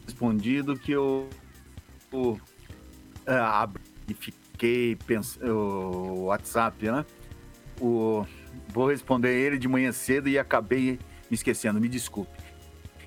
respondido 0.07 0.77
que 0.77 0.93
eu, 0.93 1.29
eu 2.13 2.41
ah, 3.27 3.63
abri 3.63 3.83
e 4.09 4.15
fiquei 4.55 4.97
pensando 5.07 5.53
o 5.53 6.25
WhatsApp, 6.27 6.87
né? 6.87 7.05
O, 7.81 8.25
vou 8.69 8.89
responder 8.89 9.33
ele 9.33 9.59
de 9.59 9.69
manhã 9.69 9.91
cedo 9.93 10.29
e 10.29 10.39
acabei 10.39 10.99
me 11.29 11.35
esquecendo. 11.35 11.81
Me 11.81 11.89
desculpe. 11.89 12.33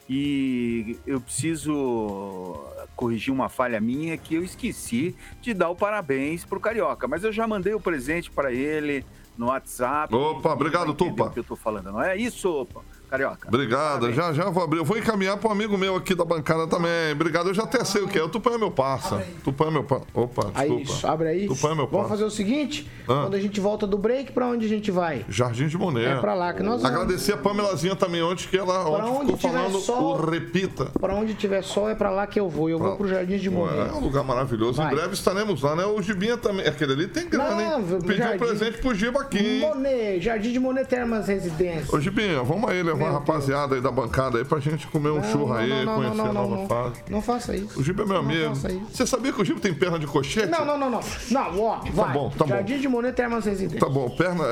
E 0.09 0.97
eu 1.05 1.19
preciso 1.19 2.63
corrigir 2.95 3.33
uma 3.33 3.49
falha 3.49 3.79
minha 3.79 4.17
que 4.17 4.35
eu 4.35 4.43
esqueci 4.43 5.15
de 5.41 5.53
dar 5.53 5.69
o 5.69 5.75
parabéns 5.75 6.45
pro 6.45 6.59
Carioca. 6.59 7.07
Mas 7.07 7.23
eu 7.23 7.31
já 7.31 7.47
mandei 7.47 7.73
o 7.73 7.79
presente 7.79 8.29
para 8.31 8.51
ele 8.51 9.05
no 9.37 9.47
WhatsApp. 9.47 10.13
Opa, 10.13 10.53
obrigado, 10.53 10.93
Tupa. 10.93 11.25
O 11.25 11.31
que 11.31 11.39
eu 11.39 11.43
tô 11.43 11.55
falando, 11.55 11.91
não 11.91 12.01
é 12.01 12.15
isso, 12.15 12.49
opa, 12.49 12.81
Carioca? 13.09 13.47
Obrigado, 13.47 14.11
já 14.13 14.33
já 14.33 14.49
vou 14.49 14.63
abrir. 14.63 14.79
Eu 14.79 14.85
vou 14.85 14.97
encaminhar 14.97 15.37
para 15.37 15.49
um 15.49 15.51
amigo 15.51 15.77
meu 15.77 15.95
aqui 15.95 16.13
da 16.13 16.25
bancada 16.25 16.67
também. 16.67 17.11
Obrigado, 17.13 17.47
eu 17.49 17.53
já 17.53 17.63
até 17.63 17.83
sei 17.83 18.01
o 18.01 18.07
que 18.07 18.17
é. 18.19 18.23
O 18.23 18.29
Tupã 18.29 18.51
é 18.51 18.57
meu 18.57 18.71
parça. 18.71 19.23
Tupã 19.43 19.67
é 19.67 19.71
meu 19.71 19.83
parça. 19.83 20.05
Opa, 20.13 20.51
Aí, 20.53 20.67
desculpa. 20.69 20.91
isso, 20.91 21.07
abre 21.07 21.27
aí. 21.29 21.47
Tupã 21.47 21.67
é 21.71 21.75
meu 21.75 21.87
Vamos 21.87 21.91
parça. 21.91 22.09
fazer 22.09 22.23
o 22.25 22.29
seguinte: 22.31 22.89
Ah. 23.07 23.21
quando 23.23 23.35
a 23.35 23.39
gente 23.39 23.59
volta 23.59 23.87
do 23.87 23.97
break, 23.97 24.31
pra 24.31 24.47
onde 24.47 24.65
a 24.65 24.69
gente 24.69 24.91
vai? 24.91 25.25
Jardim 25.29 25.67
de 25.67 25.77
Monet. 25.77 26.05
É 26.07 26.15
pra 26.19 26.33
lá 26.33 26.53
que 26.53 26.61
nós 26.63 26.81
vamos. 26.81 26.97
Agradecer 26.97 27.33
a 27.33 27.37
Pamelazinha 27.37 27.95
também 27.95 28.21
ontem, 28.21 28.47
que 28.47 28.57
ela 28.57 28.83
Pra 28.83 29.05
onde 29.05 29.33
ficou 29.33 29.37
tiver 29.37 29.53
falando 29.53 29.79
sol- 29.79 30.15
o 30.17 30.29
repita. 30.29 30.85
Pra 30.99 31.13
onde 31.15 31.33
tiver 31.33 31.61
sol 31.63 31.89
é 31.89 31.95
pra 31.95 32.09
lá 32.09 32.27
que 32.27 32.39
eu 32.39 32.49
vou. 32.49 32.69
Eu 32.69 32.77
vou 32.79 32.95
pro 32.97 33.07
Jardim 33.07 33.37
de 33.37 33.49
Monet. 33.49 33.89
É 33.89 33.93
um 33.93 33.99
lugar 34.01 34.23
maravilhoso. 34.23 34.77
Vai. 34.77 34.91
Em 34.91 34.95
breve 34.95 35.13
estaremos 35.13 35.61
lá, 35.61 35.75
né? 35.75 35.85
O 35.85 36.01
Gibinha 36.01 36.37
também. 36.37 36.65
Aquele 36.67 36.93
ali 36.93 37.07
tem 37.07 37.29
grana, 37.29 37.61
hein? 37.63 37.99
Pediu 38.05 38.33
um 38.33 38.37
presente 38.37 38.77
pro 38.79 38.93
Giba 38.93 39.21
aqui, 39.21 39.37
hein? 39.39 39.59
Monet, 39.61 40.19
Jardim 40.21 40.51
de 40.51 40.59
Monet 40.59 40.85
Termas 40.87 41.27
Residência. 41.27 41.95
Ô, 41.95 41.99
Gibinha, 41.99 42.43
vamos 42.43 42.69
aí 42.69 42.81
levar 42.97 43.09
a 43.09 43.13
rapaziada 43.13 43.75
aí 43.75 43.81
da 43.81 43.91
bancada 43.91 44.37
aí 44.37 44.45
pra 44.45 44.59
gente 44.59 44.87
comer 44.87 45.09
um 45.11 45.23
churro 45.23 45.53
aí, 45.53 45.85
conhecer 45.85 46.21
a 46.21 46.33
nova 46.33 46.67
fase. 46.67 47.03
Não 47.09 47.21
faça 47.21 47.55
isso. 47.55 47.79
O 47.79 47.83
Giba 47.83 48.03
é 48.03 48.05
meu 48.05 48.15
Não 48.15 48.29
amigo. 48.29 48.55
faça 48.55 48.71
isso. 48.71 48.85
Você 48.93 49.07
sabia 49.07 49.31
que 49.31 49.41
o 49.41 49.45
Giba 49.45 49.59
tem 49.59 49.73
perna 49.73 49.99
de 49.99 50.07
cochete? 50.07 50.47
Não, 50.47 50.65
não, 50.65 50.77
não, 50.77 50.89
não. 50.89 50.99
Não, 51.31 51.61
ó, 51.61 51.79
vai. 51.91 52.13
bom, 52.13 52.29
tá 52.29 52.45
bom. 52.45 52.49
Jardim 52.49 52.79
de 52.79 52.87
Monet 52.87 53.13
Termas 53.15 53.45
Residência. 53.45 53.79
Tá 53.79 53.89
bom, 53.89 54.09
perna, 54.09 54.43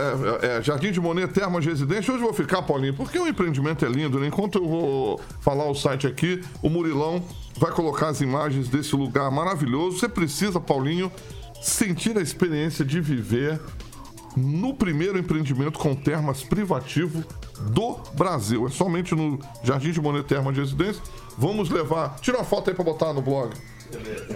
é, 0.41 0.57
é, 0.57 0.61
Jardim 0.61 0.91
de 0.91 0.99
Monet, 1.01 1.31
Termas 1.33 1.65
Residência. 1.65 2.13
Hoje 2.13 2.23
eu 2.23 2.27
vou 2.27 2.33
ficar, 2.33 2.61
Paulinho, 2.61 2.93
porque 2.93 3.17
o 3.17 3.27
empreendimento 3.27 3.85
é 3.85 3.89
lindo, 3.89 4.19
né? 4.19 4.27
Enquanto 4.27 4.59
eu 4.59 4.67
vou 4.67 5.21
falar 5.41 5.69
o 5.69 5.75
site 5.75 6.07
aqui, 6.07 6.41
o 6.61 6.69
Murilão 6.69 7.23
vai 7.57 7.71
colocar 7.71 8.09
as 8.09 8.21
imagens 8.21 8.67
desse 8.67 8.95
lugar 8.95 9.31
maravilhoso. 9.31 9.99
Você 9.99 10.09
precisa, 10.09 10.59
Paulinho, 10.59 11.11
sentir 11.61 12.17
a 12.17 12.21
experiência 12.21 12.83
de 12.85 12.99
viver 12.99 13.59
no 14.35 14.73
primeiro 14.73 15.17
empreendimento 15.17 15.79
com 15.79 15.95
termas 15.95 16.43
privativo 16.43 17.23
do 17.61 17.97
Brasil. 18.13 18.65
É 18.67 18.69
somente 18.69 19.13
no 19.15 19.39
Jardim 19.63 19.91
de 19.91 20.01
Monet 20.01 20.23
Termas 20.25 20.53
de 20.53 20.61
Residência. 20.61 21.01
Vamos 21.37 21.69
levar. 21.69 22.15
Tira 22.21 22.37
uma 22.37 22.43
foto 22.45 22.69
aí 22.69 22.75
pra 22.75 22.83
botar 22.83 23.13
no 23.13 23.21
blog. 23.21 23.51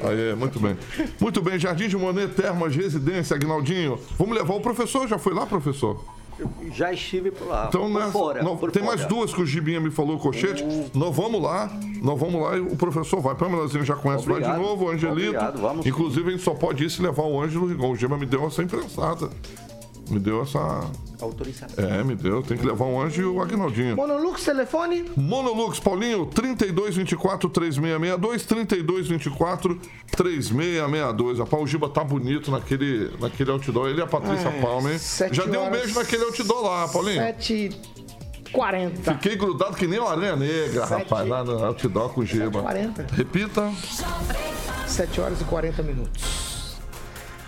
Aí, 0.04 0.36
muito 0.36 0.60
bem. 0.60 0.78
Muito 1.20 1.42
bem, 1.42 1.58
Jardim 1.60 1.88
de 1.88 1.98
Monet 1.98 2.34
Termas 2.34 2.74
de 2.74 2.82
Residência, 2.82 3.36
Agnaldinho. 3.36 4.00
Vamos 4.18 4.36
levar 4.38 4.54
o 4.56 4.62
professor. 4.62 5.08
Já 5.08 5.18
foi 5.18 5.34
lá, 5.34 5.46
professor? 5.46 6.04
Eu 6.40 6.50
já 6.72 6.94
estive 6.94 7.32
por 7.32 7.48
lá. 7.50 7.66
Então, 7.68 7.92
por 7.92 8.00
né, 8.00 8.10
fora, 8.12 8.42
não- 8.44 8.56
por 8.56 8.72
tem 8.72 8.82
fora. 8.82 8.96
mais 8.96 9.06
duas 9.10 9.34
que 9.34 9.42
o 9.42 9.46
Gibinha 9.46 9.82
me 9.82 9.92
falou, 9.92 10.18
Cochete. 10.18 10.64
Nós 10.94 11.14
vamos 11.14 11.42
lá, 11.42 11.70
nós 12.02 12.18
vamos 12.18 12.42
lá 12.42 12.56
e 12.56 12.62
o 12.62 12.78
professor 12.78 13.20
vai. 13.20 13.36
Pamelazinho 13.36 13.84
já 13.84 13.94
conhece, 13.98 14.26
vai 14.26 14.36
de 14.40 14.44
Obrigado. 14.48 14.62
novo, 14.62 14.86
o 14.86 14.90
Angelito. 14.90 15.28
Obrigado, 15.32 15.60
vamos 15.60 15.84
sim. 15.84 15.90
Inclusive, 15.90 16.30
a 16.30 16.32
gente 16.32 16.44
só 16.44 16.54
pode 16.54 16.86
ir 16.86 16.90
se 16.90 17.02
levar 17.02 17.24
o 17.24 17.42
Ângelo 17.42 17.68
Rigon. 17.68 17.92
O 17.92 17.96
Giba 17.98 18.18
me 18.18 18.26
deu 18.26 18.48
essa 18.48 18.64
imprensada. 18.64 19.30
Me 20.10 20.20
deu 20.20 20.42
essa. 20.42 20.60
Autorização. 21.22 21.84
É, 21.86 22.04
me 22.04 22.16
deu. 22.16 22.42
Tem 22.42 22.58
que 22.58 22.66
levar 22.66 22.86
o 22.86 23.00
Anjo 23.02 23.22
e 23.22 23.26
o 23.26 23.42
Agnaldinho. 23.42 23.96
Monolux, 23.96 24.44
telefone? 24.44 25.06
Monolux, 25.18 25.80
Paulinho, 25.80 26.26
3224-3662, 26.28 28.46
3224-3662. 30.16 31.38
Rapaz, 31.40 31.64
o 31.64 31.68
Giba 31.68 31.90
tá 31.90 32.04
bonito 32.04 32.50
naquele, 32.52 33.12
naquele 33.20 33.52
outdoor. 33.52 33.90
Ele 33.90 34.00
e 34.00 34.04
a 34.04 34.08
Patrícia 34.08 34.48
É, 34.48 34.62
Palma, 34.62 34.92
hein? 34.92 34.98
sete 34.98 35.36
Já 35.36 35.46
deu 35.46 35.62
um 35.62 35.70
beijo 35.70 35.94
naquele 35.98 36.24
outdoor 36.24 36.64
lá, 36.64 36.88
Paulinho. 36.88 37.22
7h40. 37.22 38.92
Fiquei 39.04 39.36
grudado 39.36 39.76
que 39.76 39.88
nem 39.88 40.00
uma 40.00 40.12
aranha 40.12 40.36
negra, 40.36 40.88
Sete- 40.88 41.04
rapaz, 41.04 41.28
lá 41.28 41.44
no 41.44 41.64
outdoor 41.66 42.10
com 42.14 42.22
o 42.22 42.26
Giba. 42.26 42.64
7h40. 42.64 43.12
Repita. 43.12 43.72
7 44.88 45.22
horas 45.22 45.42
e 45.42 45.44
40 45.44 45.84
minutos. 45.84 46.78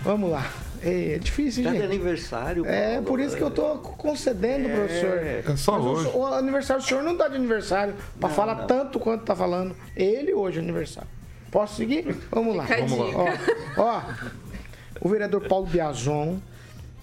Vamos 0.02 0.30
lá. 0.30 0.46
É, 0.84 1.14
é 1.14 1.18
difícil, 1.18 1.62
Tá 1.64 1.70
de 1.70 1.76
gente. 1.76 1.86
aniversário. 1.86 2.66
É 2.66 2.92
Paulo. 2.94 3.06
por 3.06 3.20
isso 3.20 3.36
que 3.36 3.42
eu 3.42 3.50
tô 3.50 3.78
concedendo, 3.78 4.68
professor. 4.68 5.18
É 5.18 5.42
só 5.56 5.72
Mas 5.78 5.84
o- 5.84 5.88
hoje. 5.88 6.10
O, 6.14 6.26
aniversário 6.26 6.82
do 6.82 6.88
senhor 6.88 7.02
não 7.04 7.16
tá 7.16 7.28
de 7.28 7.36
aniversário 7.36 7.94
pra 8.18 8.28
Não, 8.28 8.34
falar 8.36 8.54
não. 8.56 8.66
tanto 8.66 8.98
quanto 8.98 9.24
tá 9.24 9.34
falando. 9.36 9.76
Ele 9.96 10.34
hoje 10.34 10.58
é 10.58 10.62
aniversário. 10.62 11.08
Posso 11.50 11.76
seguir? 11.76 12.16
Vamos 12.30 12.56
lá. 12.56 12.64
Vamos 12.64 12.98
lá. 12.98 13.38
Ó, 13.76 13.82
ó, 13.82 14.02
o 15.00 15.08
vereador 15.08 15.46
Paulo 15.46 15.66
Biazon, 15.66 16.38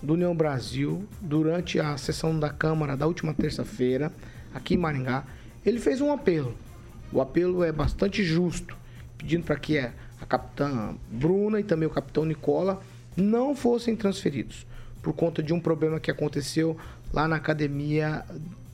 do 0.01 0.13
União 0.13 0.35
Brasil, 0.35 1.05
durante 1.21 1.79
a 1.79 1.95
sessão 1.97 2.37
da 2.37 2.49
Câmara 2.49 2.97
da 2.97 3.05
última 3.07 3.33
terça-feira, 3.33 4.11
aqui 4.53 4.73
em 4.73 4.77
Maringá, 4.77 5.23
ele 5.65 5.79
fez 5.79 6.01
um 6.01 6.11
apelo. 6.11 6.55
O 7.13 7.21
apelo 7.21 7.63
é 7.63 7.71
bastante 7.71 8.23
justo, 8.23 8.75
pedindo 9.17 9.43
para 9.45 9.55
que 9.57 9.77
a 9.79 9.91
a 10.21 10.25
capitã 10.25 10.95
Bruna 11.09 11.61
e 11.61 11.63
também 11.63 11.87
o 11.87 11.89
capitão 11.89 12.25
Nicola 12.25 12.81
não 13.19 13.55
fossem 13.55 13.95
transferidos 13.95 14.65
por 15.01 15.13
conta 15.13 15.41
de 15.41 15.53
um 15.53 15.59
problema 15.59 15.99
que 15.99 16.11
aconteceu 16.11 16.77
lá 17.13 17.27
na 17.27 17.37
academia 17.37 18.23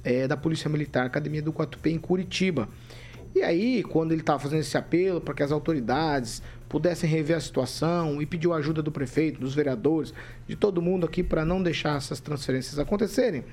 eh, 0.03 0.27
da 0.27 0.35
Polícia 0.35 0.69
Militar, 0.69 1.05
Academia 1.05 1.41
do 1.41 1.53
Quatupé, 1.53 1.89
em 1.89 1.99
Curitiba. 1.99 2.67
E 3.35 3.41
aí, 3.41 3.83
quando 3.83 4.13
ele 4.13 4.21
estava 4.21 4.39
fazendo 4.39 4.61
esse 4.61 4.77
apelo 4.77 5.19
para 5.19 5.33
que 5.33 5.43
as 5.43 5.51
autoridades 5.51 6.41
pudessem 6.69 7.09
rever 7.09 7.35
a 7.35 7.39
situação 7.39 8.21
e 8.21 8.25
pediu 8.25 8.53
ajuda 8.53 8.81
do 8.81 8.91
prefeito, 8.91 9.39
dos 9.39 9.53
vereadores, 9.53 10.13
de 10.47 10.55
todo 10.55 10.81
mundo 10.81 11.05
aqui 11.05 11.21
para 11.21 11.43
não 11.43 11.61
deixar 11.61 11.97
essas 11.97 12.19
transferências 12.19 12.79
acontecerem, 12.79 13.43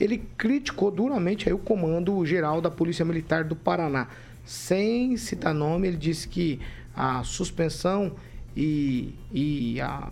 ele 0.00 0.18
criticou 0.36 0.90
duramente 0.90 1.48
aí 1.48 1.54
o 1.54 1.58
comando 1.58 2.24
geral 2.26 2.60
da 2.60 2.70
Polícia 2.70 3.04
Militar 3.04 3.44
do 3.44 3.54
Paraná. 3.54 4.08
Sem 4.44 5.16
citar 5.16 5.54
nome, 5.54 5.86
ele 5.86 5.96
disse 5.96 6.26
que 6.26 6.58
a 6.94 7.22
suspensão 7.22 8.12
e, 8.56 9.14
e 9.32 9.80
a 9.80 10.10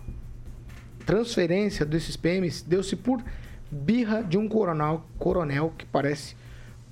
transferência 1.09 1.87
desses 1.87 2.15
PMs 2.15 2.61
deu-se 2.61 2.95
por 2.95 3.19
birra 3.71 4.21
de 4.21 4.37
um 4.37 4.47
coronel, 4.47 5.03
coronel 5.17 5.73
que 5.75 5.83
parece 5.83 6.37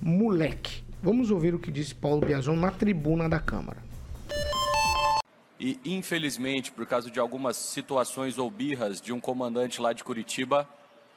moleque. 0.00 0.82
Vamos 1.00 1.30
ouvir 1.30 1.54
o 1.54 1.58
que 1.60 1.70
disse 1.70 1.94
Paulo 1.94 2.26
Biazon 2.26 2.56
na 2.56 2.72
tribuna 2.72 3.28
da 3.28 3.38
Câmara. 3.38 3.80
E, 5.60 5.78
infelizmente, 5.84 6.72
por 6.72 6.84
causa 6.84 7.08
de 7.08 7.20
algumas 7.20 7.56
situações 7.56 8.38
ou 8.38 8.50
birras 8.50 9.00
de 9.00 9.12
um 9.12 9.20
comandante 9.20 9.80
lá 9.80 9.92
de 9.92 10.02
Curitiba, 10.02 10.68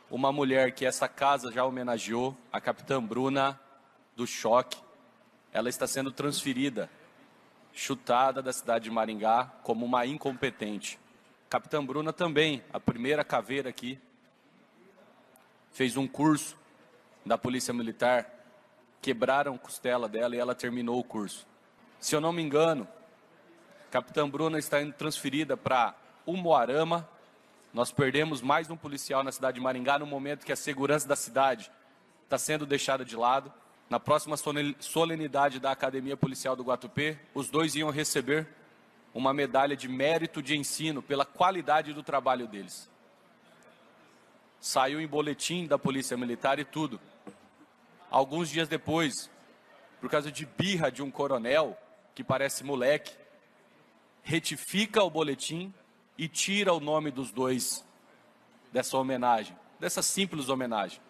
uma 0.07 0.31
mulher 0.31 0.71
que 0.71 0.85
essa 0.85 1.07
casa 1.07 1.51
já 1.51 1.65
homenageou, 1.65 2.37
a 2.53 2.61
capitã 2.61 3.01
Bruna, 3.01 3.59
do 4.15 4.27
choque, 4.27 4.77
ela 5.51 5.69
está 5.69 5.87
sendo 5.87 6.11
transferida, 6.11 6.87
chutada 7.73 8.43
da 8.43 8.53
cidade 8.53 8.83
de 8.83 8.91
Maringá 8.91 9.51
como 9.63 9.87
uma 9.87 10.05
incompetente. 10.05 11.00
Capitã 11.51 11.83
Bruna 11.85 12.13
também, 12.13 12.63
a 12.71 12.79
primeira 12.79 13.25
caveira 13.25 13.67
aqui, 13.67 13.99
fez 15.73 15.97
um 15.97 16.07
curso 16.07 16.55
da 17.25 17.37
Polícia 17.37 17.73
Militar, 17.73 18.25
quebraram 19.01 19.57
costela 19.57 20.07
dela 20.07 20.33
e 20.33 20.39
ela 20.39 20.55
terminou 20.55 20.97
o 20.97 21.03
curso. 21.03 21.45
Se 21.99 22.15
eu 22.15 22.21
não 22.21 22.31
me 22.31 22.41
engano, 22.41 22.87
Capitã 23.91 24.29
Bruna 24.29 24.59
está 24.59 24.81
indo 24.81 24.93
transferida 24.93 25.57
para 25.57 25.93
Umuarama. 26.25 27.05
Nós 27.73 27.91
perdemos 27.91 28.41
mais 28.41 28.69
um 28.69 28.77
policial 28.77 29.21
na 29.21 29.33
cidade 29.33 29.55
de 29.55 29.61
Maringá 29.61 29.99
no 29.99 30.05
momento 30.05 30.45
que 30.45 30.53
a 30.53 30.55
segurança 30.55 31.05
da 31.05 31.17
cidade 31.17 31.69
está 32.23 32.37
sendo 32.37 32.65
deixada 32.65 33.03
de 33.03 33.17
lado. 33.17 33.51
Na 33.89 33.99
próxima 33.99 34.37
sole- 34.37 34.77
solenidade 34.79 35.59
da 35.59 35.71
Academia 35.71 36.15
Policial 36.15 36.55
do 36.55 36.63
Guatupê, 36.63 37.17
os 37.33 37.49
dois 37.49 37.75
iam 37.75 37.89
receber 37.89 38.47
uma 39.13 39.33
medalha 39.33 39.75
de 39.75 39.87
mérito 39.87 40.41
de 40.41 40.55
ensino 40.57 41.01
pela 41.01 41.25
qualidade 41.25 41.93
do 41.93 42.03
trabalho 42.03 42.47
deles. 42.47 42.89
Saiu 44.59 45.01
em 45.01 45.07
boletim 45.07 45.65
da 45.65 45.77
Polícia 45.77 46.15
Militar 46.15 46.59
e 46.59 46.65
tudo. 46.65 46.99
Alguns 48.09 48.49
dias 48.49 48.67
depois, 48.67 49.29
por 49.99 50.09
causa 50.09 50.31
de 50.31 50.45
birra 50.45 50.91
de 50.91 51.01
um 51.01 51.09
coronel, 51.09 51.77
que 52.13 52.23
parece 52.23 52.63
moleque, 52.63 53.13
retifica 54.21 55.03
o 55.03 55.09
boletim 55.09 55.73
e 56.17 56.27
tira 56.27 56.73
o 56.73 56.79
nome 56.79 57.09
dos 57.09 57.31
dois 57.31 57.83
dessa 58.71 58.97
homenagem, 58.97 59.57
dessa 59.79 60.01
simples 60.01 60.49
homenagem. 60.49 61.01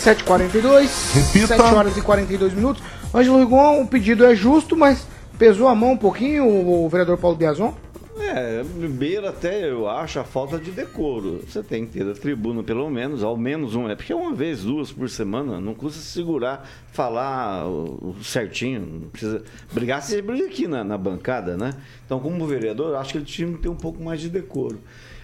7h42. 0.00 1.12
Repita. 1.12 1.56
7 1.58 1.74
horas 1.74 1.96
e 1.96 2.02
42 2.02 2.54
minutos. 2.54 2.82
Ângelo 3.12 3.38
Rigon, 3.40 3.82
o 3.82 3.86
pedido 3.88 4.24
é 4.24 4.34
justo, 4.34 4.76
mas 4.76 5.06
pesou 5.38 5.66
a 5.66 5.74
mão 5.74 5.92
um 5.92 5.96
pouquinho 5.96 6.46
o, 6.46 6.88
vereador 6.88 7.18
Paulo 7.18 7.36
Biazon? 7.36 7.74
É, 8.20 8.62
beira 8.88 9.30
até, 9.30 9.68
eu 9.68 9.88
acho, 9.88 10.20
a 10.20 10.24
falta 10.24 10.58
de 10.58 10.70
decoro. 10.70 11.40
Você 11.44 11.62
tem 11.62 11.84
que 11.86 11.98
ter 11.98 12.08
a 12.08 12.14
tribuna, 12.14 12.62
pelo 12.62 12.88
menos, 12.88 13.24
ao 13.24 13.36
menos 13.36 13.74
um. 13.74 13.88
É 13.88 13.96
porque 13.96 14.14
uma 14.14 14.32
vez, 14.32 14.62
duas 14.62 14.92
por 14.92 15.08
semana, 15.08 15.60
não 15.60 15.74
custa 15.74 15.98
se 15.98 16.06
segurar, 16.06 16.68
falar 16.92 17.66
o- 17.66 18.14
certinho. 18.22 18.80
Não 18.80 19.08
precisa 19.08 19.42
brigar, 19.72 20.02
você 20.02 20.22
briga 20.22 20.46
aqui 20.46 20.68
na, 20.68 20.84
na 20.84 20.96
bancada, 20.96 21.56
né? 21.56 21.72
Então, 22.04 22.20
como 22.20 22.46
vereador, 22.46 22.94
acho 22.96 23.12
que 23.12 23.18
ele 23.18 23.24
tinha 23.24 23.50
que 23.52 23.58
ter 23.58 23.68
um 23.68 23.76
pouco 23.76 24.00
mais 24.02 24.20
de 24.20 24.28
decoro. 24.28 24.78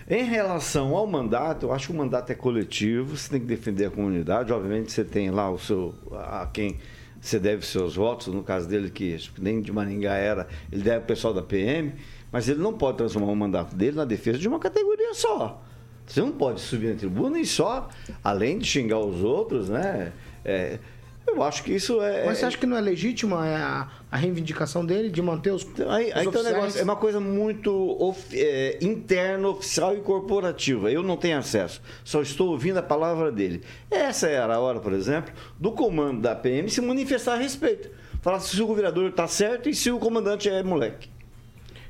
Em 0.09 0.25
relação 0.25 0.97
ao 0.97 1.07
mandato, 1.07 1.67
eu 1.67 1.73
acho 1.73 1.89
que 1.89 1.93
o 1.93 1.97
mandato 1.97 2.31
é 2.31 2.35
coletivo, 2.35 3.17
você 3.17 3.31
tem 3.31 3.41
que 3.41 3.47
defender 3.47 3.87
a 3.87 3.91
comunidade. 3.91 4.53
Obviamente, 4.53 4.91
você 4.91 5.05
tem 5.05 5.31
lá 5.31 5.51
o 5.51 5.59
seu. 5.59 5.95
a 6.13 6.49
quem 6.53 6.79
você 7.21 7.39
deve 7.39 7.67
seus 7.67 7.97
votos, 7.97 8.29
no 8.29 8.43
caso 8.43 8.69
dele, 8.69 8.91
que 8.91 9.19
nem 9.39 9.61
de 9.61 9.73
Maringá 9.73 10.15
era, 10.15 10.47
ele 10.71 10.83
deve 10.83 10.99
o 10.99 11.07
pessoal 11.07 11.35
da 11.35 11.43
PM, 11.43 11.95
mas 12.31 12.49
ele 12.49 12.61
não 12.61 12.73
pode 12.73 12.99
transformar 12.99 13.33
o 13.33 13.37
mandato 13.37 13.75
dele 13.75 13.97
na 13.97 14.05
defesa 14.05 14.39
de 14.39 14.49
uma 14.49 14.59
categoria 14.59 15.15
só. 15.15 15.63
Você 16.07 16.21
não 16.21 16.33
pode 16.33 16.61
subir 16.61 16.91
na 16.93 16.97
tribuna 16.97 17.41
e 17.41 17.47
só, 17.47 17.89
além 18.23 18.59
de 18.59 18.67
xingar 18.67 19.01
os 19.01 19.23
outros, 19.23 19.69
né? 19.69 20.13
é, 20.47 20.79
eu 21.27 21.43
acho 21.43 21.63
que 21.65 21.73
isso 21.75 22.01
é. 22.01 22.25
Mas 22.25 22.39
você 22.39 22.47
acha 22.47 22.57
que 22.59 22.67
não 22.67 22.77
é 22.77 22.81
legítima 22.81 23.45
a, 23.45 23.89
a 24.11 24.17
reivindicação 24.17 24.85
dele 24.85 25.11
de 25.11 25.21
manter 25.21 25.51
os. 25.51 25.67
Aí, 25.89 26.07
os 26.11 26.15
aí 26.15 26.45
negócio, 26.45 26.81
é 26.81 26.85
uma 26.85 26.97
coisa 26.97 27.21
muito 27.21 27.73
of- 28.01 28.35
é, 28.39 28.79
interna, 28.81 29.49
oficial 29.49 29.97
e 29.97 30.01
corporativa. 30.01 30.91
Eu 30.91 31.03
não 31.03 31.17
tenho 31.17 31.39
acesso, 31.39 31.81
só 32.05 32.23
estou 32.23 32.51
ouvindo 32.51 32.79
a 32.79 32.83
palavra 32.83 33.31
dele. 33.33 33.63
Essa 33.91 34.29
era 34.29 34.55
a 34.55 34.61
hora, 34.61 34.81
por 34.81 34.93
exemplo, 34.93 35.33
do 35.59 35.73
comando 35.73 36.21
da 36.21 36.35
PM 36.35 36.69
se 36.71 36.81
manifestar 36.81 37.35
a 37.35 37.37
respeito. 37.37 37.91
Falar 38.23 38.41
se 38.41 38.61
o 38.61 38.75
vereador 38.75 39.11
está 39.11 39.27
certo 39.29 39.69
e 39.69 39.75
se 39.75 39.91
o 39.91 39.99
comandante 39.99 40.49
é 40.49 40.63
moleque. 40.63 41.09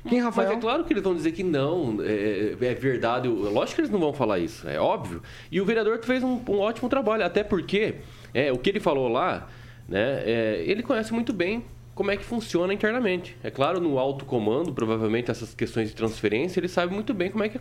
Quem, 0.07 0.21
Mas 0.21 0.37
é 0.37 0.55
claro 0.55 0.85
que 0.85 0.93
eles 0.93 1.03
vão 1.03 1.13
dizer 1.15 1.31
que 1.33 1.43
não, 1.43 1.97
é, 2.01 2.55
é 2.61 2.73
verdade. 2.75 3.27
Lógico 3.27 3.75
que 3.75 3.81
eles 3.81 3.91
não 3.91 3.99
vão 3.99 4.13
falar 4.13 4.39
isso, 4.39 4.67
é 4.69 4.79
óbvio. 4.79 5.21
E 5.51 5.59
o 5.59 5.65
vereador 5.65 5.99
fez 6.03 6.23
um, 6.23 6.39
um 6.47 6.59
ótimo 6.59 6.87
trabalho, 6.87 7.25
até 7.25 7.43
porque 7.43 7.95
é, 8.37 8.51
o 8.51 8.57
que 8.59 8.69
ele 8.69 8.79
falou 8.79 9.07
lá, 9.07 9.49
né, 9.89 10.21
é, 10.23 10.63
ele 10.67 10.83
conhece 10.83 11.11
muito 11.11 11.33
bem 11.33 11.63
como 11.95 12.11
é 12.11 12.15
que 12.15 12.23
funciona 12.23 12.71
internamente. 12.71 13.35
É 13.43 13.49
claro, 13.49 13.81
no 13.81 13.97
alto 13.97 14.23
comando, 14.23 14.71
provavelmente 14.71 15.31
essas 15.31 15.55
questões 15.55 15.89
de 15.89 15.95
transferência, 15.95 16.59
ele 16.59 16.67
sabe 16.67 16.93
muito 16.93 17.11
bem 17.11 17.31
como 17.31 17.43
é 17.43 17.49
que 17.49 17.57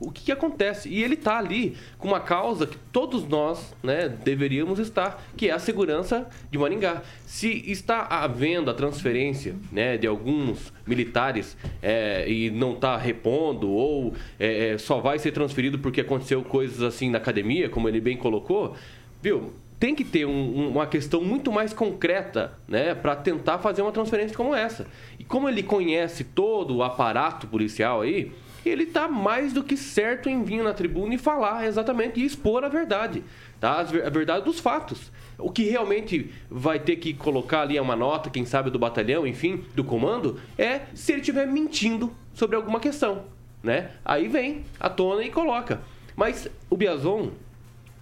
o 0.00 0.10
que, 0.10 0.24
que 0.24 0.32
acontece. 0.32 0.88
E 0.88 1.04
ele 1.04 1.12
está 1.12 1.36
ali 1.36 1.76
com 1.98 2.08
uma 2.08 2.20
causa 2.20 2.66
que 2.66 2.78
todos 2.90 3.28
nós 3.28 3.76
né, 3.82 4.08
deveríamos 4.08 4.78
estar, 4.78 5.22
que 5.36 5.50
é 5.50 5.52
a 5.52 5.58
segurança 5.58 6.26
de 6.50 6.56
Maringá. 6.56 7.02
Se 7.26 7.70
está 7.70 8.06
havendo 8.06 8.70
a 8.70 8.74
transferência 8.74 9.54
né, 9.70 9.98
de 9.98 10.06
alguns 10.06 10.72
militares 10.86 11.54
é, 11.82 12.26
e 12.26 12.50
não 12.50 12.72
está 12.72 12.96
repondo, 12.96 13.68
ou 13.68 14.14
é, 14.40 14.70
é, 14.70 14.78
só 14.78 15.00
vai 15.00 15.18
ser 15.18 15.32
transferido 15.32 15.78
porque 15.78 16.00
aconteceu 16.00 16.42
coisas 16.42 16.80
assim 16.80 17.10
na 17.10 17.18
academia, 17.18 17.68
como 17.68 17.86
ele 17.86 18.00
bem 18.00 18.16
colocou, 18.16 18.74
viu? 19.20 19.52
Tem 19.78 19.94
que 19.94 20.04
ter 20.04 20.26
um- 20.26 20.30
um- 20.30 20.68
uma 20.70 20.86
questão 20.86 21.22
muito 21.22 21.52
mais 21.52 21.72
concreta, 21.72 22.52
né, 22.66 22.94
para 22.94 23.14
tentar 23.14 23.58
fazer 23.58 23.82
uma 23.82 23.92
transferência 23.92 24.36
como 24.36 24.54
essa. 24.54 24.86
E 25.18 25.24
como 25.24 25.48
ele 25.48 25.62
conhece 25.62 26.24
todo 26.24 26.76
o 26.76 26.82
aparato 26.82 27.46
policial 27.46 28.00
aí, 28.00 28.32
ele 28.66 28.86
tá 28.86 29.06
mais 29.06 29.52
do 29.52 29.62
que 29.62 29.76
certo 29.76 30.28
em 30.28 30.42
vir 30.42 30.62
na 30.62 30.74
tribuna 30.74 31.14
e 31.14 31.18
falar 31.18 31.66
exatamente 31.66 32.20
e 32.20 32.24
expor 32.24 32.64
a 32.64 32.68
verdade, 32.68 33.22
tá? 33.60 33.78
A 33.80 34.10
verdade 34.10 34.44
dos 34.44 34.58
fatos. 34.58 35.12
O 35.38 35.50
que 35.50 35.62
realmente 35.70 36.32
vai 36.50 36.80
ter 36.80 36.96
que 36.96 37.14
colocar 37.14 37.62
ali 37.62 37.76
é 37.76 37.80
uma 37.80 37.94
nota, 37.94 38.28
quem 38.28 38.44
sabe 38.44 38.70
do 38.70 38.78
batalhão, 38.78 39.24
enfim, 39.26 39.64
do 39.74 39.84
comando, 39.84 40.40
é 40.58 40.80
se 40.92 41.12
ele 41.12 41.20
estiver 41.20 41.46
mentindo 41.46 42.12
sobre 42.34 42.56
alguma 42.56 42.80
questão, 42.80 43.22
né? 43.62 43.92
Aí 44.04 44.26
vem 44.26 44.64
à 44.80 44.90
tona 44.90 45.22
e 45.22 45.30
coloca. 45.30 45.80
Mas 46.16 46.48
o 46.68 46.76
Biazon, 46.76 47.28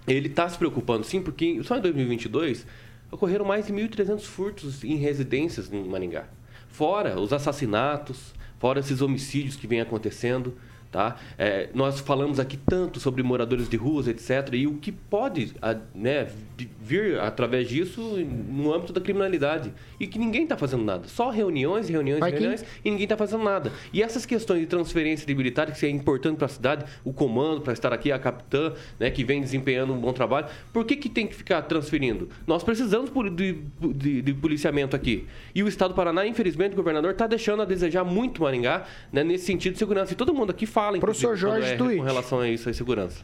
ele 0.07 0.29
está 0.29 0.49
se 0.49 0.57
preocupando 0.57 1.05
sim, 1.05 1.21
porque 1.21 1.63
só 1.65 1.77
em 1.77 1.81
2022 1.81 2.67
ocorreram 3.11 3.45
mais 3.45 3.67
de 3.67 3.73
1.300 3.73 4.21
furtos 4.21 4.85
em 4.85 4.97
residências 4.97 5.73
em 5.73 5.85
Maringá. 5.85 6.27
Fora 6.69 7.19
os 7.19 7.33
assassinatos, 7.33 8.35
fora 8.59 8.81
esses 8.81 9.01
homicídios 9.01 9.57
que 9.57 9.67
vêm 9.67 9.81
acontecendo. 9.81 10.55
Tá? 10.97 11.15
É, 11.37 11.69
nós 11.75 12.01
falamos 12.01 12.41
aqui 12.41 12.57
tanto 12.57 12.99
sobre 12.99 13.23
moradores 13.23 13.69
de 13.69 13.77
ruas, 13.77 14.09
etc. 14.09 14.55
E 14.55 14.67
o 14.67 14.79
que 14.79 14.91
pode 14.91 15.53
né, 15.95 16.27
vi- 16.57 16.71
vir 16.81 17.21
através 17.21 17.69
disso 17.69 18.01
no 18.01 18.73
âmbito 18.73 18.95
da 18.95 19.01
criminalidade. 19.03 19.75
E 20.01 20.07
que 20.07 20.19
ninguém 20.19 20.45
está 20.45 20.57
fazendo 20.57 20.83
nada. 20.85 21.07
Só 21.07 21.29
reuniões, 21.29 21.87
reuniões, 21.91 22.21
Vai 22.21 22.31
reuniões 22.31 22.65
e 22.83 22.91
ninguém 22.91 23.05
está 23.05 23.15
fazendo 23.15 23.45
nada. 23.45 23.71
E 23.93 24.03
essas 24.03 24.25
questões 24.25 24.61
de 24.61 24.67
transferência 24.67 25.27
de 25.27 25.35
militares, 25.35 25.79
que 25.79 25.85
é 25.85 25.91
importante 25.91 26.39
para 26.39 26.47
a 26.47 26.49
cidade, 26.49 26.87
o 27.05 27.13
comando 27.13 27.61
para 27.61 27.75
estar 27.75 27.93
aqui, 27.93 28.11
a 28.11 28.19
capitã, 28.19 28.73
né, 28.99 29.11
que 29.11 29.23
vem 29.23 29.43
desempenhando 29.43 29.93
um 29.93 29.99
bom 30.01 30.15
trabalho, 30.15 30.47
por 30.73 30.87
que, 30.87 30.97
que 30.97 31.11
tem 31.11 31.27
que 31.27 31.35
ficar 31.35 31.61
transferindo? 31.61 32.31
Nós 32.47 32.65
precisamos 32.65 33.11
de, 33.35 33.59
de- 33.95 34.23
de 34.23 34.33
policiamento 34.33 34.97
aqui. 34.97 35.27
E 35.55 35.63
o 35.63 35.69
Estado 35.69 35.91
do 35.91 35.95
Paraná, 35.95 36.27
infelizmente, 36.27 36.73
o 36.73 36.77
governador 36.77 37.11
está 37.11 37.27
deixando 37.27 37.61
a 37.61 37.67
desejar 37.67 38.03
muito 38.03 38.41
Maringá 38.41 38.87
né, 39.13 39.23
nesse 39.23 39.45
sentido 39.45 39.75
de 39.75 39.79
segurança. 39.79 40.15
E 40.15 40.17
todo 40.17 40.33
mundo 40.33 40.49
aqui 40.51 40.65
fala, 40.65 40.86
Professor 41.01 41.35
inclusive, 41.35 41.47
quando 41.47 41.63
Jorge 41.63 41.73
é 41.73 41.77
Duit. 41.77 41.99
com 41.99 42.05
relação 42.05 42.41
a 42.41 42.49
isso, 42.49 42.69
a 42.69 42.73
segurança. 42.75 43.23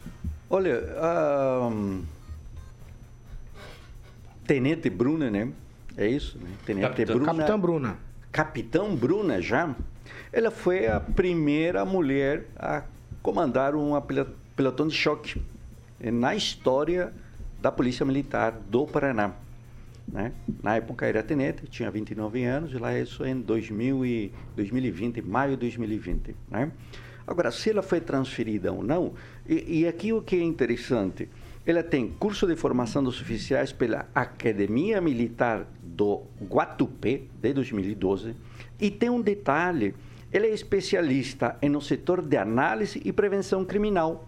Olha, 0.49 0.83
a 0.97 1.71
Tenente 4.45 4.89
Bruna, 4.89 5.29
né? 5.29 5.49
É 5.97 6.07
isso? 6.07 6.37
Né? 6.37 6.49
Tenente 6.65 6.87
Capitã. 6.87 7.13
Bruna. 7.13 7.25
Capitã 7.25 7.59
Bruna. 7.59 7.97
Capitão 8.31 8.95
Bruna 8.95 9.41
já. 9.41 9.75
Ela 10.31 10.51
foi 10.51 10.87
a 10.87 10.99
primeira 10.99 11.85
mulher 11.85 12.47
a 12.57 12.83
comandar 13.21 13.75
um 13.75 13.93
pelotão 14.55 14.87
de 14.87 14.95
choque 14.95 15.41
na 15.99 16.35
história 16.35 17.13
da 17.61 17.71
Polícia 17.71 18.05
Militar 18.05 18.51
do 18.51 18.85
Paraná. 18.85 19.31
Né? 20.07 20.33
Na 20.61 20.75
época 20.75 21.05
era 21.05 21.23
tenente, 21.23 21.65
tinha 21.67 21.89
29 21.89 22.43
anos, 22.43 22.73
e 22.73 22.77
lá 22.77 22.97
isso 22.97 23.25
em 23.25 23.39
2000 23.39 24.05
e 24.05 24.31
2020, 24.55 25.21
maio 25.21 25.51
de 25.51 25.57
2020. 25.57 26.35
Né? 26.49 26.71
Agora, 27.25 27.51
se 27.51 27.69
ela 27.69 27.81
foi 27.81 28.01
transferida 28.01 28.71
ou 28.71 28.83
não, 28.83 29.13
e, 29.47 29.81
e 29.81 29.87
aqui 29.87 30.11
o 30.11 30.21
que 30.21 30.35
é 30.35 30.41
interessante, 30.41 31.29
ela 31.65 31.81
tem 31.81 32.09
curso 32.09 32.45
de 32.45 32.55
formação 32.55 33.03
dos 33.03 33.21
oficiais 33.21 33.71
pela 33.71 34.07
Academia 34.13 34.99
Militar 34.99 35.65
do 35.81 36.23
Guatupé, 36.41 37.21
de 37.41 37.53
2012, 37.53 38.35
e 38.79 38.91
tem 38.91 39.09
um 39.09 39.21
detalhe, 39.21 39.95
ela 40.31 40.45
é 40.45 40.49
especialista 40.49 41.57
no 41.61 41.79
setor 41.79 42.21
de 42.21 42.35
análise 42.35 43.01
e 43.05 43.13
prevenção 43.13 43.63
criminal. 43.63 44.27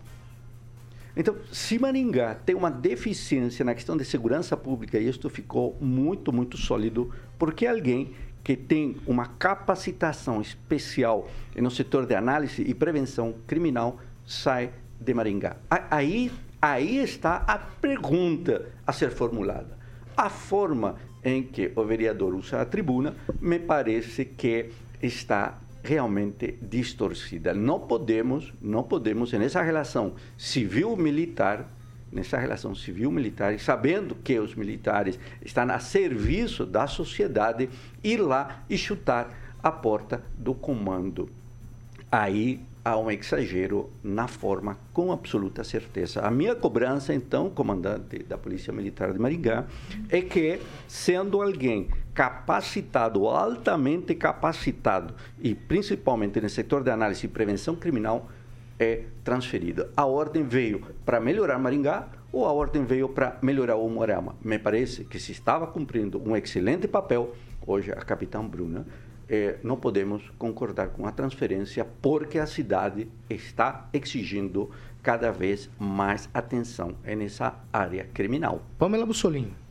Então, 1.17 1.35
se 1.51 1.79
Maringá 1.79 2.35
tem 2.35 2.55
uma 2.55 2.69
deficiência 2.69 3.63
na 3.63 3.73
questão 3.73 3.95
de 3.95 4.05
segurança 4.05 4.55
pública, 4.55 4.97
e 4.97 5.07
isto 5.07 5.29
ficou 5.29 5.77
muito, 5.79 6.31
muito 6.31 6.57
sólido, 6.57 7.11
porque 7.37 7.65
alguém 7.65 8.13
que 8.45 8.55
tem 8.55 8.97
uma 9.07 9.25
capacitação 9.25 10.39
especial 10.39 11.27
no 11.57 11.71
setor 11.71 12.05
de 12.05 12.13
análise 12.13 12.61
e 12.61 12.75
prevenção 12.75 13.33
criminal 13.47 13.97
sai 14.23 14.69
de 15.01 15.15
Maringá. 15.15 15.57
Aí, 15.89 16.31
aí 16.61 16.99
está 16.99 17.37
a 17.37 17.57
pergunta 17.57 18.67
a 18.85 18.93
ser 18.93 19.09
formulada. 19.09 19.75
A 20.15 20.29
forma 20.29 20.95
em 21.23 21.41
que 21.41 21.71
o 21.75 21.83
vereador 21.83 22.35
usa 22.35 22.61
a 22.61 22.65
tribuna 22.65 23.15
me 23.41 23.57
parece 23.57 24.25
que 24.25 24.69
está 25.01 25.57
realmente 25.83 26.59
distorcida. 26.61 27.51
Não 27.51 27.79
podemos, 27.79 28.53
não 28.61 28.83
podemos 28.83 29.33
nessa 29.33 29.63
relação 29.63 30.13
civil-militar, 30.37 31.67
nessa 32.15 32.37
relação 32.37 32.73
civil-militar, 32.73 33.53
e 33.53 33.59
sabendo 33.59 34.15
que 34.15 34.39
os 34.39 34.55
militares 34.55 35.19
estão 35.43 35.69
a 35.69 35.77
serviço 35.79 36.65
da 36.65 36.87
sociedade, 36.87 37.69
ir 38.03 38.17
lá 38.17 38.63
e 38.69 38.77
chutar 38.77 39.29
a 39.61 39.71
porta 39.71 40.23
do 40.37 40.55
comando. 40.55 41.29
Aí 42.11 42.61
há 42.83 42.97
um 42.97 43.09
exagero 43.11 43.89
na 44.03 44.27
forma, 44.27 44.77
com 44.93 45.11
absoluta 45.11 45.63
certeza. 45.63 46.21
A 46.21 46.31
minha 46.31 46.55
cobrança, 46.55 47.13
então, 47.13 47.49
comandante 47.49 48.19
da 48.19 48.37
Polícia 48.37 48.71
Militar 48.71 49.11
de 49.11 49.19
Maringá, 49.19 49.65
é 50.09 50.21
que, 50.21 50.59
sendo 50.87 51.41
alguém 51.41 51.89
capacitado, 52.13 53.27
altamente 53.27 54.15
capacitado, 54.15 55.15
e 55.41 55.53
principalmente 55.53 56.39
no 56.39 56.47
setor 56.47 56.83
de 56.83 56.91
análise 56.91 57.25
e 57.25 57.29
prevenção 57.29 57.75
criminal, 57.75 58.29
é 58.79 59.03
transferido. 59.23 59.87
A 59.95 60.05
ordem 60.05 60.43
veio 60.43 60.81
para 61.05 61.19
melhorar 61.19 61.57
Maringá 61.59 62.07
ou 62.31 62.45
a 62.45 62.51
ordem 62.51 62.83
veio 62.83 63.09
para 63.09 63.37
melhorar 63.41 63.75
o 63.75 63.89
Morama? 63.89 64.35
Me 64.43 64.59
parece 64.59 65.05
que 65.05 65.19
se 65.19 65.31
estava 65.31 65.67
cumprindo 65.67 66.21
um 66.25 66.35
excelente 66.35 66.87
papel, 66.87 67.33
hoje 67.65 67.91
a 67.91 67.95
capitã 67.95 68.43
Bruna, 68.45 68.85
eh, 69.27 69.57
não 69.63 69.77
podemos 69.77 70.29
concordar 70.37 70.89
com 70.89 71.07
a 71.07 71.11
transferência 71.11 71.85
porque 72.01 72.37
a 72.37 72.45
cidade 72.45 73.07
está 73.29 73.89
exigindo 73.93 74.69
cada 75.01 75.31
vez 75.31 75.69
mais 75.79 76.29
atenção 76.33 76.95
nessa 77.03 77.55
área 77.71 78.05
criminal. 78.13 78.61
Pamela 78.77 79.05
Bussolini. 79.05 79.64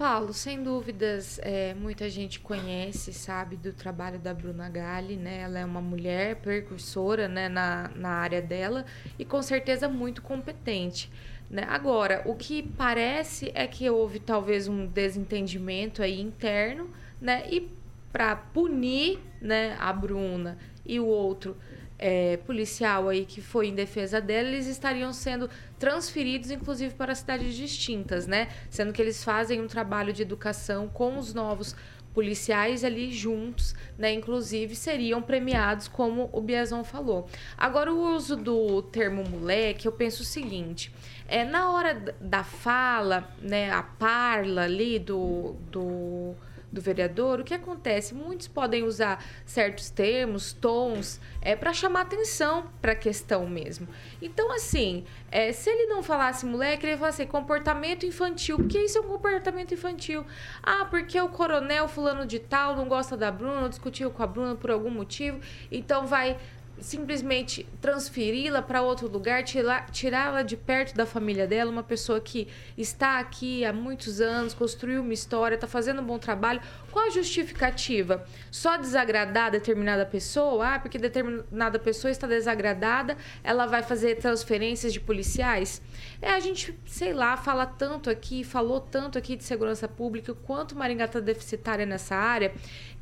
Paulo, 0.00 0.32
sem 0.32 0.62
dúvidas, 0.62 1.38
é, 1.42 1.74
muita 1.74 2.08
gente 2.08 2.40
conhece, 2.40 3.12
sabe, 3.12 3.54
do 3.54 3.70
trabalho 3.70 4.18
da 4.18 4.32
Bruna 4.32 4.66
Galli, 4.66 5.14
né? 5.14 5.42
Ela 5.42 5.58
é 5.58 5.64
uma 5.66 5.82
mulher 5.82 6.36
precursora 6.36 7.28
né, 7.28 7.50
na, 7.50 7.90
na 7.94 8.08
área 8.08 8.40
dela 8.40 8.86
e 9.18 9.26
com 9.26 9.42
certeza 9.42 9.90
muito 9.90 10.22
competente. 10.22 11.12
Né? 11.50 11.66
Agora, 11.68 12.22
o 12.24 12.34
que 12.34 12.62
parece 12.62 13.52
é 13.54 13.66
que 13.66 13.90
houve 13.90 14.20
talvez 14.20 14.66
um 14.68 14.86
desentendimento 14.86 16.02
aí 16.02 16.18
interno, 16.18 16.88
né? 17.20 17.46
E 17.50 17.68
para 18.10 18.34
punir 18.34 19.18
né, 19.38 19.76
a 19.78 19.92
Bruna 19.92 20.56
e 20.86 20.98
o 20.98 21.04
outro 21.04 21.58
é, 22.00 22.38
policial 22.38 23.10
aí 23.10 23.26
que 23.26 23.42
foi 23.42 23.68
em 23.68 23.74
defesa 23.74 24.22
dela, 24.22 24.48
eles 24.48 24.66
estariam 24.66 25.12
sendo 25.12 25.50
transferidos, 25.78 26.50
inclusive, 26.50 26.94
para 26.94 27.14
cidades 27.14 27.54
distintas, 27.54 28.26
né? 28.26 28.48
Sendo 28.70 28.90
que 28.90 29.02
eles 29.02 29.22
fazem 29.22 29.60
um 29.60 29.66
trabalho 29.66 30.10
de 30.10 30.22
educação 30.22 30.88
com 30.88 31.18
os 31.18 31.34
novos 31.34 31.76
policiais 32.14 32.84
ali 32.84 33.12
juntos, 33.12 33.74
né? 33.98 34.12
Inclusive 34.14 34.74
seriam 34.74 35.20
premiados, 35.20 35.88
como 35.88 36.30
o 36.32 36.40
Biazon 36.40 36.82
falou. 36.82 37.28
Agora, 37.56 37.92
o 37.92 38.14
uso 38.14 38.34
do 38.34 38.80
termo 38.80 39.22
moleque, 39.22 39.86
eu 39.86 39.92
penso 39.92 40.22
o 40.22 40.26
seguinte: 40.26 40.90
é 41.28 41.44
na 41.44 41.70
hora 41.70 41.94
da 42.18 42.42
fala, 42.42 43.30
né? 43.42 43.70
A 43.70 43.82
parla 43.82 44.62
ali 44.62 44.98
do, 44.98 45.54
do 45.70 46.34
do 46.72 46.80
vereador, 46.80 47.40
o 47.40 47.44
que 47.44 47.54
acontece? 47.54 48.14
Muitos 48.14 48.46
podem 48.48 48.82
usar 48.84 49.24
certos 49.44 49.90
termos, 49.90 50.52
tons, 50.52 51.20
é, 51.40 51.56
para 51.56 51.72
chamar 51.72 52.02
atenção 52.02 52.70
para 52.80 52.92
a 52.92 52.94
questão 52.94 53.46
mesmo. 53.46 53.88
Então, 54.22 54.52
assim, 54.52 55.04
é, 55.30 55.52
se 55.52 55.68
ele 55.68 55.86
não 55.86 56.02
falasse 56.02 56.46
moleque, 56.46 56.84
ele 56.84 56.92
ia 56.92 56.98
falar 56.98 57.10
assim, 57.10 57.26
comportamento 57.26 58.06
infantil. 58.06 58.56
Porque 58.56 58.78
isso 58.78 58.98
é 58.98 59.00
um 59.00 59.08
comportamento 59.08 59.74
infantil. 59.74 60.24
Ah, 60.62 60.84
porque 60.84 61.20
o 61.20 61.28
coronel 61.28 61.88
fulano 61.88 62.26
de 62.26 62.38
tal 62.38 62.76
não 62.76 62.86
gosta 62.86 63.16
da 63.16 63.30
Bruna, 63.30 63.68
discutiu 63.68 64.10
com 64.10 64.22
a 64.22 64.26
Bruna 64.26 64.54
por 64.54 64.70
algum 64.70 64.90
motivo, 64.90 65.40
então 65.70 66.06
vai 66.06 66.38
simplesmente 66.80 67.66
transferi-la 67.80 68.62
para 68.62 68.82
outro 68.82 69.08
lugar, 69.08 69.42
tirá-la 69.42 70.42
de 70.42 70.56
perto 70.56 70.94
da 70.94 71.06
família 71.06 71.46
dela, 71.46 71.70
uma 71.70 71.82
pessoa 71.82 72.20
que 72.20 72.48
está 72.76 73.18
aqui 73.18 73.64
há 73.64 73.72
muitos 73.72 74.20
anos, 74.20 74.54
construiu 74.54 75.02
uma 75.02 75.12
história, 75.12 75.54
está 75.54 75.66
fazendo 75.66 76.00
um 76.00 76.04
bom 76.04 76.18
trabalho. 76.18 76.60
Qual 76.90 77.06
a 77.06 77.10
justificativa? 77.10 78.26
Só 78.50 78.76
desagradar 78.76 79.50
determinada 79.50 80.04
pessoa? 80.04 80.74
Ah, 80.74 80.78
porque 80.78 80.98
determinada 80.98 81.78
pessoa 81.78 82.10
está 82.10 82.26
desagradada, 82.26 83.16
ela 83.44 83.66
vai 83.66 83.82
fazer 83.82 84.16
transferências 84.16 84.92
de 84.92 85.00
policiais? 85.00 85.80
É, 86.20 86.30
a 86.30 86.40
gente, 86.40 86.78
sei 86.86 87.12
lá, 87.12 87.36
fala 87.36 87.64
tanto 87.66 88.10
aqui, 88.10 88.44
falou 88.44 88.80
tanto 88.80 89.18
aqui 89.18 89.36
de 89.36 89.44
segurança 89.44 89.86
pública, 89.88 90.34
quanto 90.34 90.76
Maringá 90.76 91.04
está 91.04 91.20
deficitária 91.20 91.86
nessa 91.86 92.16
área, 92.16 92.52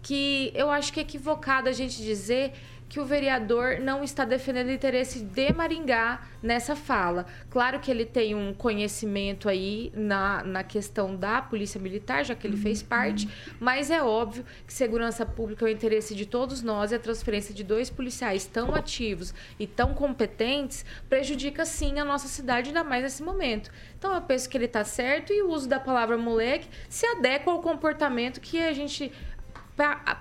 que 0.03 0.53
eu 0.55 0.71
acho 0.71 0.93
que 0.93 1.01
é 1.01 1.03
equivocado 1.03 1.69
a 1.69 1.73
gente 1.73 2.03
dizer 2.03 2.53
que 2.89 2.99
o 2.99 3.05
vereador 3.05 3.81
não 3.81 4.03
está 4.03 4.25
defendendo 4.25 4.69
o 4.69 4.73
interesse 4.73 5.21
de 5.21 5.53
Maringá 5.53 6.23
nessa 6.43 6.75
fala. 6.75 7.27
Claro 7.51 7.81
que 7.81 7.91
ele 7.91 8.07
tem 8.07 8.35
um 8.35 8.55
conhecimento 8.55 9.49
aí 9.49 9.93
na, 9.95 10.43
na 10.43 10.65
questão 10.65 11.15
da 11.15 11.43
Polícia 11.43 11.81
Militar, 11.81 12.25
já 12.25 12.35
que 12.35 12.47
ele 12.47 12.57
fez 12.57 12.83
parte, 12.83 13.29
mas 13.61 13.91
é 13.91 14.03
óbvio 14.03 14.45
que 14.67 14.73
segurança 14.73 15.27
pública 15.27 15.65
é 15.65 15.69
o 15.69 15.73
interesse 15.73 16.15
de 16.15 16.25
todos 16.25 16.63
nós 16.63 16.93
e 16.93 16.95
a 16.95 16.99
transferência 16.99 17.55
de 17.55 17.63
dois 17.63 17.91
policiais 17.91 18.47
tão 18.47 18.75
ativos 18.75 19.35
e 19.59 19.67
tão 19.67 19.93
competentes 19.93 20.85
prejudica 21.09 21.65
sim 21.65 21.99
a 21.99 22.05
nossa 22.05 22.29
cidade, 22.29 22.69
ainda 22.69 22.85
mais 22.85 23.03
nesse 23.03 23.23
momento. 23.23 23.71
Então 23.99 24.15
eu 24.15 24.23
penso 24.23 24.49
que 24.49 24.57
ele 24.57 24.65
está 24.65 24.85
certo 24.85 25.33
e 25.33 25.43
o 25.43 25.51
uso 25.51 25.69
da 25.69 25.81
palavra 25.81 26.17
moleque 26.17 26.69
se 26.89 27.07
adequa 27.07 27.51
ao 27.51 27.61
comportamento 27.61 28.41
que 28.41 28.59
a 28.59 28.73
gente 28.73 29.13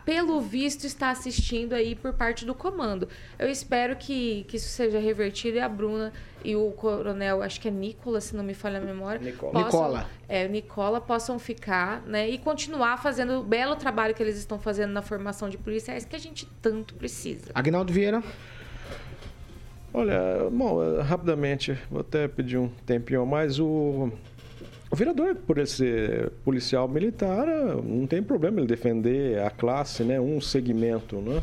pelo 0.05 0.39
visto, 0.39 0.85
está 0.85 1.09
assistindo 1.09 1.73
aí 1.73 1.95
por 1.95 2.13
parte 2.13 2.45
do 2.45 2.53
comando. 2.53 3.07
Eu 3.37 3.49
espero 3.49 3.95
que, 3.95 4.45
que 4.47 4.57
isso 4.57 4.69
seja 4.69 4.99
revertido 4.99 5.57
e 5.57 5.59
a 5.59 5.67
Bruna 5.67 6.13
e 6.43 6.55
o 6.55 6.71
coronel, 6.71 7.41
acho 7.41 7.59
que 7.59 7.67
é 7.67 7.71
Nicola, 7.71 8.21
se 8.21 8.35
não 8.35 8.43
me 8.43 8.53
falha 8.53 8.77
a 8.77 8.81
memória. 8.81 9.19
Nicola. 9.19 9.51
Possam, 9.51 9.65
Nicola. 9.65 10.09
É, 10.29 10.47
Nicola, 10.47 11.01
possam 11.01 11.39
ficar 11.39 12.01
né, 12.03 12.29
e 12.29 12.37
continuar 12.37 12.97
fazendo 12.97 13.39
o 13.39 13.43
belo 13.43 13.75
trabalho 13.75 14.13
que 14.13 14.21
eles 14.21 14.37
estão 14.37 14.59
fazendo 14.59 14.91
na 14.91 15.01
formação 15.01 15.49
de 15.49 15.57
policiais 15.57 16.05
que 16.05 16.15
a 16.15 16.19
gente 16.19 16.47
tanto 16.61 16.93
precisa. 16.93 17.51
Agnaldo 17.53 17.91
Vieira. 17.91 18.23
Olha, 19.93 20.47
bom, 20.51 21.01
rapidamente, 21.01 21.77
vou 21.89 22.01
até 22.01 22.27
pedir 22.27 22.57
um 22.57 22.67
tempinho 22.85 23.21
a 23.21 23.25
mais. 23.25 23.59
O 23.59 24.11
o 24.89 24.95
vereador, 24.95 25.35
por 25.35 25.57
ele 25.57 25.67
ser 25.67 26.29
policial 26.45 26.87
militar, 26.87 27.45
não 27.83 28.07
tem 28.07 28.23
problema 28.23 28.59
ele 28.59 28.67
defender 28.67 29.39
a 29.39 29.49
classe, 29.49 30.03
né? 30.03 30.19
um 30.19 30.39
segmento. 30.39 31.17
Né? 31.17 31.41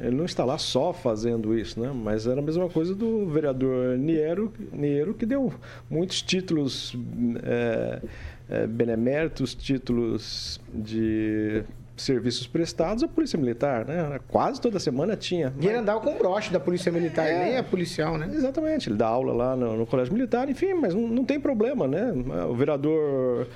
Ele 0.00 0.16
não 0.16 0.24
está 0.24 0.44
lá 0.44 0.58
só 0.58 0.92
fazendo 0.92 1.58
isso, 1.58 1.80
né? 1.80 1.92
mas 1.94 2.26
era 2.26 2.40
a 2.40 2.42
mesma 2.42 2.68
coisa 2.68 2.94
do 2.94 3.26
vereador 3.26 3.96
Niero, 3.96 4.52
Niero 4.72 5.14
que 5.14 5.24
deu 5.24 5.52
muitos 5.88 6.20
títulos 6.20 6.94
é, 7.42 8.02
é, 8.50 8.66
beneméritos, 8.66 9.54
títulos 9.54 10.60
de 10.72 11.64
serviços 11.96 12.46
prestados 12.46 13.02
à 13.04 13.08
Polícia 13.08 13.38
Militar, 13.38 13.84
né? 13.84 14.18
Quase 14.28 14.60
toda 14.60 14.80
semana 14.80 15.16
tinha. 15.16 15.52
E 15.60 15.66
ele 15.66 15.78
andava 15.78 16.00
com 16.00 16.16
broche 16.16 16.52
da 16.52 16.58
Polícia 16.58 16.90
Militar, 16.90 17.26
é, 17.26 17.44
nem 17.44 17.56
é 17.56 17.62
policial, 17.62 18.18
né? 18.18 18.28
Exatamente, 18.32 18.88
ele 18.88 18.96
dá 18.96 19.06
aula 19.06 19.32
lá 19.32 19.56
no, 19.56 19.76
no 19.76 19.86
Colégio 19.86 20.12
Militar, 20.12 20.48
enfim, 20.48 20.74
mas 20.74 20.94
não, 20.94 21.02
não, 21.02 21.24
tem 21.24 21.38
problema, 21.38 21.86
né? 21.86 22.12
O 22.48 22.54
vereador, 22.54 23.46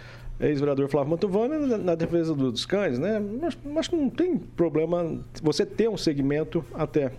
ex-vereador 0.41 0.89
Flávio 0.89 1.11
Mantovani 1.11 1.67
na, 1.67 1.79
na 1.79 1.95
defesa 1.95 2.35
dos 2.35 2.65
cães, 2.65 2.99
né? 2.99 3.21
Mas, 3.41 3.59
mas 3.65 3.91
não 3.91 4.09
tem 4.09 4.39
problema 4.39 5.19
você 5.43 5.67
ter 5.67 5.89
um 5.89 5.97
segmento 5.97 6.65
até. 6.75 7.11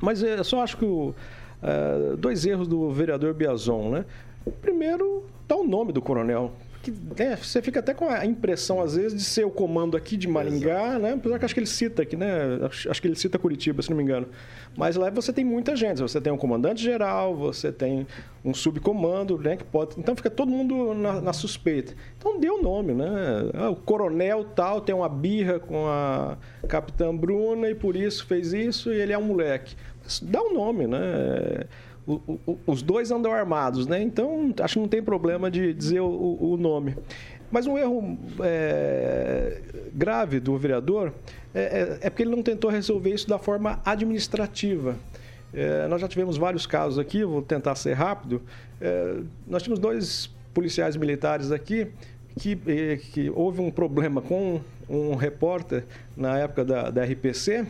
Mas 0.00 0.22
eu 0.22 0.44
só 0.44 0.62
acho 0.62 0.76
que 0.76 0.84
o, 0.84 1.14
uh, 1.62 2.16
dois 2.16 2.44
erros 2.44 2.68
do 2.68 2.90
vereador 2.90 3.32
Biazon, 3.32 3.90
né? 3.90 4.04
Primeiro, 4.60 5.24
dá 5.48 5.56
o 5.56 5.66
nome 5.66 5.92
do 5.92 6.02
coronel 6.02 6.52
que 6.82 6.90
né, 6.90 7.36
você 7.36 7.60
fica 7.60 7.80
até 7.80 7.92
com 7.92 8.08
a 8.08 8.24
impressão, 8.24 8.80
às 8.80 8.96
vezes, 8.96 9.14
de 9.14 9.24
ser 9.24 9.44
o 9.44 9.50
comando 9.50 9.96
aqui 9.96 10.16
de 10.16 10.26
Maringá, 10.26 10.88
Exato. 10.88 10.98
né? 11.00 11.12
Apesar 11.12 11.38
que 11.38 11.44
acho 11.44 11.54
que 11.54 11.60
ele 11.60 11.66
cita 11.66 12.02
aqui, 12.02 12.16
né? 12.16 12.58
Acho, 12.62 13.02
que 13.02 13.08
ele 13.08 13.16
cita 13.16 13.38
Curitiba, 13.38 13.82
se 13.82 13.90
não 13.90 13.96
me 13.96 14.02
engano. 14.02 14.26
Mas 14.76 14.96
lá 14.96 15.10
você 15.10 15.32
tem 15.32 15.44
muita 15.44 15.76
gente. 15.76 16.00
Você 16.00 16.20
tem 16.20 16.32
um 16.32 16.38
comandante 16.38 16.82
geral, 16.82 17.36
você 17.36 17.70
tem 17.70 18.06
um 18.44 18.54
subcomando, 18.54 19.36
né? 19.38 19.56
Que 19.56 19.64
pode... 19.64 19.98
Então 19.98 20.16
fica 20.16 20.30
todo 20.30 20.50
mundo 20.50 20.94
na, 20.94 21.20
na 21.20 21.32
suspeita. 21.32 21.94
Então 22.18 22.40
deu 22.40 22.54
o 22.54 22.62
nome, 22.62 22.94
né? 22.94 23.08
Ah, 23.54 23.70
o 23.70 23.76
coronel 23.76 24.44
tal 24.44 24.80
tem 24.80 24.94
uma 24.94 25.08
birra 25.08 25.58
com 25.58 25.86
a 25.86 26.38
capitã 26.66 27.14
Bruna 27.14 27.68
e 27.68 27.74
por 27.74 27.94
isso 27.94 28.24
fez 28.26 28.52
isso 28.52 28.92
e 28.92 28.98
ele 28.98 29.12
é 29.12 29.18
um 29.18 29.24
moleque. 29.24 29.76
Dá 30.22 30.42
o 30.42 30.48
um 30.48 30.54
nome, 30.54 30.86
né? 30.86 31.66
Os 32.66 32.82
dois 32.82 33.10
andam 33.10 33.32
armados, 33.32 33.86
né? 33.86 34.02
Então 34.02 34.54
acho 34.60 34.74
que 34.74 34.80
não 34.80 34.88
tem 34.88 35.02
problema 35.02 35.50
de 35.50 35.74
dizer 35.74 36.00
o, 36.00 36.38
o 36.40 36.56
nome. 36.56 36.96
Mas 37.50 37.66
um 37.66 37.76
erro 37.76 38.16
é, 38.40 39.60
grave 39.92 40.38
do 40.38 40.56
vereador 40.56 41.12
é, 41.52 41.60
é, 41.60 41.98
é, 42.06 42.10
porque 42.10 42.22
ele 42.22 42.30
não 42.30 42.42
tentou 42.42 42.70
resolver 42.70 43.12
isso 43.12 43.28
da 43.28 43.38
forma 43.38 43.80
administrativa. 43.84 44.96
É, 45.52 45.88
nós 45.88 46.00
já 46.00 46.06
tivemos 46.06 46.36
vários 46.36 46.64
casos 46.64 46.98
aqui, 46.98 47.24
vou 47.24 47.42
tentar 47.42 47.74
ser 47.74 47.94
rápido. 47.94 48.40
É, 48.80 49.16
nós 49.48 49.62
tínhamos 49.62 49.80
dois 49.80 50.30
policiais 50.54 50.96
militares 50.96 51.50
aqui 51.50 51.88
que, 52.38 52.56
é, 52.66 52.96
que 52.96 53.30
houve 53.30 53.60
um 53.60 53.70
problema 53.70 54.22
com 54.22 54.60
um 54.88 55.16
repórter 55.16 55.84
na 56.16 56.38
época 56.38 56.64
da, 56.64 56.90
da 56.90 57.04
RPC 57.04 57.66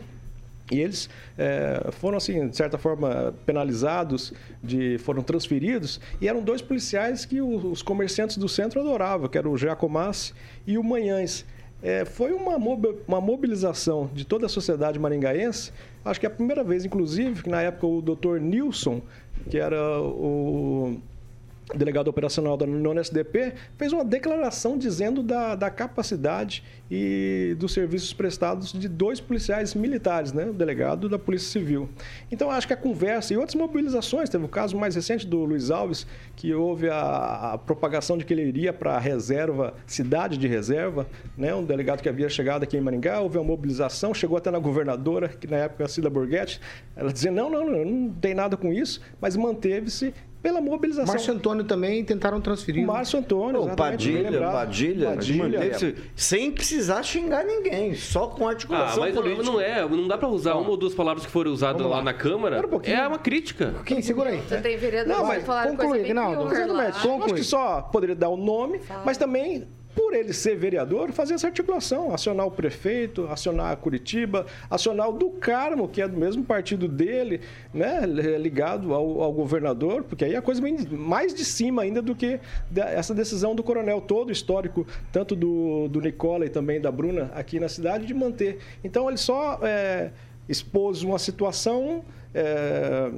E 0.70 0.80
eles 0.80 1.10
é, 1.36 1.88
foram, 1.92 2.16
assim, 2.16 2.48
de 2.48 2.56
certa 2.56 2.78
forma, 2.78 3.34
penalizados, 3.44 4.32
de, 4.62 4.98
foram 4.98 5.22
transferidos, 5.22 6.00
e 6.20 6.28
eram 6.28 6.40
dois 6.42 6.62
policiais 6.62 7.24
que 7.24 7.40
os, 7.40 7.64
os 7.64 7.82
comerciantes 7.82 8.36
do 8.36 8.48
centro 8.48 8.80
adoravam, 8.80 9.28
que 9.28 9.36
era 9.36 9.48
o 9.48 9.56
Giacomassi 9.56 10.32
e 10.66 10.78
o 10.78 10.84
Manhães. 10.84 11.44
É, 11.82 12.04
foi 12.04 12.32
uma, 12.32 12.56
uma 12.56 13.20
mobilização 13.20 14.10
de 14.12 14.24
toda 14.24 14.46
a 14.46 14.48
sociedade 14.48 14.98
maringaense, 14.98 15.72
acho 16.04 16.20
que 16.20 16.26
é 16.26 16.28
a 16.28 16.32
primeira 16.32 16.62
vez, 16.62 16.84
inclusive, 16.84 17.42
que 17.42 17.48
na 17.48 17.62
época 17.62 17.86
o 17.86 18.02
doutor 18.02 18.38
Nilson, 18.40 19.00
que 19.48 19.58
era 19.58 20.00
o 20.00 21.00
delegado 21.74 22.08
operacional 22.08 22.56
da 22.56 22.66
nona 22.66 23.00
SDP, 23.00 23.52
fez 23.76 23.92
uma 23.92 24.04
declaração 24.04 24.76
dizendo 24.76 25.22
da, 25.22 25.54
da 25.54 25.70
capacidade 25.70 26.62
e 26.90 27.54
dos 27.58 27.72
serviços 27.72 28.12
prestados 28.12 28.72
de 28.72 28.88
dois 28.88 29.20
policiais 29.20 29.74
militares, 29.74 30.32
né? 30.32 30.46
o 30.46 30.52
delegado 30.52 31.08
da 31.08 31.18
Polícia 31.18 31.48
Civil. 31.48 31.88
Então, 32.30 32.50
acho 32.50 32.66
que 32.66 32.72
a 32.72 32.76
conversa 32.76 33.32
e 33.32 33.36
outras 33.36 33.54
mobilizações, 33.54 34.28
teve 34.28 34.44
o 34.44 34.48
caso 34.48 34.76
mais 34.76 34.96
recente 34.96 35.26
do 35.26 35.44
Luiz 35.44 35.70
Alves, 35.70 36.06
que 36.34 36.52
houve 36.52 36.88
a, 36.88 37.52
a 37.52 37.58
propagação 37.58 38.18
de 38.18 38.24
que 38.24 38.34
ele 38.34 38.42
iria 38.42 38.72
para 38.72 38.96
a 38.96 38.98
reserva, 38.98 39.74
cidade 39.86 40.36
de 40.36 40.48
reserva, 40.48 41.06
né? 41.38 41.54
um 41.54 41.64
delegado 41.64 42.02
que 42.02 42.08
havia 42.08 42.28
chegado 42.28 42.64
aqui 42.64 42.76
em 42.76 42.80
Maringá, 42.80 43.20
houve 43.20 43.38
uma 43.38 43.44
mobilização, 43.44 44.12
chegou 44.12 44.36
até 44.36 44.50
na 44.50 44.58
governadora, 44.58 45.28
que 45.28 45.46
na 45.46 45.58
época 45.58 45.84
era 45.84 45.88
Cida 45.88 46.10
Borghetti, 46.10 46.60
ela 46.96 47.12
dizia, 47.12 47.30
não, 47.30 47.48
não, 47.48 47.64
não, 47.64 47.84
não 47.84 48.10
tem 48.14 48.34
nada 48.34 48.56
com 48.56 48.72
isso, 48.72 49.00
mas 49.20 49.36
manteve-se 49.36 50.12
pela 50.42 50.60
mobilização. 50.60 51.06
Márcio 51.12 51.34
Antônio 51.34 51.64
também 51.64 52.04
tentaram 52.04 52.40
transferir. 52.40 52.84
O 52.84 52.86
Márcio 52.86 53.18
Antônio, 53.18 53.62
O 53.62 53.76
Padilha. 53.76 54.40
Padilha, 54.50 55.08
Padilha. 55.10 55.98
sem 56.16 56.50
precisar 56.50 57.02
xingar 57.02 57.44
ninguém, 57.44 57.94
só 57.94 58.26
com 58.26 58.46
Ah, 58.46 58.50
articulação 58.50 59.00
mas 59.00 59.14
política. 59.14 59.42
não 59.44 59.60
é, 59.60 59.86
não 59.88 60.08
dá 60.08 60.16
pra 60.16 60.28
usar 60.28 60.54
uma 60.54 60.70
ou 60.70 60.76
duas 60.76 60.94
palavras 60.94 61.24
que 61.26 61.30
foram 61.32 61.50
usadas 61.52 61.82
lá. 61.82 61.96
lá. 61.96 62.02
na 62.02 62.12
Câmara. 62.14 62.60
Um 62.66 62.80
é 62.84 63.06
uma 63.06 63.18
crítica. 63.18 63.74
Quem 63.84 64.00
segura 64.02 64.30
aí? 64.30 64.40
Você 64.40 64.60
tem 64.60 64.76
vereadores 64.76 65.18
Não, 65.18 65.26
mas 65.26 65.44
conclui, 65.44 65.76
coisa 65.76 65.92
bem 65.94 66.04
Aguinaldo. 66.04 66.36
pior 66.50 66.66
lá. 66.68 66.88
Exatamente. 66.88 67.06
Eu 67.06 67.24
acho 67.24 67.34
que 67.34 67.44
só 67.44 67.82
poderia 67.82 68.16
dar 68.16 68.28
o 68.28 68.36
nome, 68.36 68.80
mas 69.04 69.16
também, 69.18 69.68
por 69.94 70.14
ele 70.14 70.32
ser 70.32 70.56
vereador, 70.56 71.12
fazer 71.12 71.34
essa 71.34 71.48
articulação, 71.48 72.14
acionar 72.14 72.46
o 72.46 72.50
prefeito, 72.50 73.26
acionar 73.26 73.72
a 73.72 73.76
Curitiba, 73.76 74.46
acionar 74.68 75.08
o 75.08 75.12
do 75.12 75.30
Carmo, 75.30 75.88
que 75.88 76.00
é 76.00 76.08
do 76.08 76.16
mesmo 76.16 76.44
partido 76.44 76.86
dele, 76.86 77.40
né, 77.74 78.06
ligado 78.38 78.94
ao, 78.94 79.20
ao 79.20 79.32
governador, 79.32 80.04
porque 80.04 80.24
aí 80.24 80.36
a 80.36 80.42
coisa 80.42 80.60
vem 80.60 80.76
mais 80.90 81.34
de 81.34 81.44
cima 81.44 81.82
ainda 81.82 82.00
do 82.00 82.14
que 82.14 82.38
essa 82.76 83.14
decisão 83.14 83.54
do 83.54 83.62
coronel 83.62 84.00
todo 84.00 84.30
histórico, 84.30 84.86
tanto 85.12 85.34
do, 85.34 85.88
do 85.88 86.00
Nicola 86.00 86.46
e 86.46 86.48
também 86.48 86.80
da 86.80 86.90
Bruna 86.90 87.30
aqui 87.34 87.58
na 87.58 87.68
cidade, 87.68 88.06
de 88.06 88.14
manter. 88.14 88.58
Então 88.84 89.08
ele 89.08 89.18
só 89.18 89.58
é, 89.62 90.10
expôs 90.48 91.02
uma 91.02 91.18
situação 91.18 92.04
é, 92.34 93.10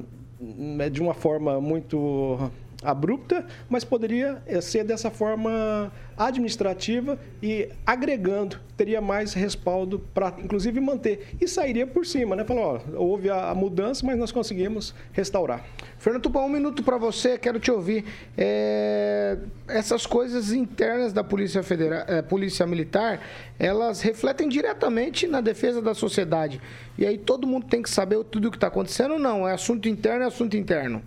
é, 0.79 0.91
de 0.91 1.01
uma 1.01 1.15
forma 1.15 1.61
muito 1.61 2.51
abrupta, 2.83 3.47
mas 3.69 3.85
poderia 3.85 4.43
eh, 4.47 4.61
ser 4.61 4.85
dessa 4.85 5.11
forma 5.11 5.91
administrativa 6.17 7.19
e 7.43 7.69
agregando, 7.87 8.61
teria 8.77 9.01
mais 9.01 9.33
respaldo 9.33 10.01
para, 10.13 10.35
inclusive, 10.39 10.81
manter. 10.81 11.35
E 11.41 11.49
sairia 11.49 11.87
por 11.87 12.05
cima, 12.05 12.37
né? 12.37 12.45
Falou, 12.45 12.83
ó, 12.97 13.01
houve 13.01 13.31
a, 13.31 13.55
mudança, 13.55 14.05
mas 14.05 14.19
nós 14.19 14.31
conseguimos 14.31 14.95
restaurar. 15.13 15.65
Fernando 15.99 16.23
Tupã, 16.25 16.41
um 16.41 16.49
minuto 16.49 16.83
para 16.83 16.99
você, 16.99 17.39
quero 17.39 17.59
te 17.59 17.71
ouvir. 17.71 18.05
É, 18.37 19.39
essas 19.69 20.05
coisas 20.05 20.53
internas 20.53 21.13
da 21.13 21.25
Polícia 21.25 21.63
Federal, 21.63 22.05
é, 22.07 22.21
Polícia 22.21 22.67
Militar, 22.67 23.21
elas 23.59 24.01
refletem 24.01 24.49
diretamente 24.49 25.27
na 25.27 25.41
defesa 25.41 25.81
da 25.81 25.95
sociedade. 25.95 26.61
E 26.99 27.07
aí 27.07 27.17
todo 27.17 27.47
mundo 27.47 27.67
tem 27.67 27.83
que 27.83 27.91
saber 27.91 28.23
tudo 28.25 28.49
o 28.49 28.51
que 28.51 28.57
está 28.57 28.67
acontecendo 28.67 29.19
não? 29.19 29.49
É 29.49 29.53
assunto 29.53 29.89
interno, 29.89 30.25
é 30.25 30.27
assunto 30.27 30.57
interno. 30.57 31.03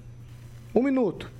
Um 0.73 0.81
minuto. 0.81 1.31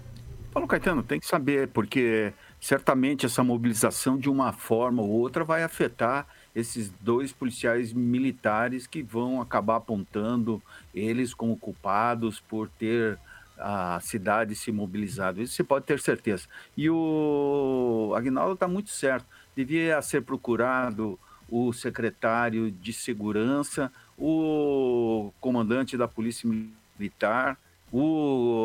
Paulo 0.55 0.69
Caetano, 0.69 1.03
tem 1.03 1.19
que 1.19 1.27
saber, 1.27 1.67
porque 1.67 2.31
certamente 2.61 3.25
essa 3.25 3.43
mobilização, 3.43 4.17
de 4.17 4.29
uma 4.29 4.53
forma 4.53 5.01
ou 5.01 5.09
outra, 5.09 5.43
vai 5.43 5.63
afetar 5.63 6.25
esses 6.55 6.89
dois 7.01 7.33
policiais 7.33 7.91
militares 7.91 8.87
que 8.87 9.03
vão 9.03 9.41
acabar 9.41 9.75
apontando 9.75 10.63
eles 10.93 11.33
como 11.33 11.57
culpados 11.57 12.39
por 12.39 12.69
ter 12.69 13.19
a 13.59 13.99
cidade 13.99 14.55
se 14.55 14.71
mobilizado. 14.71 15.41
Isso 15.41 15.55
você 15.55 15.63
pode 15.63 15.83
ter 15.85 15.99
certeza. 15.99 16.47
E 16.77 16.89
o 16.89 18.13
Agnaldo 18.15 18.53
está 18.53 18.65
muito 18.65 18.91
certo. 18.91 19.25
Devia 19.53 20.01
ser 20.01 20.21
procurado 20.21 21.19
o 21.49 21.73
secretário 21.73 22.71
de 22.71 22.93
segurança, 22.93 23.91
o 24.17 25.33
comandante 25.41 25.97
da 25.97 26.07
Polícia 26.07 26.49
Militar, 26.97 27.57
o 27.91 28.64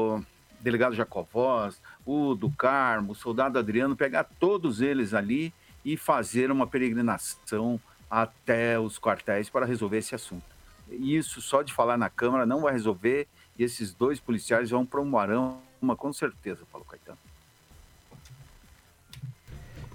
delegado 0.61 0.95
Jacovós, 0.95 1.81
o 2.05 2.35
do 2.35 2.51
Carmo, 2.51 3.13
o 3.13 3.15
soldado 3.15 3.59
Adriano, 3.59 3.97
pegar 3.97 4.25
todos 4.25 4.81
eles 4.81 5.15
ali 5.15 5.53
e 5.85 5.97
fazer 5.97 6.51
uma 6.51 6.67
peregrinação 6.67 7.81
até 8.11 8.79
os 8.79 8.99
quartéis 8.99 9.49
para 9.49 9.67
resolver 9.67 9.99
esse 9.99 10.15
assunto. 10.15 10.45
Isso 10.91 11.41
só 11.41 11.63
de 11.63 11.73
falar 11.73 11.97
na 11.97 12.11
Câmara 12.11 12.45
não 12.45 12.63
vai 12.63 12.73
resolver 12.73 13.27
e 13.59 13.63
esses 13.63 13.95
dois 13.95 14.19
policiais 14.19 14.71
vão 14.71 14.85
para 14.85 15.01
uma 15.01 15.57
uma 15.81 15.97
com 15.97 16.13
certeza, 16.13 16.65
Paulo 16.71 16.87
Caetano. 16.87 17.00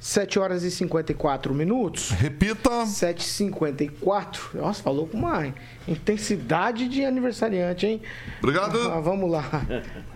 7 0.05 0.37
horas 0.37 0.63
e 0.63 0.69
54 0.69 1.51
minutos. 1.51 2.11
Repita. 2.11 2.69
7h54. 2.69 4.53
Nossa, 4.53 4.83
falou 4.83 5.07
com 5.07 5.17
uma 5.17 5.51
intensidade 5.87 6.87
de 6.87 7.03
aniversariante, 7.03 7.87
hein? 7.87 8.01
Obrigado. 8.37 8.77
Ah, 8.91 8.99
vamos 8.99 9.31
lá. 9.31 9.43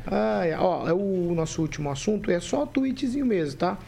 Ai, 0.06 0.54
ó, 0.54 0.88
é 0.88 0.94
o 0.94 1.34
nosso 1.34 1.64
último 1.64 1.90
assunto 1.90 2.30
é 2.30 2.40
só 2.40 2.68
tweetzinho 2.68 3.26
mesmo, 3.26 3.58
tá? 3.58 3.80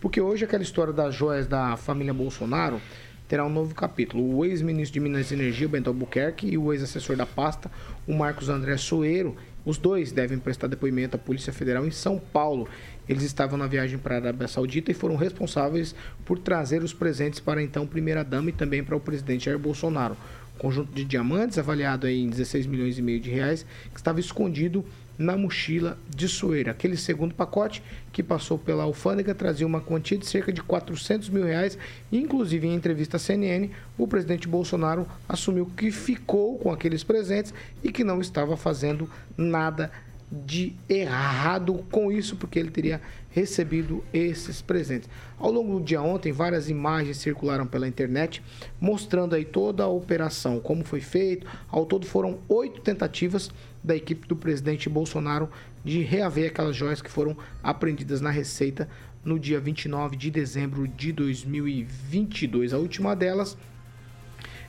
Porque 0.00 0.20
hoje 0.20 0.44
aquela 0.44 0.62
história 0.62 0.92
das 0.92 1.12
joias 1.12 1.48
da 1.48 1.76
família 1.76 2.14
Bolsonaro 2.14 2.80
terá 3.26 3.44
um 3.44 3.50
novo 3.50 3.74
capítulo. 3.74 4.36
O 4.36 4.44
ex-ministro 4.44 4.94
de 4.94 5.00
Minas 5.00 5.32
e 5.32 5.34
Energia, 5.34 5.66
o 5.66 5.70
Bento 5.70 5.90
Albuquerque, 5.90 6.46
e 6.46 6.56
o 6.56 6.72
ex-assessor 6.72 7.16
da 7.16 7.26
pasta, 7.26 7.68
o 8.06 8.14
Marcos 8.14 8.48
André 8.48 8.76
Soeiro, 8.76 9.36
os 9.64 9.76
dois 9.76 10.12
devem 10.12 10.38
prestar 10.38 10.68
depoimento 10.68 11.16
à 11.16 11.18
Polícia 11.18 11.52
Federal 11.52 11.84
em 11.84 11.90
São 11.90 12.16
Paulo. 12.16 12.68
Eles 13.08 13.22
estavam 13.22 13.58
na 13.58 13.66
viagem 13.66 13.98
para 13.98 14.16
a 14.16 14.18
Arábia 14.18 14.46
Saudita 14.46 14.90
e 14.90 14.94
foram 14.94 15.16
responsáveis 15.16 15.94
por 16.24 16.38
trazer 16.38 16.82
os 16.82 16.92
presentes 16.92 17.40
para 17.40 17.60
a 17.60 17.62
então 17.62 17.86
primeira-dama 17.86 18.50
e 18.50 18.52
também 18.52 18.84
para 18.84 18.96
o 18.96 19.00
presidente 19.00 19.46
Jair 19.46 19.58
Bolsonaro. 19.58 20.16
Conjunto 20.58 20.92
de 20.92 21.04
diamantes 21.04 21.56
avaliado 21.56 22.08
em 22.08 22.28
16 22.28 22.66
milhões 22.66 22.98
e 22.98 23.02
meio 23.02 23.20
de 23.20 23.30
reais 23.30 23.64
que 23.92 23.98
estava 23.98 24.18
escondido 24.18 24.84
na 25.18 25.36
mochila 25.36 25.98
de 26.08 26.28
Soeira. 26.28 26.70
Aquele 26.70 26.96
segundo 26.96 27.34
pacote 27.34 27.82
que 28.12 28.22
passou 28.22 28.56
pela 28.56 28.84
alfândega 28.84 29.34
trazia 29.34 29.66
uma 29.66 29.80
quantia 29.80 30.16
de 30.16 30.26
cerca 30.26 30.52
de 30.52 30.62
400 30.62 31.28
mil 31.28 31.44
reais. 31.44 31.76
Inclusive, 32.12 32.68
em 32.68 32.74
entrevista 32.74 33.16
à 33.16 33.20
CNN, 33.20 33.70
o 33.98 34.06
presidente 34.06 34.46
Bolsonaro 34.46 35.06
assumiu 35.28 35.66
que 35.76 35.90
ficou 35.90 36.56
com 36.58 36.70
aqueles 36.70 37.02
presentes 37.02 37.52
e 37.82 37.90
que 37.90 38.04
não 38.04 38.20
estava 38.20 38.56
fazendo 38.56 39.10
nada 39.36 39.90
de 40.30 40.74
errado 40.88 41.84
com 41.90 42.12
isso, 42.12 42.36
porque 42.36 42.58
ele 42.58 42.70
teria 42.70 43.00
recebido 43.30 44.04
esses 44.12 44.60
presentes. 44.60 45.08
Ao 45.38 45.50
longo 45.50 45.78
do 45.78 45.84
dia 45.84 46.02
ontem, 46.02 46.32
várias 46.32 46.68
imagens 46.68 47.18
circularam 47.18 47.66
pela 47.66 47.88
internet 47.88 48.42
mostrando 48.80 49.34
aí 49.34 49.44
toda 49.44 49.84
a 49.84 49.88
operação, 49.88 50.60
como 50.60 50.84
foi 50.84 51.00
feito. 51.00 51.46
Ao 51.68 51.86
todo 51.86 52.06
foram 52.06 52.38
oito 52.48 52.80
tentativas 52.80 53.50
da 53.82 53.96
equipe 53.96 54.26
do 54.26 54.36
presidente 54.36 54.88
Bolsonaro 54.88 55.48
de 55.84 56.02
reaver 56.02 56.50
aquelas 56.50 56.76
joias 56.76 57.00
que 57.00 57.10
foram 57.10 57.36
apreendidas 57.62 58.20
na 58.20 58.30
Receita 58.30 58.88
no 59.24 59.38
dia 59.38 59.60
29 59.60 60.16
de 60.16 60.30
dezembro 60.30 60.86
de 60.86 61.12
2022. 61.12 62.72
A 62.74 62.78
última 62.78 63.14
delas 63.14 63.56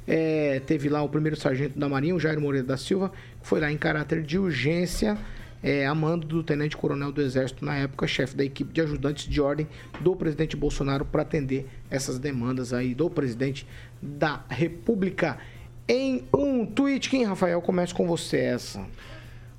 é, 0.07 0.61
teve 0.65 0.89
lá 0.89 1.01
o 1.01 1.09
primeiro 1.09 1.35
sargento 1.35 1.77
da 1.77 1.87
Marinha, 1.87 2.15
o 2.15 2.19
Jair 2.19 2.39
Moreira 2.39 2.65
da 2.65 2.77
Silva, 2.77 3.11
que 3.41 3.47
foi 3.47 3.59
lá 3.59 3.71
em 3.71 3.77
caráter 3.77 4.23
de 4.23 4.37
urgência, 4.37 5.17
é, 5.61 5.85
a 5.85 5.93
mando 5.95 6.25
do 6.27 6.43
tenente-coronel 6.43 7.11
do 7.11 7.21
Exército, 7.21 7.65
na 7.65 7.75
época, 7.75 8.07
chefe 8.07 8.35
da 8.35 8.43
equipe 8.43 8.71
de 8.73 8.81
ajudantes 8.81 9.27
de 9.27 9.41
ordem 9.41 9.67
do 9.99 10.15
presidente 10.15 10.55
Bolsonaro, 10.55 11.05
para 11.05 11.21
atender 11.21 11.67
essas 11.89 12.17
demandas 12.19 12.73
aí 12.73 12.93
do 12.95 13.09
presidente 13.09 13.65
da 14.01 14.43
República. 14.49 15.37
Em 15.87 16.23
um 16.33 16.65
tweet, 16.65 17.09
quem, 17.09 17.23
Rafael, 17.23 17.61
começa 17.61 17.93
com 17.93 18.07
você 18.07 18.37
essa. 18.37 18.85